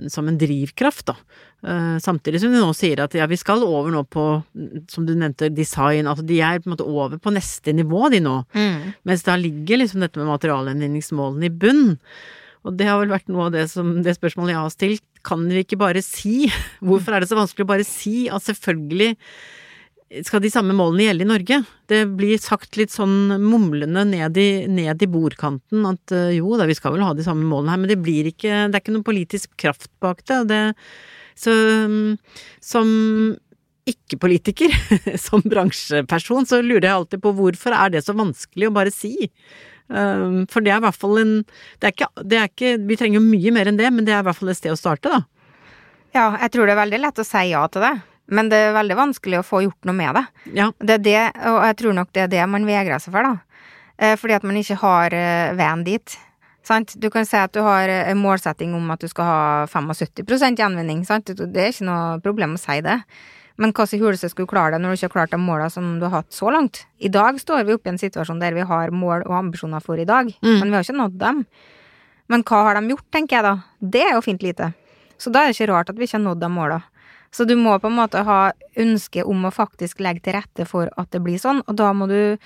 som 0.10 0.30
en 0.30 0.39
drivkraft, 0.41 1.12
da. 1.12 1.15
Eh, 1.60 1.98
samtidig 2.02 2.39
som 2.41 2.54
de 2.54 2.62
nå 2.63 2.72
sier 2.78 3.02
at 3.04 3.13
ja, 3.17 3.28
vi 3.30 3.38
skal 3.38 3.65
over 3.65 3.91
nå 3.93 4.06
på, 4.10 4.26
som 4.89 5.06
du 5.06 5.13
nevnte, 5.13 5.52
design, 5.54 6.10
altså 6.10 6.26
de 6.26 6.39
er 6.41 6.62
på 6.62 6.69
en 6.69 6.76
måte 6.78 6.88
over 6.88 7.19
på 7.22 7.34
neste 7.36 7.76
nivå, 7.76 8.08
de 8.13 8.24
nå. 8.26 8.39
Mm. 8.56 8.91
Mens 9.10 9.26
da 9.28 9.38
ligger 9.39 9.84
liksom 9.84 10.06
dette 10.06 10.22
med 10.22 10.32
materialgjenvinningsmålene 10.32 11.50
i 11.50 11.56
bunn. 11.62 11.86
Og 12.67 12.76
det 12.80 12.89
har 12.89 13.00
vel 13.02 13.13
vært 13.13 13.30
noe 13.32 13.48
av 13.48 13.56
det 13.56 13.67
som, 13.72 14.00
det 14.04 14.17
spørsmålet 14.17 14.56
jeg 14.56 14.62
har 14.63 14.76
stilt, 14.76 15.06
kan 15.28 15.45
vi 15.52 15.63
ikke 15.65 15.80
bare 15.80 16.04
si, 16.06 16.50
hvorfor 16.86 17.15
er 17.15 17.24
det 17.24 17.32
så 17.32 17.39
vanskelig 17.39 17.67
å 17.67 17.74
bare 17.76 17.88
si 17.88 18.28
at 18.32 18.50
selvfølgelig 18.50 19.13
skal 20.26 20.41
de 20.41 20.50
samme 20.50 20.74
målene 20.74 21.06
gjelde 21.06 21.26
i 21.26 21.30
Norge? 21.30 21.60
Det 21.89 22.00
blir 22.17 22.39
sagt 22.41 22.80
litt 22.80 22.93
sånn 22.93 23.30
mumlende 23.43 24.06
ned 24.10 24.38
i, 24.41 24.50
ned 24.69 25.04
i 25.06 25.10
bordkanten 25.10 25.86
at 25.86 26.13
eh, 26.15 26.32
jo 26.39 26.56
da, 26.58 26.65
vi 26.69 26.78
skal 26.78 26.95
vel 26.95 27.06
ha 27.06 27.13
de 27.17 27.26
samme 27.26 27.45
målene 27.45 27.76
her, 27.76 27.82
men 27.84 27.91
det 27.91 28.00
blir 28.02 28.32
ikke, 28.32 28.65
det 28.69 28.80
er 28.80 28.84
ikke 28.84 28.95
noen 28.95 29.06
politisk 29.06 29.54
kraft 29.62 29.91
bak 30.02 30.24
det. 30.26 30.41
det 30.50 30.63
så 31.39 31.54
mm, 31.54 32.17
som 32.63 32.89
ikke-politiker, 33.89 34.74
som 35.28 35.43
bransjeperson, 35.45 36.48
så 36.50 36.62
lurer 36.62 36.89
jeg 36.89 36.98
alltid 36.98 37.24
på 37.24 37.34
hvorfor 37.38 37.76
er 37.78 37.93
det 37.93 38.06
så 38.06 38.17
vanskelig 38.17 38.69
å 38.69 38.76
bare 38.76 38.93
si? 38.93 39.30
Um, 39.89 40.43
for 40.50 40.62
det 40.62 40.74
er 40.74 40.82
i 40.82 40.86
hvert 40.86 40.98
fall 41.02 41.17
en 41.17 41.32
det 41.82 41.88
er, 41.88 41.93
ikke, 41.95 42.24
det 42.30 42.38
er 42.38 42.50
ikke 42.52 42.74
Vi 42.86 42.98
trenger 43.00 43.24
mye 43.26 43.54
mer 43.56 43.72
enn 43.72 43.80
det, 43.80 43.88
men 43.89 44.06
det 44.06 44.13
er 44.13 44.22
i 44.22 44.28
hvert 44.28 44.38
fall 44.38 44.52
et 44.54 44.60
sted 44.60 44.76
å 44.76 44.78
starte, 44.78 45.10
da. 45.10 45.24
Ja, 46.13 46.28
jeg 46.43 46.54
tror 46.54 46.65
det 46.65 46.76
er 46.76 46.82
veldig 46.84 47.00
lett 47.02 47.22
å 47.22 47.26
si 47.26 47.41
ja 47.50 47.63
til 47.69 47.86
det, 47.86 47.95
men 48.30 48.50
det 48.52 48.58
er 48.70 48.74
veldig 48.78 48.96
vanskelig 49.00 49.39
å 49.42 49.46
få 49.46 49.63
gjort 49.65 49.86
noe 49.89 49.96
med 49.98 50.15
det. 50.20 50.24
Ja. 50.58 50.70
Det 50.80 50.96
er 51.00 51.04
det, 51.06 51.22
og 51.50 51.60
jeg 51.65 51.78
tror 51.82 51.96
nok 51.98 52.12
det 52.13 52.24
er 52.28 52.32
det 52.34 52.46
man 52.50 52.65
vegrer 52.68 53.02
seg 53.02 53.13
for, 53.15 53.24
da. 53.26 53.38
Eh, 54.00 54.15
Fordi 54.15 54.34
at 54.38 54.44
man 54.48 54.56
ikke 54.60 54.78
har 54.84 55.13
eh, 55.18 55.54
veien 55.60 55.84
dit. 55.84 56.18
Sant? 56.63 56.94
Du 57.02 57.10
kan 57.10 57.26
si 57.26 57.36
at 57.39 57.52
du 57.56 57.62
har 57.65 57.89
eh, 57.89 58.06
en 58.12 58.22
målsetting 58.22 58.76
om 58.78 58.92
at 58.94 59.02
du 59.02 59.08
skal 59.12 59.26
ha 59.26 59.65
75% 59.68 60.60
gjenvinning. 60.62 61.02
Sant? 61.08 61.32
Det 61.36 61.50
er 61.63 61.74
ikke 61.74 61.88
noe 61.89 62.20
problem 62.24 62.56
å 62.56 62.62
si 62.62 62.80
det. 62.86 63.00
Men 63.60 63.74
hva 63.76 63.84
i 63.92 64.00
huleste 64.00 64.30
skulle 64.32 64.48
du 64.48 64.54
klare 64.54 64.78
det 64.78 64.80
når 64.84 64.94
du 64.94 65.00
ikke 65.02 65.08
har 65.10 65.15
klart 65.18 65.34
de 65.34 65.39
målene 65.44 65.72
som 65.74 65.98
du 66.00 66.06
har 66.08 66.22
hatt 66.22 66.32
så 66.32 66.48
langt? 66.54 66.86
I 67.04 67.10
dag 67.12 67.36
står 67.42 67.65
vi 67.68 67.74
oppe 67.76 67.89
i 67.89 67.92
en 67.92 68.00
situasjon 68.00 68.39
der 68.39 68.56
vi 68.56 68.63
har 68.63 68.94
mål 68.96 69.26
og 69.28 69.34
ambisjoner 69.36 69.84
for 69.84 70.00
i 70.00 70.06
dag, 70.08 70.30
Mm. 70.39 70.60
men 70.62 70.70
vi 70.70 70.76
har 70.78 70.86
ikke 70.88 70.96
nådd 71.02 71.18
dem. 71.20 71.42
Men 72.32 72.44
hva 72.48 72.62
har 72.70 72.80
de 72.80 72.94
gjort, 72.94 73.04
tenker 73.12 73.36
jeg 73.36 73.44
da? 73.44 73.54
Det 73.82 74.02
er 74.06 74.13
jo 74.15 74.22
fint 74.24 74.44
lite. 74.46 74.70
Så 75.20 75.28
da 75.34 75.42
er 75.44 75.52
det 75.52 75.58
ikke 75.60 75.74
rart 75.74 75.89
at 75.92 75.98
vi 76.00 76.08
ikke 76.08 76.15
har 76.22 76.24
nådd 76.24 76.39
de 76.39 76.50
måla. 76.54 76.80
Så 77.32 77.46
du 77.46 77.56
må 77.60 77.76
på 77.80 77.89
en 77.89 77.98
måte 78.00 78.24
ha 78.26 78.39
ønske 78.80 79.24
om 79.28 79.46
å 79.46 79.54
faktisk 79.54 80.02
legge 80.02 80.26
til 80.26 80.38
rette 80.39 80.65
for 80.70 80.89
at 80.98 81.12
det 81.13 81.22
blir 81.26 81.42
sånn, 81.42 81.62
og 81.68 81.78
da 81.78 81.94
må 81.94 82.10
du 82.10 82.38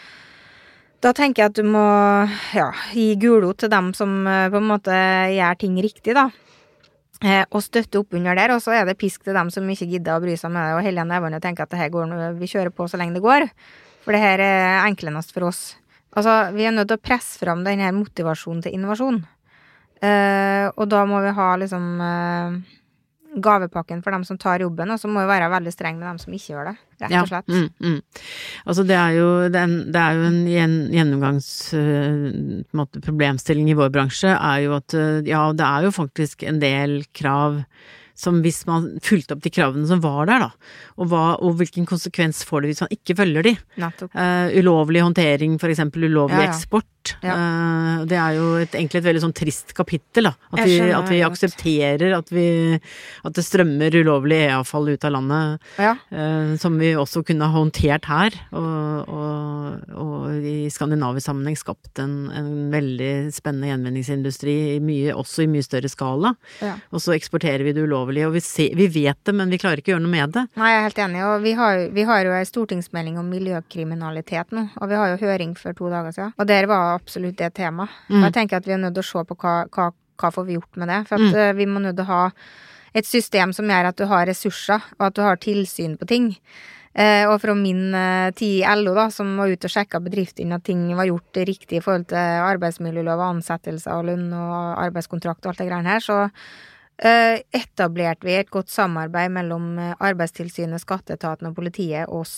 Da 1.03 1.11
tenker 1.11 1.41
jeg 1.41 1.49
at 1.51 1.57
du 1.59 1.67
må 1.67 1.83
ja, 2.55 2.69
gi 2.95 3.17
gulrot 3.19 3.57
til 3.59 3.67
dem 3.67 3.89
som 3.91 4.23
eh, 4.23 4.47
på 4.47 4.55
en 4.55 4.69
måte 4.69 4.93
gjør 5.35 5.57
ting 5.59 5.75
riktig, 5.83 6.13
da. 6.15 6.29
Eh, 7.19 7.43
og 7.51 7.59
støtte 7.59 7.99
opp 7.99 8.15
under 8.15 8.39
der, 8.39 8.53
og 8.55 8.61
så 8.63 8.71
er 8.71 8.87
det 8.87 8.95
pisk 9.01 9.25
til 9.27 9.35
dem 9.35 9.51
som 9.51 9.67
ikke 9.67 9.89
gidder 9.91 10.15
å 10.15 10.23
bry 10.23 10.37
seg 10.39 10.53
med 10.55 10.63
det, 10.63 10.77
og 10.77 10.85
helle 10.87 11.03
nevene 11.03 11.41
og 11.41 11.43
tenke 11.43 11.65
at 11.65 11.73
det 11.75 11.81
her 11.81 11.91
går 11.91 12.15
vi 12.39 12.47
kjører 12.47 12.71
på 12.71 12.87
så 12.87 13.01
lenge 13.01 13.17
det 13.17 13.25
går. 13.25 13.49
For 14.03 14.15
det 14.15 14.23
her 14.23 14.43
er 14.43 14.85
enklest 14.85 15.35
for 15.35 15.49
oss. 15.51 15.61
Altså, 16.15 16.53
vi 16.55 16.63
er 16.67 16.71
nødt 16.75 16.87
til 16.91 16.99
å 16.99 17.03
presse 17.03 17.39
fram 17.41 17.63
denne 17.67 17.91
motivasjonen 17.95 18.63
til 18.63 18.75
innovasjon. 18.77 19.19
Eh, 20.03 20.67
og 20.71 20.87
da 20.91 21.03
må 21.07 21.21
vi 21.23 21.31
ha 21.35 21.49
liksom 21.59 21.85
eh, 22.03 22.57
gavepakken 23.41 24.03
for 24.03 24.15
dem 24.15 24.25
som 24.27 24.37
tar 24.37 24.63
jobben, 24.63 24.91
og 24.93 24.99
så 25.01 25.09
må 25.09 25.23
vi 25.23 25.31
være 25.31 25.49
veldig 25.53 25.73
streng 25.73 25.97
med 25.99 26.07
dem 26.11 26.19
som 26.21 26.35
ikke 26.35 26.53
gjør 26.53 26.69
det, 26.71 26.75
rett 27.03 27.15
og 27.21 27.31
slett. 27.31 27.49
Mm, 27.53 27.69
mm. 27.79 28.27
Altså 28.67 28.85
det 28.89 28.97
er 28.99 29.15
jo, 29.17 29.29
det 29.53 29.63
er 29.63 29.73
det 29.93 30.03
er 30.03 30.19
jo 30.19 30.27
en 30.27 30.39
gjen, 30.49 30.77
gjennomgangs 30.93 31.49
øh, 31.77 32.29
på 32.61 32.77
en 32.77 32.81
måte, 32.83 33.01
problemstilling 33.03 33.71
i 33.71 33.77
vår 33.79 33.91
bransje, 33.93 34.35
er 34.35 34.63
jo 34.67 34.77
at 34.77 34.97
øh, 34.97 35.19
ja, 35.27 35.47
det 35.55 35.67
er 35.67 35.87
jo 35.87 35.95
faktisk 35.95 36.45
en 36.47 36.61
del 36.61 37.01
krav 37.15 37.63
som 38.23 38.39
hvis 38.45 38.63
man 38.69 38.89
fulgte 39.03 39.35
opp 39.35 39.43
de 39.43 39.51
kravene 39.53 39.87
som 39.89 40.01
var 40.03 40.29
der, 40.29 40.47
da, 40.47 40.73
og, 40.97 41.09
hva, 41.11 41.23
og 41.43 41.59
hvilken 41.59 41.87
konsekvens 41.89 42.43
får 42.47 42.63
det 42.63 42.73
hvis 42.73 42.83
man 42.85 42.95
ikke 42.95 43.17
følger 43.19 43.49
de. 43.49 43.55
Eh, 43.83 44.57
ulovlig 44.61 45.03
håndtering, 45.03 45.59
for 45.61 45.73
eksempel 45.73 46.07
ulovlig 46.09 46.39
Ja, 46.39 46.47
ja. 46.47 46.55
eksport. 46.55 46.89
Ja. 47.19 47.33
Uh, 47.35 48.03
det 48.07 48.15
er 48.15 48.35
jo 48.37 48.45
et, 48.61 48.75
egentlig 48.77 49.01
et 49.01 49.07
veldig 49.09 49.21
sånn 49.25 49.35
trist 49.35 49.73
kapittel, 49.75 50.29
da. 50.29 50.33
At 50.53 50.61
vi, 50.63 50.77
at 50.95 51.09
vi 51.11 51.17
aksepterer 51.25 52.13
at, 52.15 52.29
vi, 52.31 52.45
at 53.27 53.35
det 53.35 53.43
strømmer 53.43 53.97
ulovlig 53.99 54.37
e-avfall 54.45 54.93
ut 54.93 55.07
av 55.07 55.11
landet. 55.17 55.65
Ja. 55.81 55.97
Eh, 56.13 56.53
som 56.61 56.77
vi 56.79 56.93
også 56.95 57.25
kunne 57.27 57.49
ha 57.49 57.57
håndtert 57.57 58.07
her, 58.07 58.37
og, 58.55 59.09
og, 59.11 59.89
og 59.99 60.47
i 60.47 60.69
skandinavisk 60.71 61.27
sammenheng 61.27 61.57
skapt 61.59 61.99
en, 62.03 62.15
en 62.31 62.51
veldig 62.71 63.11
spennende 63.35 63.73
gjenvinningsindustri, 63.73 64.55
i 64.77 64.79
mye, 64.83 65.15
også 65.17 65.43
i 65.43 65.49
mye 65.51 65.65
større 65.65 65.91
skala. 65.91 66.33
Ja. 66.63 66.77
Og 66.93 67.03
så 67.03 67.17
eksporterer 67.17 67.65
vi 67.65 67.73
det 67.75 67.83
ulovlig, 67.83 68.12
og 68.27 68.33
vi, 68.33 68.41
ser, 68.45 68.75
vi 68.77 68.87
vet 68.87 69.17
det, 69.25 69.33
men 69.35 69.49
vi 69.49 69.57
klarer 69.57 69.81
ikke 69.81 69.91
å 69.91 69.95
gjøre 69.95 70.03
noe 70.05 70.11
med 70.13 70.31
det. 70.35 70.43
Nei, 70.55 70.69
jeg 70.71 70.79
er 70.79 70.85
helt 70.87 71.01
enig, 71.07 71.23
og 71.25 71.41
vi 71.41 71.53
har, 71.57 71.81
vi 71.97 72.03
har 72.03 72.23
jo 72.27 72.31
ei 72.37 72.43
stortingsmelding 72.45 73.17
om 73.17 73.29
miljøkriminalitet 73.33 74.51
nå, 74.53 74.67
og 74.81 74.89
vi 74.89 74.95
har 74.99 75.13
jo 75.13 75.17
høring 75.25 75.55
for 75.57 75.73
to 75.73 75.89
dager 75.89 76.11
siden, 76.15 76.33
og 76.37 76.47
der 76.47 76.67
var 76.69 76.93
absolutt 76.99 77.37
det 77.41 77.53
tema. 77.55 77.83
Og 78.09 78.15
Mm. 78.15 78.23
jeg 78.23 78.33
tenker 78.33 78.57
at 78.57 78.65
vi 78.65 78.73
er 78.73 78.77
nødt 78.77 78.93
til 78.93 79.03
å 79.03 79.11
se 79.11 79.23
på 79.25 79.35
hva, 79.35 79.55
hva, 79.69 79.91
hva 80.21 80.31
får 80.31 80.45
vi 80.45 80.53
gjort 80.59 80.77
med 80.77 80.87
det, 80.93 81.07
for 81.07 81.15
at 81.15 81.21
Mm. 81.21 81.35
eh, 81.35 81.53
vi 81.53 81.65
må 81.65 81.79
nødt 81.81 81.95
til 81.97 82.05
å 82.05 82.11
ha 82.13 82.31
et 82.95 83.05
system 83.05 83.51
som 83.53 83.65
gjør 83.65 83.87
at 83.89 83.95
du 83.97 84.05
har 84.05 84.25
ressurser, 84.27 84.81
og 84.99 85.07
at 85.07 85.13
du 85.15 85.21
har 85.21 85.35
tilsyn 85.37 85.97
på 85.97 86.05
ting. 86.07 86.37
Eh, 86.95 87.25
og 87.25 87.41
fra 87.41 87.55
min 87.55 87.91
eh, 87.95 88.29
tid 88.37 88.61
i 88.61 88.75
LO, 88.75 88.93
da, 88.93 89.07
som 89.09 89.35
var 89.35 89.47
ute 89.49 89.65
og 89.65 89.71
sjekka 89.71 89.97
bedriftene 89.99 90.53
at 90.53 90.63
ting 90.63 90.95
var 90.95 91.05
gjort 91.09 91.33
riktig 91.33 91.77
i 91.77 91.81
forhold 91.81 92.05
til 92.07 92.17
arbeidsmiljølov 92.17 93.17
og 93.17 93.35
ansettelser 93.41 93.91
og 93.97 94.05
lønn 94.05 94.31
og 94.31 94.77
arbeidskontrakt 94.77 95.41
og 95.43 95.49
alt 95.49 95.57
det 95.57 95.69
greiene 95.71 95.89
her, 95.89 95.99
så 95.99 96.29
etablerte 97.53 98.23
vi 98.27 98.35
et 98.37 98.49
godt 98.53 98.69
samarbeid 98.69 99.31
mellom 99.31 99.77
eh, 99.79 99.93
Arbeidstilsynet, 99.99 100.81
Skatteetaten 100.83 101.47
og 101.49 101.55
politiet 101.57 102.07
og 102.09 102.21
oss. 102.23 102.35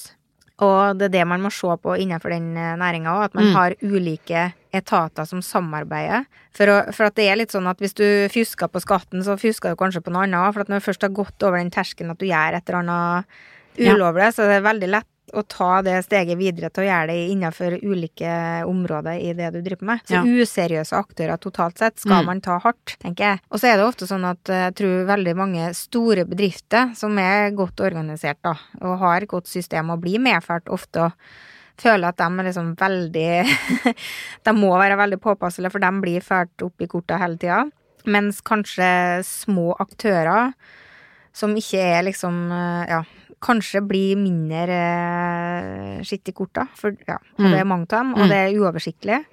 Og 0.63 0.95
det 0.95 1.09
er 1.09 1.15
det 1.17 1.23
man 1.27 1.41
må 1.43 1.49
se 1.51 1.67
på 1.83 1.97
innenfor 1.99 2.31
den 2.31 2.53
næringa 2.55 3.11
òg, 3.11 3.23
at 3.25 3.33
man 3.35 3.43
Mm. 3.49 3.53
har 3.57 3.73
ulike 3.83 4.53
etater 4.71 5.25
som 5.27 5.41
samarbeider. 5.43 6.23
For, 6.55 6.65
å, 6.71 6.93
for 6.95 7.05
at 7.09 7.15
det 7.15 7.25
er 7.27 7.35
litt 7.35 7.51
sånn 7.51 7.67
at 7.67 7.77
hvis 7.83 7.93
du 7.93 8.05
fusker 8.31 8.67
på 8.71 8.79
skatten, 8.79 9.19
så 9.21 9.35
fusker 9.35 9.69
du 9.69 9.75
kanskje 9.75 9.99
på 10.01 10.11
noe 10.15 10.23
annet. 10.23 10.53
For 10.53 10.61
at 10.61 10.69
når 10.71 10.79
du 10.79 10.85
først 10.87 11.01
har 11.01 11.09
gått 11.11 11.43
over 11.43 11.57
den 11.59 11.71
terskelen 11.75 12.11
at 12.11 12.19
du 12.19 12.25
gjør 12.25 12.55
et 12.55 12.69
eller 12.69 12.79
annet 12.79 13.25
Ja. 13.77 13.91
ulovlig, 13.95 14.31
så 14.33 14.43
er 14.47 14.55
det 14.55 14.63
veldig 14.63 14.89
lett 14.95 15.07
å 15.33 15.41
ta 15.47 15.81
det 15.81 16.03
steget 16.05 16.37
videre 16.37 16.69
til 16.69 16.83
å 16.83 16.87
gjøre 16.87 17.07
det 17.09 17.29
innenfor 17.33 17.77
ulike 17.83 18.29
områder 18.69 19.17
i 19.19 19.33
det 19.33 19.51
du 19.55 19.61
driver 19.65 19.85
med. 19.89 20.03
Så 20.05 20.19
Ja. 20.19 20.23
useriøse 20.23 20.93
aktører 20.93 21.37
totalt 21.41 21.77
sett 21.77 21.97
skal 21.99 22.21
Mm. 22.23 22.25
man 22.25 22.41
ta 22.41 22.59
hardt, 22.59 22.97
tenker 22.99 23.23
jeg. 23.25 23.39
Og 23.51 23.59
så 23.59 23.67
er 23.73 23.77
det 23.77 23.85
ofte 23.87 24.05
sånn 24.07 24.23
at 24.29 24.49
eh, 24.49 24.69
jeg 24.69 24.75
tror 24.75 25.05
veldig 25.07 25.35
mange 25.35 25.73
store 25.73 26.25
bedrifter 26.25 26.95
som 26.95 27.17
er 27.17 27.51
godt 27.51 27.75
organisert, 27.81 28.37
da, 28.43 28.53
og 28.81 28.99
har 28.99 29.21
et 29.21 29.27
godt 29.29 29.47
system 29.47 29.89
og 29.89 30.01
blir 30.01 30.19
medført 30.19 30.65
ofte 30.69 30.97
og 31.05 31.13
føler 31.77 32.07
at 32.07 32.17
de 32.17 32.23
er 32.23 32.45
liksom 32.45 32.75
veldig 32.77 33.95
De 34.45 34.51
må 34.53 34.69
være 34.77 34.95
veldig 34.97 35.19
påpasselige, 35.19 35.71
for 35.71 35.79
de 35.79 35.91
blir 36.01 36.21
ført 36.21 36.61
opp 36.63 36.79
i 36.81 36.87
korta 36.87 37.17
hele 37.19 37.37
tida. 37.37 37.65
Mens 38.05 38.39
kanskje 38.41 39.23
små 39.25 39.75
aktører 39.81 40.53
som 41.33 41.53
ikke 41.57 41.79
er 41.81 42.03
liksom 42.03 42.51
eh, 42.51 42.85
Ja, 42.93 43.03
kanskje 43.41 43.81
blir 43.87 44.15
mindre 44.17 44.79
eh, 45.99 46.01
skitt 46.05 46.29
i 46.29 46.33
korta. 46.35 46.67
For 46.75 46.95
ja, 47.07 47.15
og 47.17 47.39
Mm. 47.45 47.51
det 47.51 47.59
er 47.59 47.65
mange 47.65 47.81
av 47.83 47.87
dem, 47.99 48.13
og 48.13 48.19
Mm. 48.19 48.29
det 48.29 48.37
er 48.37 48.59
uoversiktlig. 48.59 49.25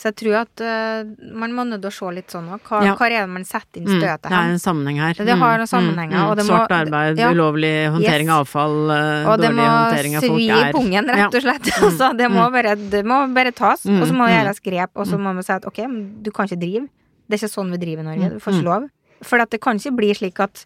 Så 0.00 0.08
jeg 0.08 0.16
tror 0.16 0.34
at 0.40 0.60
uh, 0.64 1.04
man 1.36 1.52
må 1.52 1.60
nødt 1.68 1.84
å 1.84 1.92
se 1.92 2.06
litt 2.14 2.28
sånn 2.32 2.48
òg. 2.48 2.60
Hva, 2.64 2.82
Ja. 2.82 2.94
hva 2.96 3.04
er 3.04 3.10
det 3.20 3.28
man 3.28 3.44
setter 3.44 3.76
inn 3.82 3.84
Mm, 3.86 4.00
her? 4.00 4.16
det 4.16 4.32
er 4.32 4.48
en 4.48 4.56
sammenheng 4.56 4.96
her. 4.96 5.12
Det 5.12 5.28
har 5.36 5.58
noen 5.58 5.68
Mm, 5.68 5.68
sammenhenger, 5.68 6.16
Mm. 6.16 6.24
Mm. 6.24 6.36
må- 6.38 6.46
Svart 6.48 6.70
arbeid, 6.70 7.18
ja. 7.18 7.30
ulovlig 7.30 7.90
håndtering 7.92 8.24
Yes. 8.24 8.30
av 8.30 8.46
avfall, 8.46 8.90
eh, 8.90 9.28
Og 9.28 9.38
det 9.40 9.50
dårlig 9.50 9.56
må 9.60 9.68
håndtering 9.68 10.16
av 10.16 10.22
folk 10.22 10.40
svi 10.40 10.48
i 10.48 10.68
er 10.68 10.72
pungen, 10.72 11.04
rett 11.06 11.34
og 11.34 11.42
slett. 11.42 11.64
Altså, 11.84 12.16
det, 12.16 12.30
må 12.30 12.50
bare, 12.50 12.76
det 12.90 13.04
må 13.04 13.34
bare 13.34 13.52
tas, 13.52 13.84
og 13.84 14.06
så 14.08 14.12
må 14.16 14.26
det 14.26 14.40
gjøres 14.40 14.60
grep, 14.62 14.90
og 14.96 15.06
så 15.06 15.18
må 15.18 15.34
man 15.34 15.42
si 15.42 15.52
at 15.52 15.66
ok, 15.66 15.78
men 15.86 16.22
du 16.22 16.30
kan 16.30 16.46
ikke 16.48 16.58
drive. 16.58 16.88
Det 17.28 17.42
er 17.42 17.46
ikke 17.46 17.54
sånn 17.60 17.70
vi 17.70 17.76
driver 17.76 18.00
i 18.00 18.16
Norge, 18.16 18.30
du 18.30 18.38
får 18.40 18.54
ikke 18.54 18.64
lov. 18.64 18.88
For 19.22 19.38
at 19.38 19.50
det 19.50 19.60
kan 19.60 19.76
ikke 19.76 19.94
bli 19.94 20.14
slik 20.14 20.40
at 20.40 20.64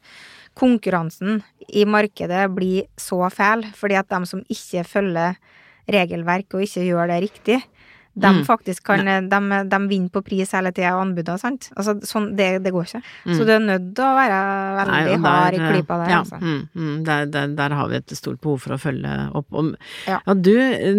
konkurransen 0.58 1.42
i 1.68 1.84
markedet 1.88 2.46
blir 2.54 2.88
så 3.00 3.20
fæl, 3.32 3.64
fordi 3.74 3.98
at 3.98 4.10
de 4.10 4.26
som 4.28 4.42
ikke 4.50 4.84
følger 4.86 5.38
regelverk 5.90 6.54
og 6.54 6.64
ikke 6.64 6.86
gjør 6.86 7.10
det 7.10 7.22
riktig, 7.26 7.58
de 8.14 8.28
Mm. 8.34 8.44
faktisk 8.46 8.84
kan 8.86 9.04
de, 9.04 9.38
de 9.68 9.78
vinner 9.90 10.08
på 10.14 10.22
pris 10.22 10.52
hele 10.54 10.70
tida 10.72 10.92
og 10.94 11.02
anbudene, 11.08 11.38
sant. 11.40 11.68
Altså, 11.76 11.96
sånn, 12.06 12.28
det, 12.38 12.62
det 12.62 12.70
går 12.72 12.84
ikke. 12.86 13.00
Så 13.34 13.44
du 13.46 13.50
er 13.54 13.58
nødt 13.64 13.88
til 13.96 14.04
å 14.06 14.14
være 14.14 14.38
veldig 14.78 14.92
Nei, 14.94 15.16
der, 15.16 15.28
hard 15.28 15.54
i 15.54 15.58
der, 15.58 15.72
klypa 15.72 15.98
der, 15.98 16.10
ja, 16.12 16.20
altså. 16.22 16.38
mm, 16.40 16.60
mm, 16.74 16.94
der, 17.08 17.26
der, 17.34 17.54
der 17.58 17.74
har 17.74 17.88
vi 17.90 17.96
et 17.98 18.14
stort 18.16 18.40
behov 18.40 18.60
for 18.62 18.76
å 18.76 18.78
følge 18.78 19.14
opp. 19.34 19.46
Om, 19.52 19.72
Ja. 20.06 20.20
ja. 20.26 20.34
du, 20.34 20.52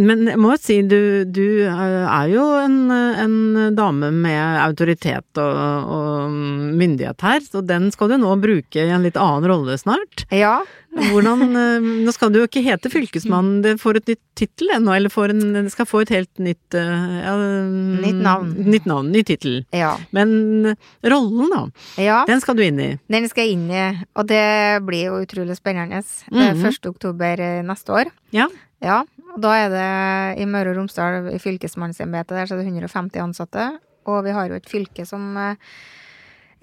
men 0.03 0.25
jeg 0.27 0.37
må 0.43 0.51
jo 0.55 0.59
si, 0.59 0.81
du, 0.83 1.23
du 1.25 1.45
er 1.69 2.27
jo 2.33 2.45
en, 2.59 2.77
en 2.91 3.37
dame 3.75 4.11
med 4.11 4.59
autoritet 4.65 5.39
og, 5.39 5.91
og 5.95 6.31
myndighet 6.75 7.21
her, 7.21 7.39
så 7.47 7.63
den 7.65 7.91
skal 7.95 8.11
du 8.11 8.17
nå 8.21 8.35
bruke 8.43 8.83
i 8.83 8.91
en 8.91 9.03
litt 9.05 9.15
annen 9.19 9.47
rolle 9.49 9.77
snart. 9.79 10.25
Ja, 10.35 10.57
Hvordan, 10.95 11.41
eh, 11.59 11.85
nå 12.05 12.11
skal 12.15 12.31
du 12.31 12.37
jo 12.39 12.45
ikke 12.47 12.61
hete 12.63 12.87
fylkesmann, 12.91 13.61
det 13.65 13.73
får 13.81 13.97
et 13.99 14.11
nytt 14.13 14.21
tittel 14.39 14.69
ennå, 14.77 14.93
eller 14.95 15.11
får 15.11 15.33
en, 15.33 15.41
det 15.57 15.71
skal 15.73 15.87
få 15.89 16.01
et 16.05 16.11
helt 16.15 16.39
nytt 16.39 16.77
eh, 16.79 17.15
ja, 17.25 17.33
Nytt 18.05 18.21
navn. 18.23 18.53
Nytt 18.71 18.85
navn, 18.87 19.09
ny 19.11 19.23
tittel. 19.27 19.57
ja, 19.75 19.97
Men 20.15 20.75
rollen, 21.03 21.49
da, 21.51 21.63
ja. 22.01 22.21
den 22.29 22.39
skal 22.43 22.55
du 22.55 22.63
inn 22.63 22.79
i. 22.79 22.89
Den 23.11 23.27
skal 23.31 23.43
jeg 23.49 23.57
inn 23.57 23.67
i, 23.71 23.83
og 24.15 24.27
det 24.31 24.43
blir 24.87 25.09
jo 25.09 25.19
utrolig 25.25 25.57
spennende. 25.59 25.99
Det 26.31 26.45
er 26.47 26.55
Mhm. 26.55 26.65
1. 26.71 26.87
oktober 26.93 27.39
eh, 27.43 27.61
neste 27.63 27.91
år. 27.91 28.11
Ja. 28.31 28.47
Ja, 28.83 29.01
og 29.33 29.41
da 29.41 29.51
er 29.65 29.69
det 29.75 30.41
i 30.43 30.45
Møre 30.45 30.71
og 30.71 30.77
Romsdal, 30.77 31.27
i 31.33 31.39
fylkesmannsembetet, 31.39 32.35
der 32.37 32.45
så 32.47 32.55
er 32.55 32.63
det 32.63 32.71
150 32.71 33.19
ansatte. 33.23 33.79
Og 34.05 34.23
vi 34.23 34.31
har 34.31 34.47
jo 34.47 34.55
et 34.59 34.67
fylke 34.69 35.05
som 35.07 35.35
eh, 35.37 35.55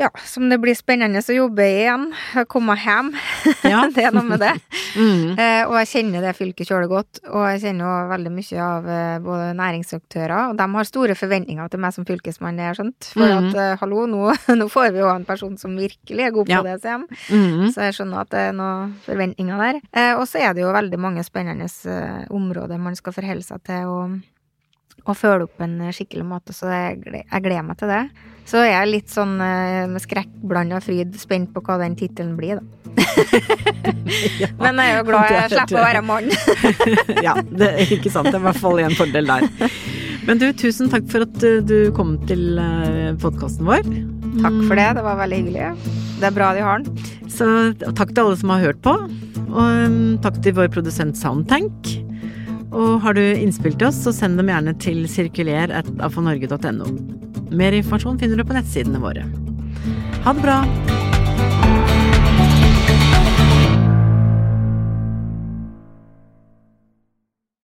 ja, 0.03 0.11
som 0.27 0.49
det 0.51 0.59
blir 0.63 0.75
spennende 0.77 1.23
å 1.23 1.35
jobbe 1.37 1.65
i 1.65 1.83
igjen. 1.85 2.09
Komme 2.51 2.77
hjem. 2.81 3.13
Ja. 3.73 3.85
det 3.95 4.09
er 4.09 4.15
noe 4.15 4.27
med 4.27 4.43
det. 4.43 4.55
Mm. 4.93 5.39
Eh, 5.41 5.63
og 5.65 5.73
jeg 5.79 5.89
kjenner 5.89 6.21
det 6.21 6.35
fylket 6.37 6.69
kjølig 6.69 6.89
godt. 6.91 7.21
Og 7.31 7.47
jeg 7.49 7.63
kjenner 7.63 7.87
jo 7.87 8.09
veldig 8.11 8.33
mye 8.35 8.59
av 8.61 8.89
eh, 8.93 9.15
både 9.25 9.47
næringsaktører, 9.57 10.51
og 10.51 10.59
de 10.59 10.67
har 10.75 10.85
store 10.85 11.15
forventninger 11.17 11.71
til 11.73 11.81
meg 11.81 11.95
som 11.97 12.05
fylkesmann, 12.05 12.59
det 12.61 12.67
har 12.67 12.77
skjønt. 12.77 13.09
For 13.15 13.25
mm. 13.25 13.39
at 13.39 13.57
eh, 13.63 13.71
hallo, 13.81 14.03
nå, 14.11 14.35
nå 14.61 14.67
får 14.69 14.91
vi 14.93 15.01
jo 15.01 15.09
en 15.09 15.25
person 15.25 15.55
som 15.57 15.79
virkelig 15.81 16.27
er 16.27 16.35
god 16.37 16.51
på 16.51 16.53
Ja. 16.53 16.61
det, 16.67 16.75
sier 16.83 17.01
de. 17.01 17.21
Mm. 17.33 17.71
Så 17.73 17.87
jeg 17.87 17.97
skjønner 17.97 18.21
at 18.21 18.35
det 18.35 18.43
er 18.51 18.59
noen 18.59 18.93
forventninger 19.07 19.65
der. 19.65 19.81
Eh, 19.97 20.13
og 20.19 20.27
så 20.29 20.43
er 20.45 20.53
det 20.53 20.67
jo 20.67 20.77
veldig 20.77 21.01
mange 21.01 21.25
spennende 21.25 21.71
eh, 21.89 22.29
områder 22.29 22.85
man 22.85 22.99
skal 22.99 23.17
forholde 23.17 23.49
seg 23.49 23.65
til 23.65 23.89
og, 23.89 24.21
og 25.07 25.17
følge 25.17 25.49
opp 25.49 25.65
en 25.65 25.79
skikkelig 25.89 26.29
måte, 26.35 26.53
så 26.53 26.69
jeg, 26.69 27.01
jeg 27.17 27.47
gleder 27.49 27.65
meg 27.65 27.81
til 27.81 27.97
det. 27.97 28.05
Så 28.49 28.57
jeg 28.67 28.77
er 28.77 28.91
litt 28.91 29.11
sånn 29.13 29.37
eh, 29.41 29.87
med 29.91 30.03
skrekkblanda 30.03 30.81
fryd 30.83 31.15
spent 31.21 31.53
på 31.55 31.61
hva 31.65 31.79
den 31.83 31.97
tittelen 31.99 32.37
blir, 32.39 32.59
da. 32.59 32.63
Men 34.63 34.81
jeg 34.81 34.93
er 34.93 34.99
jo 34.99 35.07
glad 35.09 35.31
jeg 35.31 35.41
er 35.41 35.55
slipper 35.55 35.79
å 35.79 35.87
være 35.87 36.03
mann. 36.07 36.29
ja, 37.27 37.35
det 37.49 37.71
er 37.71 37.95
ikke 37.99 38.13
sant. 38.13 38.31
Det 38.31 38.37
er 38.37 38.43
i 38.43 38.47
hvert 38.51 38.63
fall 38.63 38.83
en 38.83 38.97
fordel 38.99 39.31
der. 39.31 39.49
Men 40.29 40.39
du, 40.39 40.47
tusen 40.55 40.91
takk 40.93 41.09
for 41.11 41.27
at 41.27 41.47
uh, 41.47 41.59
du 41.67 41.77
kom 41.97 42.15
til 42.29 42.61
podkasten 43.23 43.67
vår. 43.67 43.89
Takk 44.43 44.61
for 44.69 44.79
det, 44.79 44.87
det 44.97 45.05
var 45.05 45.19
veldig 45.21 45.41
hyggelig. 45.43 45.97
Det 46.21 46.29
er 46.29 46.37
bra 46.37 46.53
de 46.57 46.63
har 46.65 46.85
den. 46.85 47.11
Så 47.33 47.49
takk 47.83 48.15
til 48.15 48.25
alle 48.25 48.39
som 48.41 48.55
har 48.55 48.65
hørt 48.69 48.81
på. 48.85 48.95
Og 49.53 49.89
um, 49.89 49.99
takk 50.25 50.41
til 50.45 50.57
vår 50.57 50.71
produsent 50.73 51.19
Soundtank. 51.19 51.93
Og 52.73 53.03
har 53.05 53.19
du 53.19 53.23
innspill 53.23 53.77
til 53.77 53.91
oss, 53.91 54.01
så 54.05 54.15
send 54.17 54.41
dem 54.41 54.53
gjerne 54.53 54.77
til 54.81 55.05
sirkuler.afanorge.no. 55.11 57.32
Mer 57.53 57.77
informasjon 57.77 58.19
finner 58.21 58.41
du 58.41 58.47
på 58.49 58.57
nettsidene 58.57 59.03
våre. 59.03 59.27
Ha 60.25 60.33
det 60.33 60.45
bra! 60.45 61.12